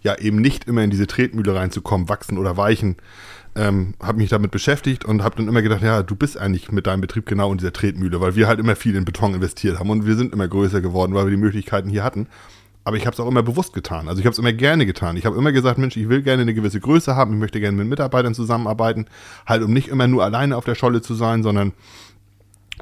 ja 0.02 0.18
eben 0.18 0.40
nicht 0.40 0.66
immer 0.66 0.82
in 0.82 0.90
diese 0.90 1.06
Tretmühle 1.06 1.54
reinzukommen, 1.54 2.08
wachsen 2.08 2.38
oder 2.38 2.56
weichen, 2.56 2.96
ähm, 3.54 3.94
habe 4.02 4.18
mich 4.18 4.30
damit 4.30 4.50
beschäftigt 4.50 5.04
und 5.04 5.22
habe 5.22 5.36
dann 5.36 5.48
immer 5.48 5.60
gedacht, 5.60 5.82
ja, 5.82 6.02
du 6.02 6.16
bist 6.16 6.38
eigentlich 6.38 6.72
mit 6.72 6.86
deinem 6.86 7.02
Betrieb 7.02 7.26
genau 7.26 7.52
in 7.52 7.58
dieser 7.58 7.72
Tretmühle, 7.72 8.20
weil 8.20 8.34
wir 8.34 8.48
halt 8.48 8.60
immer 8.60 8.76
viel 8.76 8.96
in 8.96 9.04
Beton 9.04 9.34
investiert 9.34 9.78
haben 9.78 9.90
und 9.90 10.06
wir 10.06 10.16
sind 10.16 10.32
immer 10.32 10.48
größer 10.48 10.80
geworden, 10.80 11.14
weil 11.14 11.26
wir 11.26 11.30
die 11.30 11.36
Möglichkeiten 11.36 11.90
hier 11.90 12.04
hatten. 12.04 12.28
Aber 12.90 12.96
ich 12.96 13.06
habe 13.06 13.14
es 13.14 13.20
auch 13.20 13.28
immer 13.28 13.44
bewusst 13.44 13.72
getan. 13.72 14.08
Also 14.08 14.18
ich 14.18 14.26
habe 14.26 14.32
es 14.32 14.40
immer 14.40 14.52
gerne 14.52 14.84
getan. 14.84 15.16
Ich 15.16 15.24
habe 15.24 15.38
immer 15.38 15.52
gesagt, 15.52 15.78
Mensch, 15.78 15.96
ich 15.96 16.08
will 16.08 16.22
gerne 16.22 16.42
eine 16.42 16.54
gewisse 16.54 16.80
Größe 16.80 17.14
haben, 17.14 17.34
ich 17.34 17.38
möchte 17.38 17.60
gerne 17.60 17.76
mit 17.76 17.86
Mitarbeitern 17.86 18.34
zusammenarbeiten, 18.34 19.06
halt 19.46 19.62
um 19.62 19.72
nicht 19.72 19.86
immer 19.86 20.08
nur 20.08 20.24
alleine 20.24 20.56
auf 20.56 20.64
der 20.64 20.74
Scholle 20.74 21.00
zu 21.00 21.14
sein, 21.14 21.44
sondern 21.44 21.72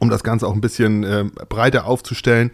um 0.00 0.08
das 0.08 0.24
Ganze 0.24 0.46
auch 0.46 0.54
ein 0.54 0.62
bisschen 0.62 1.04
äh, 1.04 1.26
breiter 1.50 1.84
aufzustellen. 1.84 2.52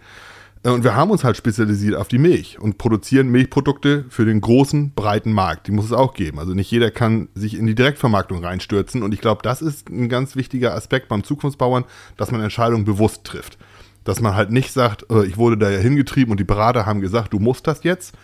Äh, 0.64 0.70
und 0.70 0.82
wir 0.82 0.96
haben 0.96 1.12
uns 1.12 1.22
halt 1.22 1.36
spezialisiert 1.36 1.94
auf 1.94 2.09
die 2.09 2.18
Milch 2.18 2.59
und 2.59 2.76
produzieren 2.76 3.28
Milchprodukte 3.28 4.05
für 4.09 4.24
den 4.24 4.40
großen, 4.40 4.90
breiten 4.92 5.32
Markt. 5.32 5.68
Die 5.68 5.70
muss 5.70 5.84
es 5.84 5.92
auch 5.92 6.12
geben. 6.12 6.40
Also 6.40 6.55
nicht 6.55 6.72
jeder 6.72 6.90
kann 6.90 7.28
sich 7.36 7.57
in 7.57 7.68
die 7.68 7.76
Direktvermarktung 7.76 8.44
reinstürzen. 8.44 9.05
Und 9.05 9.14
ich 9.14 9.20
glaube, 9.20 9.42
das 9.44 9.62
ist 9.62 9.90
ein 9.90 10.09
ganz 10.09 10.34
wichtiger 10.34 10.74
Aspekt 10.74 11.07
beim 11.07 11.22
Zukunftsbauern, 11.22 11.84
dass 12.16 12.32
man 12.32 12.40
Entscheidungen 12.40 12.84
bewusst 12.84 13.22
trifft. 13.22 13.59
Dass 14.05 14.20
man 14.20 14.34
halt 14.34 14.50
nicht 14.50 14.72
sagt, 14.72 15.11
äh, 15.11 15.24
ich 15.24 15.36
wurde 15.36 15.59
da 15.59 15.70
ja 15.70 15.78
hingetrieben 15.78 16.30
und 16.30 16.38
die 16.38 16.44
Berater 16.44 16.86
haben 16.86 17.00
gesagt, 17.00 17.32
du 17.32 17.38
musst 17.38 17.66
das 17.66 17.82
jetzt. 17.84 18.14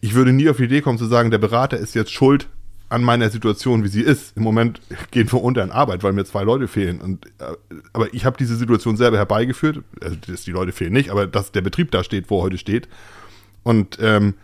Ich 0.00 0.14
würde 0.14 0.32
nie 0.32 0.48
auf 0.48 0.56
die 0.56 0.64
Idee 0.64 0.80
kommen 0.80 0.98
zu 0.98 1.06
sagen, 1.06 1.30
der 1.30 1.38
Berater 1.38 1.78
ist 1.78 1.94
jetzt 1.94 2.12
schuld 2.12 2.48
an 2.88 3.02
meiner 3.02 3.30
Situation, 3.30 3.82
wie 3.82 3.88
sie 3.88 4.02
ist. 4.02 4.36
Im 4.36 4.42
Moment 4.42 4.80
gehen 5.10 5.30
wir 5.32 5.42
unter 5.42 5.62
in 5.62 5.70
Arbeit, 5.70 6.02
weil 6.02 6.12
mir 6.12 6.24
zwei 6.24 6.44
Leute 6.44 6.68
fehlen. 6.68 7.00
Und, 7.00 7.26
äh, 7.38 7.54
aber 7.92 8.12
ich 8.12 8.24
habe 8.24 8.36
diese 8.36 8.56
Situation 8.56 8.96
selber 8.96 9.16
herbeigeführt. 9.16 9.82
Also, 10.02 10.16
dass 10.26 10.42
die 10.42 10.52
Leute 10.52 10.72
fehlen 10.72 10.92
nicht, 10.92 11.10
aber 11.10 11.26
dass 11.26 11.52
der 11.52 11.62
Betrieb 11.62 11.90
da 11.90 12.04
steht, 12.04 12.30
wo 12.30 12.40
er 12.40 12.44
heute 12.44 12.58
steht. 12.58 12.88
Und 13.62 13.98
ähm, 14.00 14.34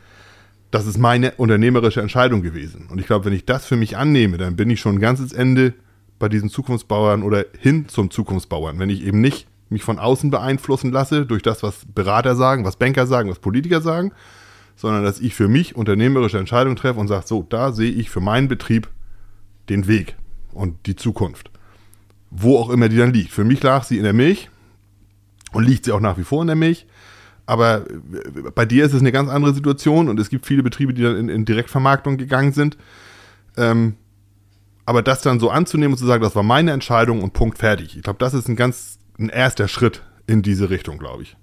das 0.71 0.87
ist 0.87 0.99
meine 0.99 1.33
unternehmerische 1.33 2.01
Entscheidung 2.01 2.43
gewesen. 2.43 2.89
Und 2.91 3.01
ich 3.01 3.07
glaube, 3.07 3.25
wenn 3.25 3.33
ich 3.33 3.45
das 3.45 3.67
für 3.67 3.77
mich 3.77 3.97
annehme, 3.97 4.39
dann 4.39 4.57
bin 4.57 4.71
ich 4.71 4.81
schon 4.81 4.97
ein 4.97 5.01
ganzes 5.01 5.33
Ende 5.33 5.75
bei 6.19 6.29
diesen 6.29 6.49
Zukunftsbauern 6.49 7.23
oder 7.23 7.45
hin 7.59 7.89
zum 7.89 8.11
Zukunftsbauern. 8.11 8.79
Wenn 8.79 8.91
ich 8.91 9.05
eben 9.05 9.21
nicht 9.21 9.47
mich 9.71 9.83
von 9.83 9.99
außen 9.99 10.31
beeinflussen 10.31 10.93
lasse 10.93 11.25
durch 11.25 11.43
das, 11.43 11.63
was 11.63 11.87
Berater 11.95 12.37
sagen, 12.37 12.65
was 12.65 12.77
Banker 12.77 13.07
sagen, 13.07 13.31
was 13.31 13.39
Politiker 13.39 13.81
sagen, 13.81 14.13
sondern 14.77 15.05
dass 15.05 15.21
ich 15.21 15.35
für 15.35 15.49
mich 15.49 15.77
unternehmerische 15.77 16.39
Entscheidungen 16.39 16.77
treffe 16.77 17.01
und 17.01 17.09
sage, 17.09 17.27
so, 17.27 17.47
da 17.49 17.73
sehe 17.73 17.91
ich 17.91 18.11
für 18.11 18.21
meinen 18.21 18.49
Betrieb 18.49 18.89
den 19.69 19.87
Weg 19.87 20.17
und 20.53 20.87
die 20.87 20.97
Zukunft. 20.97 21.51
Wo 22.31 22.59
auch 22.59 22.71
immer 22.71 22.89
die 22.89 22.97
dann 22.97 23.13
liegt. 23.13 23.33
Für 23.33 23.45
mich 23.45 23.63
lag 23.63 23.85
sie 23.85 23.99
in 23.99 24.05
der 24.05 24.13
Milch 24.13 24.51
und 25.53 25.65
liegt 25.65 25.85
sie 25.85 25.93
auch 25.93 26.01
nach 26.01 26.19
wie 26.19 26.25
vor 26.25 26.43
in 26.43 26.49
der 26.49 26.57
Milch. 26.57 26.87
Aber 27.47 27.85
äh, 27.91 28.51
bei 28.55 28.65
dir 28.65 28.85
ist 28.85 28.93
es 28.93 29.01
eine 29.01 29.13
ganz 29.13 29.29
andere 29.29 29.53
Situation 29.53 30.09
und 30.09 30.21
es 30.21 30.31
gibt 30.31 30.47
viele 30.47 30.63
Betriebe, 30.63 30.95
die 30.95 31.03
dann 31.03 31.17
in, 31.17 31.29
in 31.29 31.45
Direktvermarktung 31.45 32.17
gegangen 32.17 32.53
sind. 32.53 32.77
Ähm, 33.57 33.97
aber 34.87 35.03
das 35.03 35.23
dann 35.23 35.41
so 35.41 35.51
anzunehmen 35.51 35.95
und 35.95 35.99
zu 35.99 36.07
sagen, 36.07 36.23
das 36.23 36.37
war 36.37 36.43
meine 36.43 36.71
Entscheidung 36.71 37.23
und 37.23 37.33
Punkt 37.33 37.59
fertig. 37.59 37.97
Ich 37.97 38.03
glaube, 38.03 38.19
das 38.19 38.35
ist 38.35 38.49
ein 38.49 38.57
ganz 38.57 39.00
ein 39.21 39.29
erster 39.29 39.69
Schritt 39.69 40.03
in 40.27 40.43
diese 40.43 40.71
Richtung, 40.71 40.99
glaube 40.99 41.23
ich. 41.23 41.37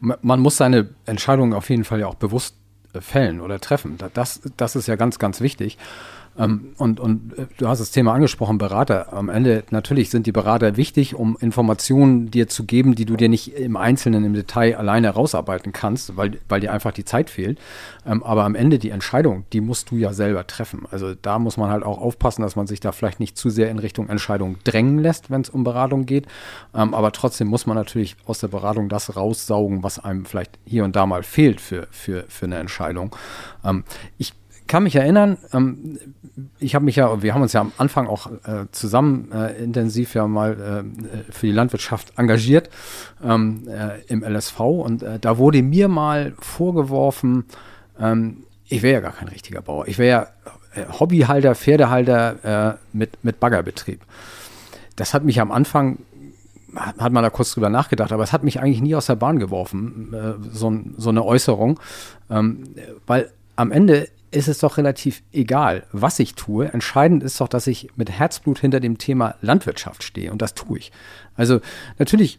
Man 0.00 0.40
muss 0.40 0.56
seine 0.56 0.90
Entscheidung 1.06 1.52
auf 1.52 1.68
jeden 1.70 1.84
Fall 1.84 2.00
ja 2.00 2.06
auch 2.06 2.14
bewusst 2.14 2.54
fällen 3.00 3.40
oder 3.40 3.60
treffen. 3.60 3.98
Das, 4.14 4.40
das 4.56 4.76
ist 4.76 4.86
ja 4.86 4.96
ganz, 4.96 5.18
ganz 5.18 5.40
wichtig. 5.40 5.76
Ähm, 6.38 6.74
und, 6.78 7.00
und 7.00 7.36
äh, 7.36 7.46
du 7.56 7.68
hast 7.68 7.80
das 7.80 7.90
Thema 7.90 8.14
angesprochen, 8.14 8.58
Berater. 8.58 9.12
Am 9.12 9.28
Ende 9.28 9.64
natürlich 9.70 10.10
sind 10.10 10.26
die 10.26 10.32
Berater 10.32 10.76
wichtig, 10.76 11.14
um 11.14 11.36
Informationen 11.40 12.30
dir 12.30 12.48
zu 12.48 12.64
geben, 12.64 12.94
die 12.94 13.04
du 13.04 13.16
dir 13.16 13.28
nicht 13.28 13.54
im 13.56 13.76
Einzelnen, 13.76 14.24
im 14.24 14.34
Detail 14.34 14.76
alleine 14.76 15.10
rausarbeiten 15.10 15.72
kannst, 15.72 16.16
weil, 16.16 16.38
weil 16.48 16.60
dir 16.60 16.72
einfach 16.72 16.92
die 16.92 17.04
Zeit 17.04 17.30
fehlt. 17.30 17.58
Ähm, 18.06 18.22
aber 18.22 18.44
am 18.44 18.54
Ende 18.54 18.78
die 18.78 18.90
Entscheidung, 18.90 19.44
die 19.52 19.60
musst 19.60 19.90
du 19.90 19.96
ja 19.96 20.12
selber 20.12 20.46
treffen. 20.46 20.86
Also 20.90 21.14
da 21.14 21.38
muss 21.38 21.56
man 21.56 21.70
halt 21.70 21.82
auch 21.82 21.98
aufpassen, 21.98 22.42
dass 22.42 22.56
man 22.56 22.66
sich 22.66 22.80
da 22.80 22.92
vielleicht 22.92 23.20
nicht 23.20 23.36
zu 23.36 23.50
sehr 23.50 23.70
in 23.70 23.78
Richtung 23.78 24.08
Entscheidung 24.08 24.56
drängen 24.64 24.98
lässt, 24.98 25.30
wenn 25.30 25.40
es 25.40 25.50
um 25.50 25.64
Beratung 25.64 26.06
geht. 26.06 26.26
Ähm, 26.74 26.94
aber 26.94 27.12
trotzdem 27.12 27.48
muss 27.48 27.66
man 27.66 27.76
natürlich 27.76 28.16
aus 28.26 28.38
der 28.38 28.48
Beratung 28.48 28.88
das 28.88 29.16
raussaugen, 29.16 29.82
was 29.82 29.98
einem 29.98 30.24
vielleicht 30.24 30.58
hier 30.64 30.84
und 30.84 30.94
da 30.94 31.06
mal 31.06 31.22
fehlt 31.22 31.60
für, 31.60 31.88
für, 31.90 32.24
für 32.28 32.46
eine 32.46 32.58
Entscheidung. 32.58 33.14
ich 34.18 34.32
kann 34.68 34.84
mich 34.84 34.94
erinnern, 34.94 35.38
ähm, 35.52 35.98
ich 36.60 36.74
habe 36.74 36.84
mich 36.84 36.96
ja, 36.96 37.22
wir 37.22 37.34
haben 37.34 37.42
uns 37.42 37.52
ja 37.52 37.60
am 37.60 37.72
Anfang 37.78 38.06
auch 38.06 38.30
äh, 38.30 38.66
zusammen 38.70 39.32
äh, 39.32 39.62
intensiv 39.62 40.14
ja 40.14 40.26
mal 40.28 40.84
äh, 40.86 41.32
für 41.32 41.46
die 41.46 41.52
Landwirtschaft 41.52 42.12
engagiert 42.16 42.70
ähm, 43.24 43.66
äh, 43.68 44.00
im 44.06 44.22
LSV 44.22 44.60
und 44.60 45.02
äh, 45.02 45.18
da 45.18 45.38
wurde 45.38 45.62
mir 45.62 45.88
mal 45.88 46.34
vorgeworfen, 46.38 47.44
ähm, 47.98 48.44
ich 48.68 48.82
wäre 48.82 48.94
ja 48.94 49.00
gar 49.00 49.12
kein 49.12 49.28
richtiger 49.28 49.62
Bauer. 49.62 49.88
Ich 49.88 49.98
wäre 49.98 50.30
ja 50.74 50.80
äh, 50.80 50.86
Hobbyhalter, 51.00 51.54
Pferdehalter 51.54 52.78
mit, 52.92 53.24
mit 53.24 53.40
Baggerbetrieb. 53.40 54.02
Das 54.94 55.14
hat 55.14 55.24
mich 55.24 55.40
am 55.40 55.50
Anfang 55.50 55.98
hat 56.74 57.12
man 57.12 57.22
da 57.22 57.30
kurz 57.30 57.52
drüber 57.52 57.70
nachgedacht, 57.70 58.12
aber 58.12 58.22
es 58.22 58.32
hat 58.32 58.44
mich 58.44 58.60
eigentlich 58.60 58.82
nie 58.82 58.94
aus 58.94 59.06
der 59.06 59.16
Bahn 59.16 59.38
geworfen, 59.38 60.12
äh, 60.12 60.34
so, 60.52 60.72
so, 60.96 61.10
eine 61.10 61.24
Äußerung, 61.24 61.80
ähm, 62.30 62.64
weil 63.06 63.30
am 63.58 63.72
Ende 63.72 64.08
ist 64.30 64.46
es 64.46 64.58
doch 64.58 64.76
relativ 64.76 65.22
egal, 65.32 65.84
was 65.90 66.18
ich 66.18 66.34
tue. 66.34 66.72
Entscheidend 66.72 67.22
ist 67.22 67.40
doch, 67.40 67.48
dass 67.48 67.66
ich 67.66 67.88
mit 67.96 68.10
Herzblut 68.10 68.58
hinter 68.58 68.78
dem 68.78 68.98
Thema 68.98 69.34
Landwirtschaft 69.40 70.02
stehe 70.02 70.30
und 70.30 70.42
das 70.42 70.54
tue 70.54 70.78
ich. 70.78 70.92
Also 71.34 71.60
natürlich 71.98 72.38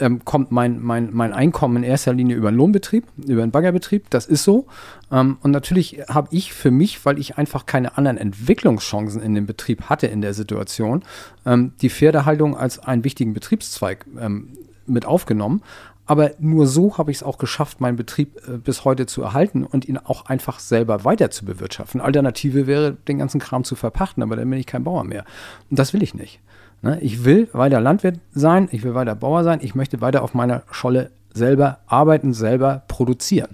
ähm, 0.00 0.24
kommt 0.24 0.52
mein, 0.52 0.80
mein, 0.80 1.10
mein 1.12 1.32
Einkommen 1.32 1.78
in 1.78 1.82
erster 1.82 2.12
Linie 2.12 2.36
über 2.36 2.48
einen 2.48 2.56
Lohnbetrieb, 2.56 3.04
über 3.16 3.42
einen 3.42 3.50
Baggerbetrieb. 3.50 4.10
Das 4.10 4.26
ist 4.26 4.44
so. 4.44 4.66
Ähm, 5.10 5.38
und 5.42 5.50
natürlich 5.50 6.02
habe 6.08 6.28
ich 6.30 6.52
für 6.52 6.70
mich, 6.70 7.04
weil 7.04 7.18
ich 7.18 7.36
einfach 7.36 7.66
keine 7.66 7.96
anderen 7.98 8.18
Entwicklungschancen 8.18 9.20
in 9.20 9.34
dem 9.34 9.46
Betrieb 9.46 9.84
hatte 9.88 10.06
in 10.06 10.20
der 10.20 10.34
Situation, 10.34 11.02
ähm, 11.46 11.72
die 11.80 11.90
Pferdehaltung 11.90 12.56
als 12.56 12.78
einen 12.78 13.02
wichtigen 13.02 13.34
Betriebszweig 13.34 14.06
ähm, 14.20 14.56
mit 14.86 15.06
aufgenommen. 15.06 15.62
Aber 16.06 16.32
nur 16.38 16.66
so 16.66 16.98
habe 16.98 17.10
ich 17.10 17.18
es 17.18 17.22
auch 17.22 17.38
geschafft, 17.38 17.80
meinen 17.80 17.96
Betrieb 17.96 18.36
äh, 18.46 18.58
bis 18.58 18.84
heute 18.84 19.06
zu 19.06 19.22
erhalten 19.22 19.64
und 19.64 19.88
ihn 19.88 19.98
auch 19.98 20.26
einfach 20.26 20.58
selber 20.58 21.04
weiter 21.04 21.30
zu 21.30 21.44
bewirtschaften. 21.44 22.00
Alternative 22.00 22.66
wäre, 22.66 22.92
den 23.08 23.18
ganzen 23.18 23.40
Kram 23.40 23.64
zu 23.64 23.74
verpachten, 23.74 24.22
aber 24.22 24.36
dann 24.36 24.48
bin 24.50 24.58
ich 24.58 24.66
kein 24.66 24.84
Bauer 24.84 25.04
mehr. 25.04 25.24
Und 25.70 25.78
das 25.78 25.92
will 25.92 26.02
ich 26.02 26.14
nicht. 26.14 26.40
Ne? 26.82 26.98
Ich 27.00 27.24
will 27.24 27.48
weiter 27.52 27.80
Landwirt 27.80 28.20
sein, 28.32 28.68
ich 28.70 28.82
will 28.82 28.94
weiter 28.94 29.14
Bauer 29.14 29.44
sein, 29.44 29.60
ich 29.62 29.74
möchte 29.74 30.00
weiter 30.00 30.22
auf 30.22 30.34
meiner 30.34 30.62
Scholle 30.70 31.10
selber 31.32 31.78
arbeiten, 31.86 32.34
selber 32.34 32.82
produzieren. 32.88 33.50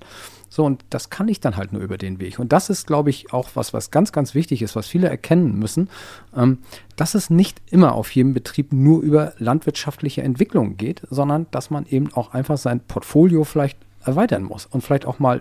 So, 0.53 0.65
und 0.65 0.85
das 0.91 1.11
kann 1.11 1.29
ich 1.29 1.39
dann 1.39 1.57
halt 1.57 1.73
nur 1.73 1.81
über 1.81 1.97
den 1.97 2.19
Weg. 2.19 2.41
Und 2.41 2.53
das 2.53 2.71
ist, 2.71 2.89
glaube 2.89 3.09
ich, 3.09 3.33
auch 3.33 3.51
was, 3.55 3.73
was 3.73 3.93
ganz, 3.93 4.11
ganz 4.11 4.35
wichtig 4.35 4.63
ist, 4.63 4.75
was 4.75 4.89
viele 4.89 5.09
erkennen 5.09 5.57
müssen, 5.59 5.89
ähm, 6.37 6.59
dass 6.97 7.15
es 7.15 7.31
nicht 7.31 7.63
immer 7.71 7.95
auf 7.95 8.11
jedem 8.11 8.35
Betrieb 8.35 8.73
nur 8.73 9.01
über 9.01 9.33
landwirtschaftliche 9.39 10.23
Entwicklung 10.23 10.77
geht, 10.77 11.03
sondern 11.09 11.47
dass 11.53 11.71
man 11.71 11.87
eben 11.87 12.13
auch 12.13 12.35
einfach 12.35 12.59
sein 12.59 12.81
Portfolio 12.81 13.45
vielleicht 13.45 13.79
erweitern 14.05 14.43
muss 14.43 14.67
und 14.67 14.83
vielleicht 14.83 15.07
auch 15.07 15.21
mal 15.21 15.41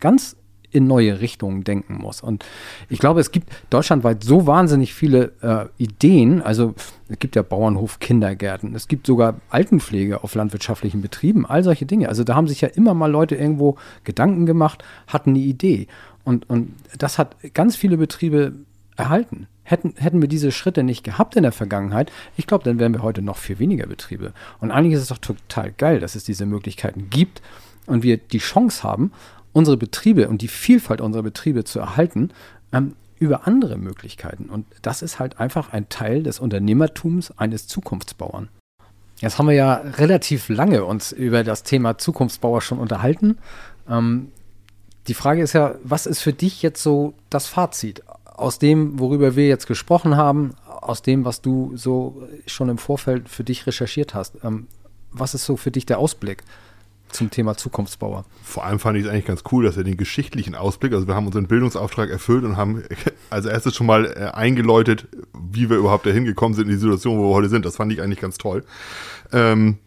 ganz 0.00 0.36
in 0.76 0.86
neue 0.86 1.20
Richtungen 1.20 1.64
denken 1.64 1.94
muss. 1.94 2.20
Und 2.20 2.44
ich 2.88 2.98
glaube, 2.98 3.20
es 3.20 3.30
gibt 3.30 3.50
deutschlandweit 3.70 4.22
so 4.22 4.46
wahnsinnig 4.46 4.92
viele 4.94 5.32
äh, 5.40 5.82
Ideen. 5.82 6.42
Also 6.42 6.74
es 7.08 7.18
gibt 7.18 7.34
ja 7.34 7.42
Bauernhof, 7.42 7.98
Kindergärten, 7.98 8.74
es 8.74 8.88
gibt 8.88 9.06
sogar 9.06 9.40
Altenpflege 9.48 10.22
auf 10.22 10.34
landwirtschaftlichen 10.34 11.00
Betrieben, 11.00 11.46
all 11.46 11.64
solche 11.64 11.86
Dinge. 11.86 12.08
Also 12.08 12.24
da 12.24 12.34
haben 12.34 12.46
sich 12.46 12.60
ja 12.60 12.68
immer 12.68 12.94
mal 12.94 13.10
Leute 13.10 13.36
irgendwo 13.36 13.76
Gedanken 14.04 14.44
gemacht, 14.44 14.84
hatten 15.06 15.30
eine 15.30 15.38
Idee. 15.38 15.86
Und, 16.24 16.48
und 16.50 16.74
das 16.98 17.18
hat 17.18 17.36
ganz 17.54 17.76
viele 17.76 17.96
Betriebe 17.96 18.52
erhalten. 18.96 19.46
Hätten, 19.62 19.94
hätten 19.96 20.20
wir 20.20 20.28
diese 20.28 20.52
Schritte 20.52 20.82
nicht 20.82 21.04
gehabt 21.04 21.36
in 21.36 21.42
der 21.42 21.52
Vergangenheit, 21.52 22.12
ich 22.36 22.46
glaube, 22.46 22.64
dann 22.64 22.78
wären 22.78 22.92
wir 22.92 23.02
heute 23.02 23.22
noch 23.22 23.36
viel 23.36 23.58
weniger 23.58 23.86
Betriebe. 23.86 24.32
Und 24.60 24.70
eigentlich 24.70 24.94
ist 24.94 25.02
es 25.02 25.08
doch 25.08 25.18
total 25.18 25.72
geil, 25.72 25.98
dass 26.00 26.14
es 26.14 26.24
diese 26.24 26.46
Möglichkeiten 26.46 27.10
gibt 27.10 27.42
und 27.86 28.02
wir 28.02 28.16
die 28.16 28.38
Chance 28.38 28.82
haben, 28.82 29.12
unsere 29.56 29.78
Betriebe 29.78 30.28
und 30.28 30.42
die 30.42 30.48
Vielfalt 30.48 31.00
unserer 31.00 31.22
Betriebe 31.22 31.64
zu 31.64 31.78
erhalten, 31.78 32.28
ähm, 32.72 32.94
über 33.18 33.46
andere 33.46 33.78
Möglichkeiten. 33.78 34.50
Und 34.50 34.66
das 34.82 35.00
ist 35.00 35.18
halt 35.18 35.40
einfach 35.40 35.72
ein 35.72 35.88
Teil 35.88 36.22
des 36.22 36.40
Unternehmertums 36.40 37.32
eines 37.38 37.66
Zukunftsbauern. 37.66 38.50
Jetzt 39.20 39.38
haben 39.38 39.48
wir 39.48 39.54
ja 39.54 39.76
relativ 39.96 40.50
lange 40.50 40.84
uns 40.84 41.10
über 41.10 41.42
das 41.42 41.62
Thema 41.62 41.96
Zukunftsbauer 41.96 42.60
schon 42.60 42.78
unterhalten. 42.78 43.38
Ähm, 43.88 44.30
die 45.08 45.14
Frage 45.14 45.40
ist 45.40 45.54
ja, 45.54 45.76
was 45.82 46.04
ist 46.04 46.20
für 46.20 46.34
dich 46.34 46.60
jetzt 46.60 46.82
so 46.82 47.14
das 47.30 47.46
Fazit 47.46 48.02
aus 48.26 48.58
dem, 48.58 48.98
worüber 48.98 49.36
wir 49.36 49.48
jetzt 49.48 49.66
gesprochen 49.66 50.18
haben, 50.18 50.54
aus 50.66 51.00
dem, 51.00 51.24
was 51.24 51.40
du 51.40 51.72
so 51.76 52.28
schon 52.46 52.68
im 52.68 52.76
Vorfeld 52.76 53.30
für 53.30 53.42
dich 53.42 53.66
recherchiert 53.66 54.12
hast? 54.12 54.34
Ähm, 54.44 54.66
was 55.12 55.32
ist 55.32 55.46
so 55.46 55.56
für 55.56 55.70
dich 55.70 55.86
der 55.86 55.98
Ausblick? 55.98 56.44
Zum 57.10 57.30
Thema 57.30 57.56
Zukunftsbauer. 57.56 58.24
Vor 58.42 58.64
allem 58.64 58.78
fand 58.78 58.98
ich 58.98 59.04
es 59.04 59.10
eigentlich 59.10 59.26
ganz 59.26 59.42
cool, 59.52 59.64
dass 59.64 59.76
wir 59.76 59.84
den 59.84 59.96
geschichtlichen 59.96 60.54
Ausblick, 60.54 60.92
also 60.92 61.06
wir 61.06 61.14
haben 61.14 61.26
unseren 61.26 61.46
Bildungsauftrag 61.46 62.10
erfüllt 62.10 62.44
und 62.44 62.56
haben 62.56 62.82
als 63.30 63.46
erstes 63.46 63.74
schon 63.74 63.86
mal 63.86 64.06
äh, 64.06 64.36
eingeläutet, 64.36 65.08
wie 65.32 65.70
wir 65.70 65.76
überhaupt 65.76 66.06
dahin 66.06 66.24
gekommen 66.24 66.54
sind 66.54 66.64
in 66.66 66.72
die 66.72 66.78
Situation, 66.78 67.18
wo 67.18 67.30
wir 67.30 67.34
heute 67.34 67.48
sind. 67.48 67.64
Das 67.64 67.76
fand 67.76 67.92
ich 67.92 68.02
eigentlich 68.02 68.20
ganz 68.20 68.38
toll. 68.38 68.64
Ähm, 69.32 69.78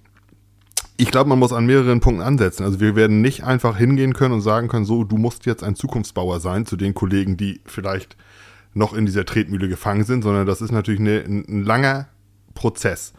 ich 0.97 1.11
glaube, 1.11 1.29
man 1.29 1.39
muss 1.39 1.53
an 1.53 1.65
mehreren 1.65 2.01
Punkten 2.01 2.21
ansetzen. 2.21 2.63
Also 2.63 2.81
wir 2.81 2.95
werden 2.95 3.21
nicht 3.21 3.43
einfach 3.43 3.77
hingehen 3.77 4.13
können 4.13 4.33
und 4.33 4.41
sagen 4.41 4.67
können, 4.67 4.83
so, 4.83 5.05
du 5.05 5.17
musst 5.17 5.45
jetzt 5.45 5.63
ein 5.63 5.75
Zukunftsbauer 5.75 6.41
sein 6.41 6.65
zu 6.65 6.75
den 6.75 6.93
Kollegen, 6.93 7.37
die 7.37 7.61
vielleicht 7.65 8.17
noch 8.73 8.93
in 8.93 9.05
dieser 9.05 9.25
Tretmühle 9.25 9.69
gefangen 9.69 10.03
sind, 10.03 10.23
sondern 10.23 10.45
das 10.45 10.61
ist 10.61 10.71
natürlich 10.71 10.99
eine, 10.99 11.19
ein, 11.21 11.45
ein 11.47 11.63
langer 11.63 12.07
Prozess 12.53 13.13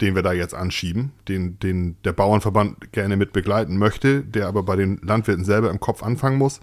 den 0.00 0.14
wir 0.14 0.22
da 0.22 0.32
jetzt 0.32 0.54
anschieben, 0.54 1.12
den, 1.28 1.58
den 1.60 1.96
der 2.04 2.12
Bauernverband 2.12 2.92
gerne 2.92 3.16
mit 3.16 3.32
begleiten 3.32 3.78
möchte, 3.78 4.22
der 4.22 4.48
aber 4.48 4.62
bei 4.62 4.76
den 4.76 4.98
Landwirten 5.02 5.44
selber 5.44 5.70
im 5.70 5.80
Kopf 5.80 6.02
anfangen 6.02 6.38
muss. 6.38 6.60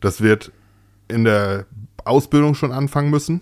Das 0.00 0.20
wird 0.20 0.52
in 1.08 1.24
der 1.24 1.66
Ausbildung 2.04 2.54
schon 2.54 2.72
anfangen 2.72 3.10
müssen. 3.10 3.40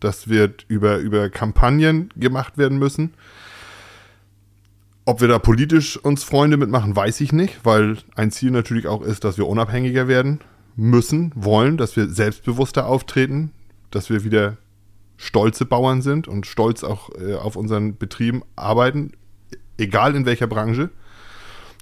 Das 0.00 0.28
wird 0.28 0.64
über, 0.68 0.98
über 0.98 1.30
Kampagnen 1.30 2.10
gemacht 2.16 2.58
werden 2.58 2.78
müssen. 2.78 3.14
Ob 5.04 5.20
wir 5.20 5.28
da 5.28 5.38
politisch 5.38 5.96
uns 5.96 6.24
Freunde 6.24 6.56
mitmachen, 6.56 6.94
weiß 6.94 7.20
ich 7.20 7.32
nicht, 7.32 7.64
weil 7.64 7.98
ein 8.16 8.30
Ziel 8.30 8.50
natürlich 8.50 8.86
auch 8.86 9.02
ist, 9.02 9.24
dass 9.24 9.38
wir 9.38 9.48
unabhängiger 9.48 10.08
werden 10.08 10.40
müssen, 10.76 11.32
wollen, 11.34 11.76
dass 11.76 11.96
wir 11.96 12.08
selbstbewusster 12.08 12.86
auftreten, 12.86 13.52
dass 13.90 14.10
wir 14.10 14.24
wieder 14.24 14.56
stolze 15.16 15.64
Bauern 15.64 16.02
sind 16.02 16.28
und 16.28 16.46
stolz 16.46 16.84
auch 16.84 17.10
äh, 17.18 17.34
auf 17.34 17.56
unseren 17.56 17.96
Betrieben 17.96 18.42
arbeiten, 18.56 19.12
egal 19.78 20.14
in 20.14 20.26
welcher 20.26 20.46
Branche 20.46 20.90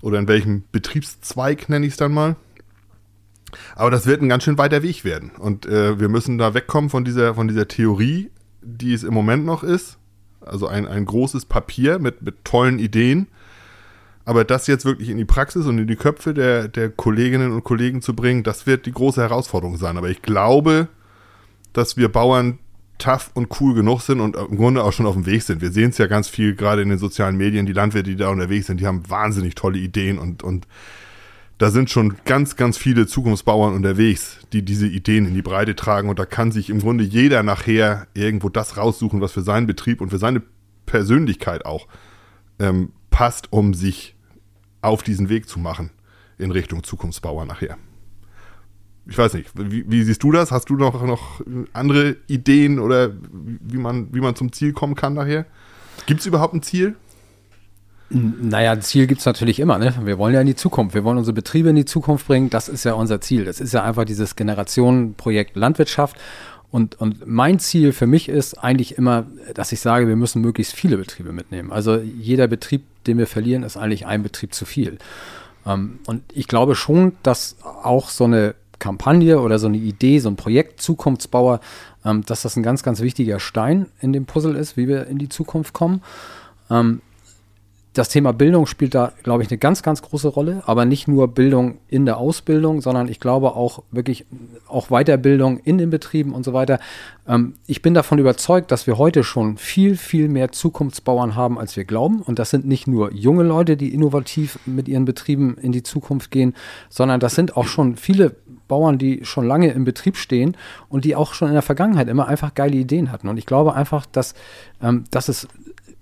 oder 0.03 0.18
in 0.18 0.28
welchem 0.28 0.64
Betriebszweig 0.72 1.68
nenne 1.68 1.87
ich 1.87 1.93
es 1.93 1.99
dann 1.99 2.12
mal. 2.12 2.37
Aber 3.74 3.91
das 3.91 4.07
wird 4.07 4.22
ein 4.22 4.28
ganz 4.28 4.45
schön 4.45 4.59
weiter 4.59 4.83
Weg 4.83 5.05
werden. 5.05 5.31
Und 5.39 5.66
äh, 5.66 5.99
wir 5.99 6.09
müssen 6.09 6.39
da 6.39 6.55
wegkommen 6.55 6.91
von 6.91 7.05
dieser, 7.05 7.35
von 7.35 7.49
dieser 7.49 7.66
Theorie, 7.68 8.31
die 8.62 8.93
es 8.93 9.03
im 9.03 9.14
Moment 9.14 9.45
noch 9.45 9.62
ist. 9.62 9.99
Also 10.41 10.68
ein, 10.68 10.87
ein 10.87 11.05
großes 11.05 11.47
Papier 11.47 11.99
mit, 11.99 12.22
mit 12.22 12.45
tollen 12.45 12.78
Ideen. 12.78 13.26
Aber 14.24 14.45
das 14.45 14.66
jetzt 14.66 14.85
wirklich 14.85 15.09
in 15.09 15.16
die 15.16 15.24
Praxis 15.24 15.66
und 15.66 15.78
in 15.78 15.87
die 15.87 15.97
Köpfe 15.97 16.35
der, 16.35 16.68
der 16.68 16.91
Kolleginnen 16.91 17.53
und 17.53 17.64
Kollegen 17.64 18.03
zu 18.03 18.14
bringen, 18.14 18.43
das 18.43 18.66
wird 18.66 18.87
die 18.87 18.93
große 18.93 19.20
Herausforderung 19.20 19.76
sein. 19.76 19.97
Aber 19.97 20.09
ich 20.09 20.22
glaube, 20.22 20.89
dass 21.72 21.97
wir 21.97 22.11
Bauern 22.11 22.59
tough 23.01 23.30
und 23.34 23.61
cool 23.61 23.74
genug 23.74 24.01
sind 24.03 24.20
und 24.20 24.36
im 24.36 24.57
Grunde 24.57 24.84
auch 24.84 24.92
schon 24.92 25.07
auf 25.07 25.14
dem 25.14 25.26
Weg 25.26 25.42
sind. 25.42 25.61
Wir 25.61 25.72
sehen 25.72 25.90
es 25.90 25.98
ja 25.98 26.07
ganz 26.07 26.28
viel 26.28 26.55
gerade 26.55 26.82
in 26.82 26.88
den 26.88 26.98
sozialen 26.98 27.36
Medien, 27.36 27.66
die 27.66 27.72
Landwirte, 27.72 28.11
die 28.11 28.16
da 28.16 28.28
unterwegs 28.28 28.66
sind, 28.66 28.80
die 28.80 28.86
haben 28.86 29.09
wahnsinnig 29.09 29.55
tolle 29.55 29.78
Ideen 29.78 30.18
und, 30.18 30.42
und 30.42 30.66
da 31.59 31.70
sind 31.70 31.90
schon 31.90 32.16
ganz, 32.24 32.57
ganz 32.57 32.78
viele 32.78 33.07
Zukunftsbauern 33.07 33.74
unterwegs, 33.74 34.38
die 34.55 34.64
diese 34.64 34.86
Ideen 34.86 35.26
in 35.26 35.34
die 35.34 35.42
Breite 35.42 35.76
tragen. 35.76 36.09
Und 36.09 36.18
da 36.18 36.24
kann 36.24 36.53
sich 36.53 36.70
im 36.70 36.80
Grunde 36.80 37.05
jeder 37.05 37.42
nachher 37.42 38.07
irgendwo 38.14 38.48
das 38.48 38.78
raussuchen, 38.78 39.20
was 39.20 39.32
für 39.32 39.42
seinen 39.42 39.66
Betrieb 39.66 40.01
und 40.01 40.09
für 40.09 40.16
seine 40.16 40.40
Persönlichkeit 40.86 41.66
auch 41.66 41.86
ähm, 42.61 42.92
passt, 43.11 43.53
um 43.53 43.74
sich 43.74 44.16
auf 44.80 45.03
diesen 45.03 45.28
Weg 45.28 45.51
zu 45.51 45.59
machen 45.59 45.90
in 46.38 46.51
Richtung 46.51 46.82
Zukunftsbauer 46.82 47.44
nachher 47.44 47.76
ich 49.11 49.18
weiß 49.18 49.34
nicht, 49.34 49.50
wie, 49.56 49.84
wie, 49.90 50.04
siehst 50.04 50.22
du 50.22 50.30
das? 50.30 50.52
Hast 50.52 50.70
du 50.70 50.76
noch, 50.76 51.04
noch 51.04 51.40
andere 51.72 52.16
Ideen 52.28 52.78
oder 52.78 53.11
wie 53.32 53.76
man, 53.76 54.14
wie 54.14 54.20
man 54.20 54.36
zum 54.36 54.52
Ziel 54.52 54.72
kommen 54.72 54.94
kann 54.94 55.14
nachher? 55.14 55.46
Gibt 56.06 56.20
es 56.20 56.26
überhaupt 56.26 56.54
ein 56.54 56.62
Ziel? 56.62 56.94
Naja, 58.08 58.70
ein 58.70 58.82
Ziel 58.82 59.08
gibt 59.08 59.18
es 59.18 59.26
natürlich 59.26 59.58
immer. 59.58 59.78
Ne? 59.78 59.92
Wir 60.04 60.16
wollen 60.16 60.32
ja 60.32 60.40
in 60.40 60.46
die 60.46 60.54
Zukunft. 60.54 60.94
Wir 60.94 61.02
wollen 61.02 61.18
unsere 61.18 61.34
Betriebe 61.34 61.70
in 61.70 61.76
die 61.76 61.84
Zukunft 61.84 62.28
bringen. 62.28 62.50
Das 62.50 62.68
ist 62.68 62.84
ja 62.84 62.92
unser 62.92 63.20
Ziel. 63.20 63.44
Das 63.44 63.61
ist 63.61 63.74
ja 63.74 63.82
einfach 63.82 64.04
dieses 64.04 64.36
Generationenprojekt 64.36 65.56
Landwirtschaft. 65.56 66.16
Und, 66.70 67.00
und 67.00 67.26
mein 67.26 67.58
Ziel 67.58 67.92
für 67.92 68.06
mich 68.06 68.28
ist 68.28 68.62
eigentlich 68.62 68.96
immer, 68.96 69.26
dass 69.54 69.72
ich 69.72 69.80
sage, 69.80 70.06
wir 70.06 70.14
müssen 70.14 70.40
möglichst 70.40 70.72
viele 70.72 70.96
Betriebe 70.96 71.32
mitnehmen. 71.32 71.72
Also 71.72 71.96
jeder 71.96 72.46
Betrieb, 72.46 72.84
den 73.08 73.18
wir 73.18 73.26
verlieren, 73.26 73.64
ist 73.64 73.76
eigentlich 73.76 74.06
ein 74.06 74.22
Betrieb 74.22 74.54
zu 74.54 74.64
viel. 74.66 74.98
Ähm, 75.66 75.98
und 76.06 76.22
ich 76.32 76.46
glaube 76.46 76.76
schon, 76.76 77.16
dass 77.24 77.56
auch 77.64 78.08
so 78.08 78.24
eine 78.24 78.54
Kampagne 78.81 79.41
oder 79.41 79.61
so 79.61 79.68
eine 79.68 79.76
Idee, 79.76 80.18
so 80.18 80.28
ein 80.28 80.37
Projekt 80.37 80.81
Zukunftsbauer, 80.81 81.61
ähm, 82.05 82.24
dass 82.26 82.43
das 82.43 82.57
ein 82.57 82.64
ganz, 82.64 82.83
ganz 82.83 83.01
wichtiger 83.01 83.39
Stein 83.39 83.87
in 84.01 84.12
dem 84.12 84.26
Puzzle 84.26 84.57
ist, 84.57 84.76
wie 84.76 84.89
wir 84.89 85.07
in 85.07 85.18
die 85.18 85.28
Zukunft 85.28 85.72
kommen. 85.72 86.03
Ähm, 86.68 87.03
das 87.93 88.09
Thema 88.09 88.33
Bildung 88.33 88.66
spielt 88.66 88.95
da, 88.95 89.12
glaube 89.24 89.43
ich, 89.43 89.51
eine 89.51 89.59
ganz, 89.59 89.83
ganz 89.83 90.01
große 90.01 90.28
Rolle, 90.28 90.62
aber 90.64 90.85
nicht 90.85 91.09
nur 91.09 91.26
Bildung 91.28 91.78
in 91.89 92.07
der 92.07 92.18
Ausbildung, 92.18 92.81
sondern 92.81 93.09
ich 93.09 93.18
glaube 93.18 93.57
auch 93.57 93.83
wirklich 93.91 94.26
auch 94.68 94.89
Weiterbildung 94.91 95.59
in 95.59 95.76
den 95.76 95.91
Betrieben 95.91 96.33
und 96.33 96.45
so 96.45 96.53
weiter. 96.53 96.78
Ähm, 97.26 97.55
ich 97.66 97.83
bin 97.83 97.93
davon 97.93 98.18
überzeugt, 98.18 98.70
dass 98.70 98.87
wir 98.87 98.97
heute 98.97 99.24
schon 99.24 99.57
viel, 99.57 99.97
viel 99.97 100.28
mehr 100.28 100.53
Zukunftsbauern 100.53 101.35
haben, 101.35 101.59
als 101.59 101.76
wir 101.76 101.85
glauben. 101.85 102.22
Und 102.22 102.39
das 102.39 102.51
sind 102.51 102.64
nicht 102.64 102.87
nur 102.87 103.12
junge 103.12 103.43
Leute, 103.43 103.76
die 103.76 103.93
innovativ 103.93 104.61
mit 104.66 104.87
ihren 104.87 105.05
Betrieben 105.05 105.57
in 105.61 105.72
die 105.72 105.83
Zukunft 105.83 106.31
gehen, 106.31 106.55
sondern 106.91 107.18
das 107.18 107.35
sind 107.35 107.57
auch 107.57 107.66
schon 107.66 107.97
viele 107.97 108.37
Bauern, 108.70 108.96
die 108.96 109.24
schon 109.24 109.46
lange 109.46 109.70
im 109.72 109.84
Betrieb 109.84 110.16
stehen 110.16 110.56
und 110.88 111.04
die 111.04 111.14
auch 111.14 111.34
schon 111.34 111.48
in 111.48 111.54
der 111.54 111.62
Vergangenheit 111.62 112.08
immer 112.08 112.26
einfach 112.26 112.54
geile 112.54 112.76
Ideen 112.76 113.12
hatten. 113.12 113.28
Und 113.28 113.36
ich 113.36 113.44
glaube 113.44 113.74
einfach, 113.74 114.06
dass, 114.06 114.34
ähm, 114.82 115.04
dass 115.10 115.28
es 115.28 115.46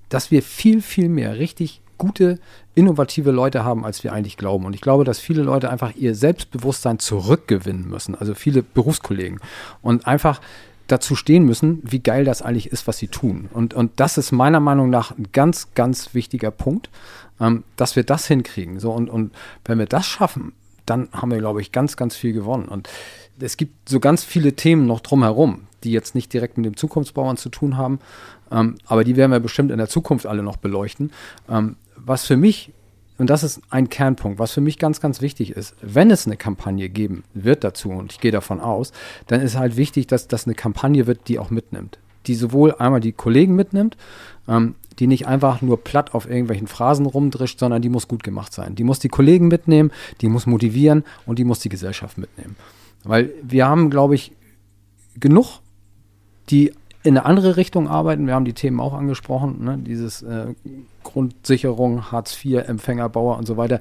dass 0.09 0.31
wir 0.31 0.43
viel, 0.43 0.81
viel 0.81 1.09
mehr 1.09 1.39
richtig 1.39 1.81
gute, 1.99 2.39
innovative 2.75 3.33
Leute 3.33 3.65
haben, 3.65 3.85
als 3.85 4.05
wir 4.05 4.13
eigentlich 4.13 4.37
glauben. 4.37 4.65
Und 4.65 4.75
ich 4.75 4.81
glaube, 4.81 5.05
dass 5.05 5.19
viele 5.19 5.43
Leute 5.43 5.69
einfach 5.69 5.95
ihr 5.97 6.15
Selbstbewusstsein 6.15 6.99
zurückgewinnen 6.99 7.89
müssen, 7.89 8.15
also 8.15 8.35
viele 8.35 8.63
Berufskollegen. 8.63 9.41
Und 9.83 10.07
einfach 10.07 10.41
dazu 10.87 11.17
stehen 11.17 11.45
müssen, 11.45 11.83
wie 11.85 11.99
geil 11.99 12.25
das 12.25 12.41
eigentlich 12.41 12.73
ist, 12.73 12.87
was 12.87 12.99
sie 12.99 13.09
tun. 13.09 13.49
Und, 13.53 13.75
und 13.75 13.93
das 14.01 14.17
ist 14.17 14.33
meiner 14.33 14.61
Meinung 14.61 14.91
nach 14.91 15.11
ein 15.11 15.29
ganz, 15.33 15.69
ganz 15.75 16.15
wichtiger 16.15 16.51
Punkt, 16.51 16.89
ähm, 17.41 17.65
dass 17.77 17.97
wir 17.97 18.05
das 18.05 18.27
hinkriegen. 18.27 18.81
So, 18.81 18.93
und, 18.93 19.11
und 19.11 19.35
wenn 19.65 19.79
wir 19.79 19.87
das 19.87 20.07
schaffen, 20.07 20.53
dann 20.91 21.09
haben 21.13 21.31
wir, 21.31 21.39
glaube 21.39 21.61
ich, 21.61 21.73
ganz, 21.73 21.97
ganz 21.97 22.17
viel 22.17 22.33
gewonnen. 22.33 22.67
Und 22.67 22.89
es 23.41 23.57
gibt 23.57 23.89
so 23.89 24.01
ganz 24.01 24.25
viele 24.25 24.55
Themen 24.55 24.87
noch 24.87 25.01
drumherum, 25.01 25.67
die 25.85 25.93
jetzt 25.93 26.15
nicht 26.15 26.33
direkt 26.33 26.57
mit 26.57 26.67
dem 26.67 26.77
Zukunftsbauern 26.77 27.37
zu 27.37 27.49
tun 27.49 27.77
haben, 27.77 28.01
ähm, 28.51 28.77
aber 28.87 29.05
die 29.05 29.17
werden 29.17 29.31
wir 29.31 29.41
bestimmt 29.41 29.71
in 29.71 29.79
der 29.79 29.89
Zukunft 29.89 30.27
alle 30.27 30.43
noch 30.43 30.57
beleuchten. 30.57 31.13
Ähm, 31.49 31.77
was 31.97 32.25
für 32.25 32.37
mich, 32.37 32.73
und 33.19 33.31
das 33.31 33.43
ist 33.43 33.61
ein 33.71 33.89
Kernpunkt, 33.89 34.39
was 34.39 34.53
für 34.53 34.61
mich 34.61 34.79
ganz, 34.79 35.01
ganz 35.01 35.21
wichtig 35.21 35.51
ist, 35.51 35.75
wenn 35.83 36.11
es 36.11 36.27
eine 36.27 36.37
Kampagne 36.37 36.89
geben 36.89 37.25
wird 37.35 37.65
dazu, 37.65 37.91
und 37.91 38.13
ich 38.13 38.21
gehe 38.21 38.33
davon 38.33 38.61
aus, 38.61 38.93
dann 39.27 39.41
ist 39.41 39.57
halt 39.57 39.77
wichtig, 39.77 40.07
dass 40.07 40.29
das 40.29 40.47
eine 40.47 40.55
Kampagne 40.55 41.07
wird, 41.07 41.29
die 41.29 41.39
auch 41.39 41.51
mitnimmt. 41.51 41.99
Die 42.27 42.35
sowohl 42.35 42.75
einmal 42.75 43.01
die 43.01 43.13
Kollegen 43.13 43.55
mitnimmt, 43.55 43.97
ähm, 44.49 44.75
die 44.99 45.07
nicht 45.07 45.27
einfach 45.27 45.63
nur 45.63 45.83
platt 45.83 46.15
auf 46.15 46.29
irgendwelchen 46.29 46.67
Phrasen 46.67 47.07
rumdrischt, 47.07 47.59
sondern 47.59 47.83
die 47.83 47.89
muss 47.89 48.09
gut 48.09 48.23
gemacht 48.23 48.53
sein. 48.53 48.75
Die 48.75 48.85
muss 48.85 48.99
die 48.99 49.09
Kollegen 49.09 49.49
mitnehmen, 49.49 49.93
die 50.21 50.29
muss 50.29 50.47
motivieren 50.47 51.05
und 51.27 51.39
die 51.39 51.45
muss 51.45 51.61
die 51.61 51.69
Gesellschaft 51.69 52.19
mitnehmen. 52.19 52.57
Weil 53.05 53.31
wir 53.43 53.67
haben, 53.67 53.91
glaube 53.91 54.15
ich, 54.15 54.33
genug, 55.19 55.61
die 56.51 56.73
in 57.03 57.17
eine 57.17 57.25
andere 57.25 57.57
Richtung 57.57 57.89
arbeiten. 57.89 58.27
Wir 58.27 58.35
haben 58.35 58.45
die 58.45 58.55
Themen 58.55 58.81
auch 58.81 58.93
angesprochen, 58.93 59.65
ne? 59.65 59.79
dieses 59.79 60.23
äh, 60.23 60.55
Grundsicherung, 61.05 62.11
Hartz 62.11 62.45
IV, 62.45 62.69
Empfängerbauer 62.69 63.39
und 63.39 63.47
so 63.47 63.57
weiter. 63.57 63.81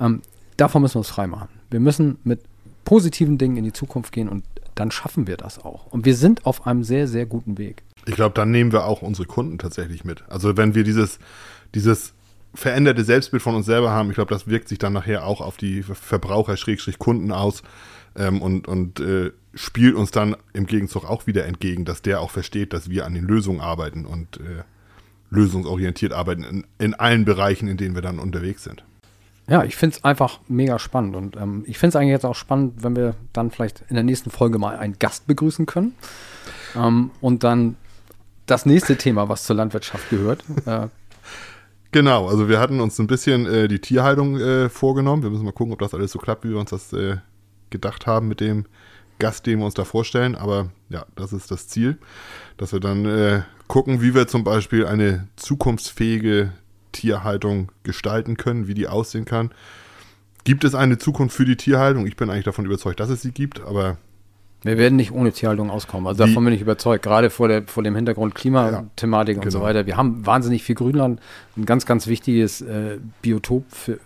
Ähm, 0.00 0.22
davon 0.56 0.82
müssen 0.82 0.96
wir 0.96 1.00
uns 1.00 1.08
freimachen. 1.08 1.48
Wir 1.70 1.80
müssen 1.80 2.18
mit 2.24 2.40
positiven 2.84 3.38
Dingen 3.38 3.56
in 3.56 3.64
die 3.64 3.72
Zukunft 3.72 4.12
gehen 4.12 4.28
und 4.28 4.44
dann 4.74 4.90
schaffen 4.90 5.26
wir 5.26 5.36
das 5.36 5.64
auch. 5.64 5.86
Und 5.86 6.04
wir 6.04 6.14
sind 6.14 6.44
auf 6.44 6.66
einem 6.66 6.84
sehr, 6.84 7.08
sehr 7.08 7.24
guten 7.24 7.56
Weg. 7.56 7.82
Ich 8.06 8.14
glaube, 8.14 8.34
dann 8.34 8.50
nehmen 8.50 8.72
wir 8.72 8.84
auch 8.84 9.02
unsere 9.02 9.26
Kunden 9.26 9.58
tatsächlich 9.58 10.04
mit. 10.04 10.24
Also 10.28 10.56
wenn 10.56 10.74
wir 10.74 10.84
dieses, 10.84 11.18
dieses 11.74 12.14
veränderte 12.54 13.04
Selbstbild 13.04 13.42
von 13.42 13.54
uns 13.54 13.66
selber 13.66 13.90
haben, 13.90 14.08
ich 14.10 14.14
glaube, 14.14 14.32
das 14.32 14.46
wirkt 14.46 14.68
sich 14.68 14.78
dann 14.78 14.92
nachher 14.92 15.26
auch 15.26 15.40
auf 15.40 15.56
die 15.56 15.82
Verbraucher-Kunden 15.82 17.32
aus 17.32 17.62
ähm, 18.16 18.40
und, 18.40 18.68
und 18.68 19.00
äh, 19.00 19.32
spielt 19.54 19.94
uns 19.94 20.10
dann 20.10 20.36
im 20.52 20.66
Gegenzug 20.66 21.04
auch 21.04 21.26
wieder 21.26 21.46
entgegen, 21.46 21.84
dass 21.84 22.02
der 22.02 22.20
auch 22.20 22.30
versteht, 22.30 22.72
dass 22.72 22.90
wir 22.90 23.06
an 23.06 23.14
den 23.14 23.24
Lösungen 23.24 23.60
arbeiten 23.60 24.04
und 24.06 24.38
äh, 24.38 24.62
lösungsorientiert 25.30 26.12
arbeiten 26.12 26.44
in, 26.44 26.66
in 26.78 26.94
allen 26.94 27.24
Bereichen, 27.24 27.68
in 27.68 27.76
denen 27.76 27.94
wir 27.94 28.02
dann 28.02 28.18
unterwegs 28.18 28.64
sind. 28.64 28.84
Ja, 29.48 29.62
ich 29.62 29.76
finde 29.76 29.96
es 29.96 30.04
einfach 30.04 30.40
mega 30.48 30.78
spannend 30.78 31.14
und 31.14 31.36
ähm, 31.36 31.62
ich 31.66 31.78
finde 31.78 31.90
es 31.90 31.96
eigentlich 31.96 32.10
jetzt 32.10 32.26
auch 32.26 32.34
spannend, 32.34 32.82
wenn 32.82 32.96
wir 32.96 33.14
dann 33.32 33.50
vielleicht 33.50 33.84
in 33.88 33.94
der 33.94 34.02
nächsten 34.02 34.30
Folge 34.30 34.58
mal 34.58 34.76
einen 34.76 34.98
Gast 34.98 35.26
begrüßen 35.26 35.66
können 35.66 35.94
ähm, 36.74 37.10
und 37.20 37.44
dann 37.44 37.76
das 38.46 38.66
nächste 38.66 38.96
Thema, 38.96 39.28
was 39.28 39.44
zur 39.44 39.56
Landwirtschaft 39.56 40.10
gehört. 40.10 40.42
Äh, 40.66 40.88
genau, 41.92 42.28
also 42.28 42.48
wir 42.48 42.58
hatten 42.58 42.80
uns 42.80 42.98
ein 42.98 43.06
bisschen 43.06 43.46
äh, 43.46 43.68
die 43.68 43.78
Tierhaltung 43.78 44.38
äh, 44.40 44.68
vorgenommen. 44.68 45.22
Wir 45.22 45.30
müssen 45.30 45.44
mal 45.44 45.52
gucken, 45.52 45.72
ob 45.72 45.78
das 45.78 45.94
alles 45.94 46.10
so 46.10 46.18
klappt, 46.18 46.44
wie 46.44 46.50
wir 46.50 46.58
uns 46.58 46.70
das 46.70 46.92
äh, 46.92 47.18
gedacht 47.70 48.06
haben 48.06 48.26
mit 48.26 48.40
dem 48.40 48.66
Gast, 49.18 49.46
den 49.46 49.60
wir 49.60 49.66
uns 49.66 49.74
da 49.74 49.84
vorstellen. 49.84 50.34
Aber 50.34 50.70
ja, 50.88 51.06
das 51.14 51.32
ist 51.32 51.50
das 51.50 51.68
Ziel, 51.68 51.98
dass 52.56 52.72
wir 52.72 52.80
dann 52.80 53.04
äh, 53.04 53.42
gucken, 53.68 54.02
wie 54.02 54.14
wir 54.14 54.26
zum 54.26 54.44
Beispiel 54.44 54.86
eine 54.86 55.28
zukunftsfähige 55.36 56.52
Tierhaltung 56.92 57.70
gestalten 57.82 58.36
können, 58.36 58.66
wie 58.66 58.74
die 58.74 58.88
aussehen 58.88 59.24
kann. 59.24 59.52
Gibt 60.44 60.64
es 60.64 60.74
eine 60.74 60.98
Zukunft 60.98 61.36
für 61.36 61.44
die 61.44 61.56
Tierhaltung? 61.56 62.06
Ich 62.06 62.16
bin 62.16 62.30
eigentlich 62.30 62.44
davon 62.44 62.66
überzeugt, 62.66 63.00
dass 63.00 63.10
es 63.10 63.22
sie 63.22 63.32
gibt, 63.32 63.60
aber 63.60 63.98
wir 64.66 64.78
werden 64.78 64.96
nicht 64.96 65.12
ohne 65.12 65.32
Tierhaltung 65.32 65.70
auskommen. 65.70 66.06
Also 66.06 66.24
davon 66.24 66.44
bin 66.44 66.52
ich 66.52 66.60
überzeugt. 66.60 67.04
Gerade 67.04 67.30
vor, 67.30 67.48
der, 67.48 67.62
vor 67.66 67.82
dem 67.82 67.94
Hintergrund 67.94 68.34
Klimathematik 68.34 69.36
ja, 69.36 69.40
und 69.40 69.48
genau. 69.48 69.50
so 69.50 69.60
weiter. 69.60 69.86
Wir 69.86 69.96
haben 69.96 70.26
wahnsinnig 70.26 70.62
viel 70.62 70.74
Grünland, 70.74 71.20
ein 71.56 71.64
ganz, 71.66 71.86
ganz 71.86 72.06
wichtiges 72.06 72.60
äh, 72.60 72.98
Biotop 73.22 73.64
für, 73.70 73.98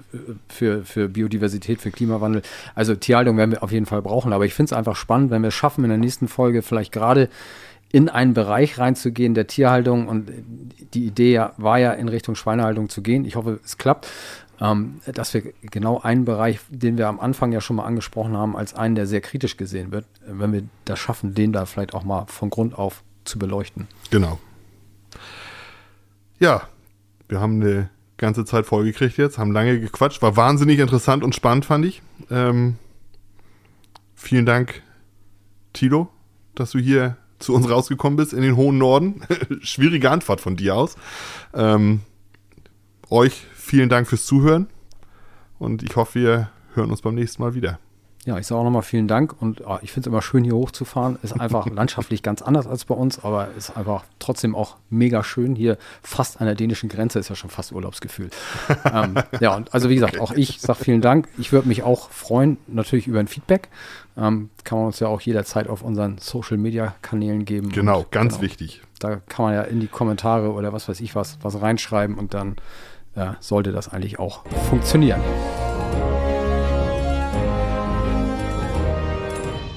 für, 0.49 0.85
für 0.85 1.09
Biodiversität, 1.09 1.81
für 1.81 1.91
Klimawandel. 1.91 2.43
Also 2.75 2.95
Tierhaltung 2.95 3.37
werden 3.37 3.53
wir 3.53 3.63
auf 3.63 3.73
jeden 3.73 3.87
Fall 3.87 4.03
brauchen. 4.03 4.33
Aber 4.33 4.45
ich 4.45 4.55
finde 4.55 4.73
es 4.73 4.79
einfach 4.79 4.97
spannend, 4.97 5.31
wenn 5.31 5.43
wir 5.43 5.49
es 5.49 5.55
schaffen, 5.55 5.85
in 5.85 5.91
der 5.91 5.99
nächsten 5.99 6.29
Folge 6.29 6.63
vielleicht 6.63 6.93
gerade 6.93 7.29
in 7.93 8.09
einen 8.09 8.35
Bereich 8.35 8.79
reinzugehen 8.79 9.35
der 9.35 9.47
Tierhaltung. 9.47 10.09
Und 10.09 10.31
die 10.95 11.07
Idee 11.07 11.47
war 11.57 11.79
ja, 11.79 11.93
in 11.93 12.09
Richtung 12.09 12.35
Schweinehaltung 12.35 12.89
zu 12.89 13.03
gehen. 13.03 13.25
Ich 13.25 13.37
hoffe, 13.37 13.61
es 13.65 13.79
klappt 13.79 14.09
ähm, 14.61 15.01
dass 15.07 15.33
wir 15.35 15.53
genau 15.63 16.01
einen 16.01 16.25
Bereich, 16.25 16.61
den 16.69 16.99
wir 16.99 17.09
am 17.09 17.19
Anfang 17.19 17.53
ja 17.53 17.61
schon 17.61 17.77
mal 17.77 17.85
angesprochen 17.85 18.37
haben, 18.37 18.57
als 18.57 18.75
einen, 18.75 18.95
der 18.95 19.07
sehr 19.07 19.21
kritisch 19.21 19.57
gesehen 19.57 19.91
wird, 19.93 20.07
wenn 20.27 20.53
wir 20.53 20.65
das 20.85 20.99
schaffen, 20.99 21.35
den 21.35 21.53
da 21.53 21.67
vielleicht 21.67 21.95
auch 21.95 22.05
mal 22.05 22.27
von 22.27 22.51
Grund 22.51 22.77
auf 22.77 23.03
zu 23.25 23.39
beleuchten. 23.39 23.89
Genau. 24.11 24.39
Ja, 26.39 26.63
wir 27.29 27.41
haben 27.41 27.61
eine 27.61 27.91
ganze 28.17 28.45
Zeit 28.45 28.67
vollgekriegt 28.67 29.17
jetzt, 29.17 29.39
haben 29.39 29.53
lange 29.53 29.81
gequatscht, 29.81 30.21
war 30.21 30.37
wahnsinnig 30.37 30.79
interessant 30.79 31.25
und 31.25 31.35
spannend, 31.35 31.65
fand 31.65 31.87
ich. 31.87 32.03
Ähm, 32.31 32.77
vielen 34.15 34.47
Dank, 34.47 34.83
Tilo, 35.73 36.09
dass 36.55 36.73
du 36.73 36.79
hier 36.79 37.17
zu 37.39 37.55
uns 37.55 37.71
rausgekommen 37.71 38.17
bist 38.17 38.35
in 38.35 38.43
den 38.43 38.57
hohen 38.57 38.77
Norden. 38.77 39.23
Schwierige 39.63 40.11
Antwort 40.11 40.43
von 40.43 40.57
dir 40.57 40.77
aus. 40.77 40.97
Ähm, 41.55 42.01
euch 43.09 43.47
vielen 43.71 43.89
Dank 43.89 44.09
fürs 44.09 44.27
Zuhören 44.27 44.67
und 45.61 45.85
ich 45.85 45.95
hoffe, 45.95 46.19
wir 46.19 46.51
hören 46.75 46.91
uns 46.91 47.03
beim 47.03 47.15
nächsten 47.15 47.41
Mal 47.41 47.55
wieder. 47.55 47.79
Ja, 48.25 48.37
ich 48.37 48.49
sage 48.49 48.61
auch 48.61 48.65
nochmal 48.65 48.83
vielen 48.83 49.07
Dank 49.07 49.41
und 49.41 49.63
oh, 49.65 49.79
ich 49.81 49.93
finde 49.93 50.09
es 50.09 50.13
immer 50.13 50.23
schön, 50.23 50.43
hier 50.43 50.57
hochzufahren. 50.57 51.21
Ist 51.23 51.41
einfach 51.41 51.67
landschaftlich 51.71 52.25
ganz 52.25 52.43
anders 52.43 52.67
als 52.67 52.85
bei 52.85 52.97
uns, 52.97 53.23
aber 53.25 53.47
ist 53.57 53.77
einfach 53.77 54.03
trotzdem 54.19 54.57
auch 54.57 54.77
mega 54.91 55.23
schön. 55.23 55.55
Hier 55.55 55.79
fast 56.03 56.41
an 56.41 56.47
der 56.47 56.57
dänischen 56.57 56.89
Grenze 56.89 57.21
ist 57.21 57.29
ja 57.29 57.37
schon 57.37 57.49
fast 57.49 57.71
Urlaubsgefühl. 57.71 58.31
ähm, 58.93 59.15
ja, 59.39 59.55
und 59.55 59.73
also 59.73 59.89
wie 59.89 59.95
gesagt, 59.95 60.19
auch 60.19 60.33
ich 60.33 60.61
sage 60.61 60.83
vielen 60.83 61.01
Dank. 61.01 61.29
Ich 61.39 61.53
würde 61.53 61.69
mich 61.69 61.85
auch 61.85 62.11
freuen, 62.11 62.57
natürlich 62.67 63.07
über 63.07 63.21
ein 63.21 63.29
Feedback. 63.29 63.69
Ähm, 64.17 64.51
kann 64.65 64.79
man 64.79 64.89
uns 64.89 64.99
ja 64.99 65.07
auch 65.07 65.21
jederzeit 65.21 65.69
auf 65.69 65.83
unseren 65.83 66.19
Social 66.19 66.57
Media 66.57 66.97
Kanälen 67.03 67.45
geben. 67.45 67.71
Genau, 67.71 68.01
und, 68.01 68.11
ganz 68.11 68.33
genau, 68.33 68.43
wichtig. 68.43 68.83
Da 68.99 69.17
kann 69.29 69.45
man 69.45 69.55
ja 69.55 69.63
in 69.63 69.79
die 69.79 69.87
Kommentare 69.87 70.51
oder 70.51 70.73
was 70.73 70.89
weiß 70.89 71.01
ich 71.01 71.15
was, 71.15 71.39
was 71.41 71.63
reinschreiben 71.63 72.19
und 72.19 72.35
dann 72.35 72.57
äh, 73.21 73.33
sollte 73.41 73.73
das 73.73 73.89
eigentlich 73.89 74.19
auch 74.19 74.45
funktionieren. 74.69 75.21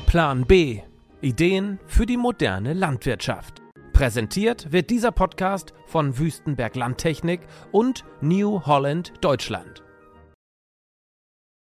Plan 0.05 0.45
B. 0.45 0.81
Ideen 1.21 1.79
für 1.87 2.05
die 2.05 2.17
moderne 2.17 2.73
Landwirtschaft. 2.73 3.61
Präsentiert 3.93 4.71
wird 4.71 4.89
dieser 4.89 5.11
Podcast 5.11 5.73
von 5.85 6.17
Wüstenberg 6.17 6.75
Landtechnik 6.75 7.41
und 7.71 8.03
New 8.21 8.61
Holland 8.65 9.13
Deutschland. 9.21 9.82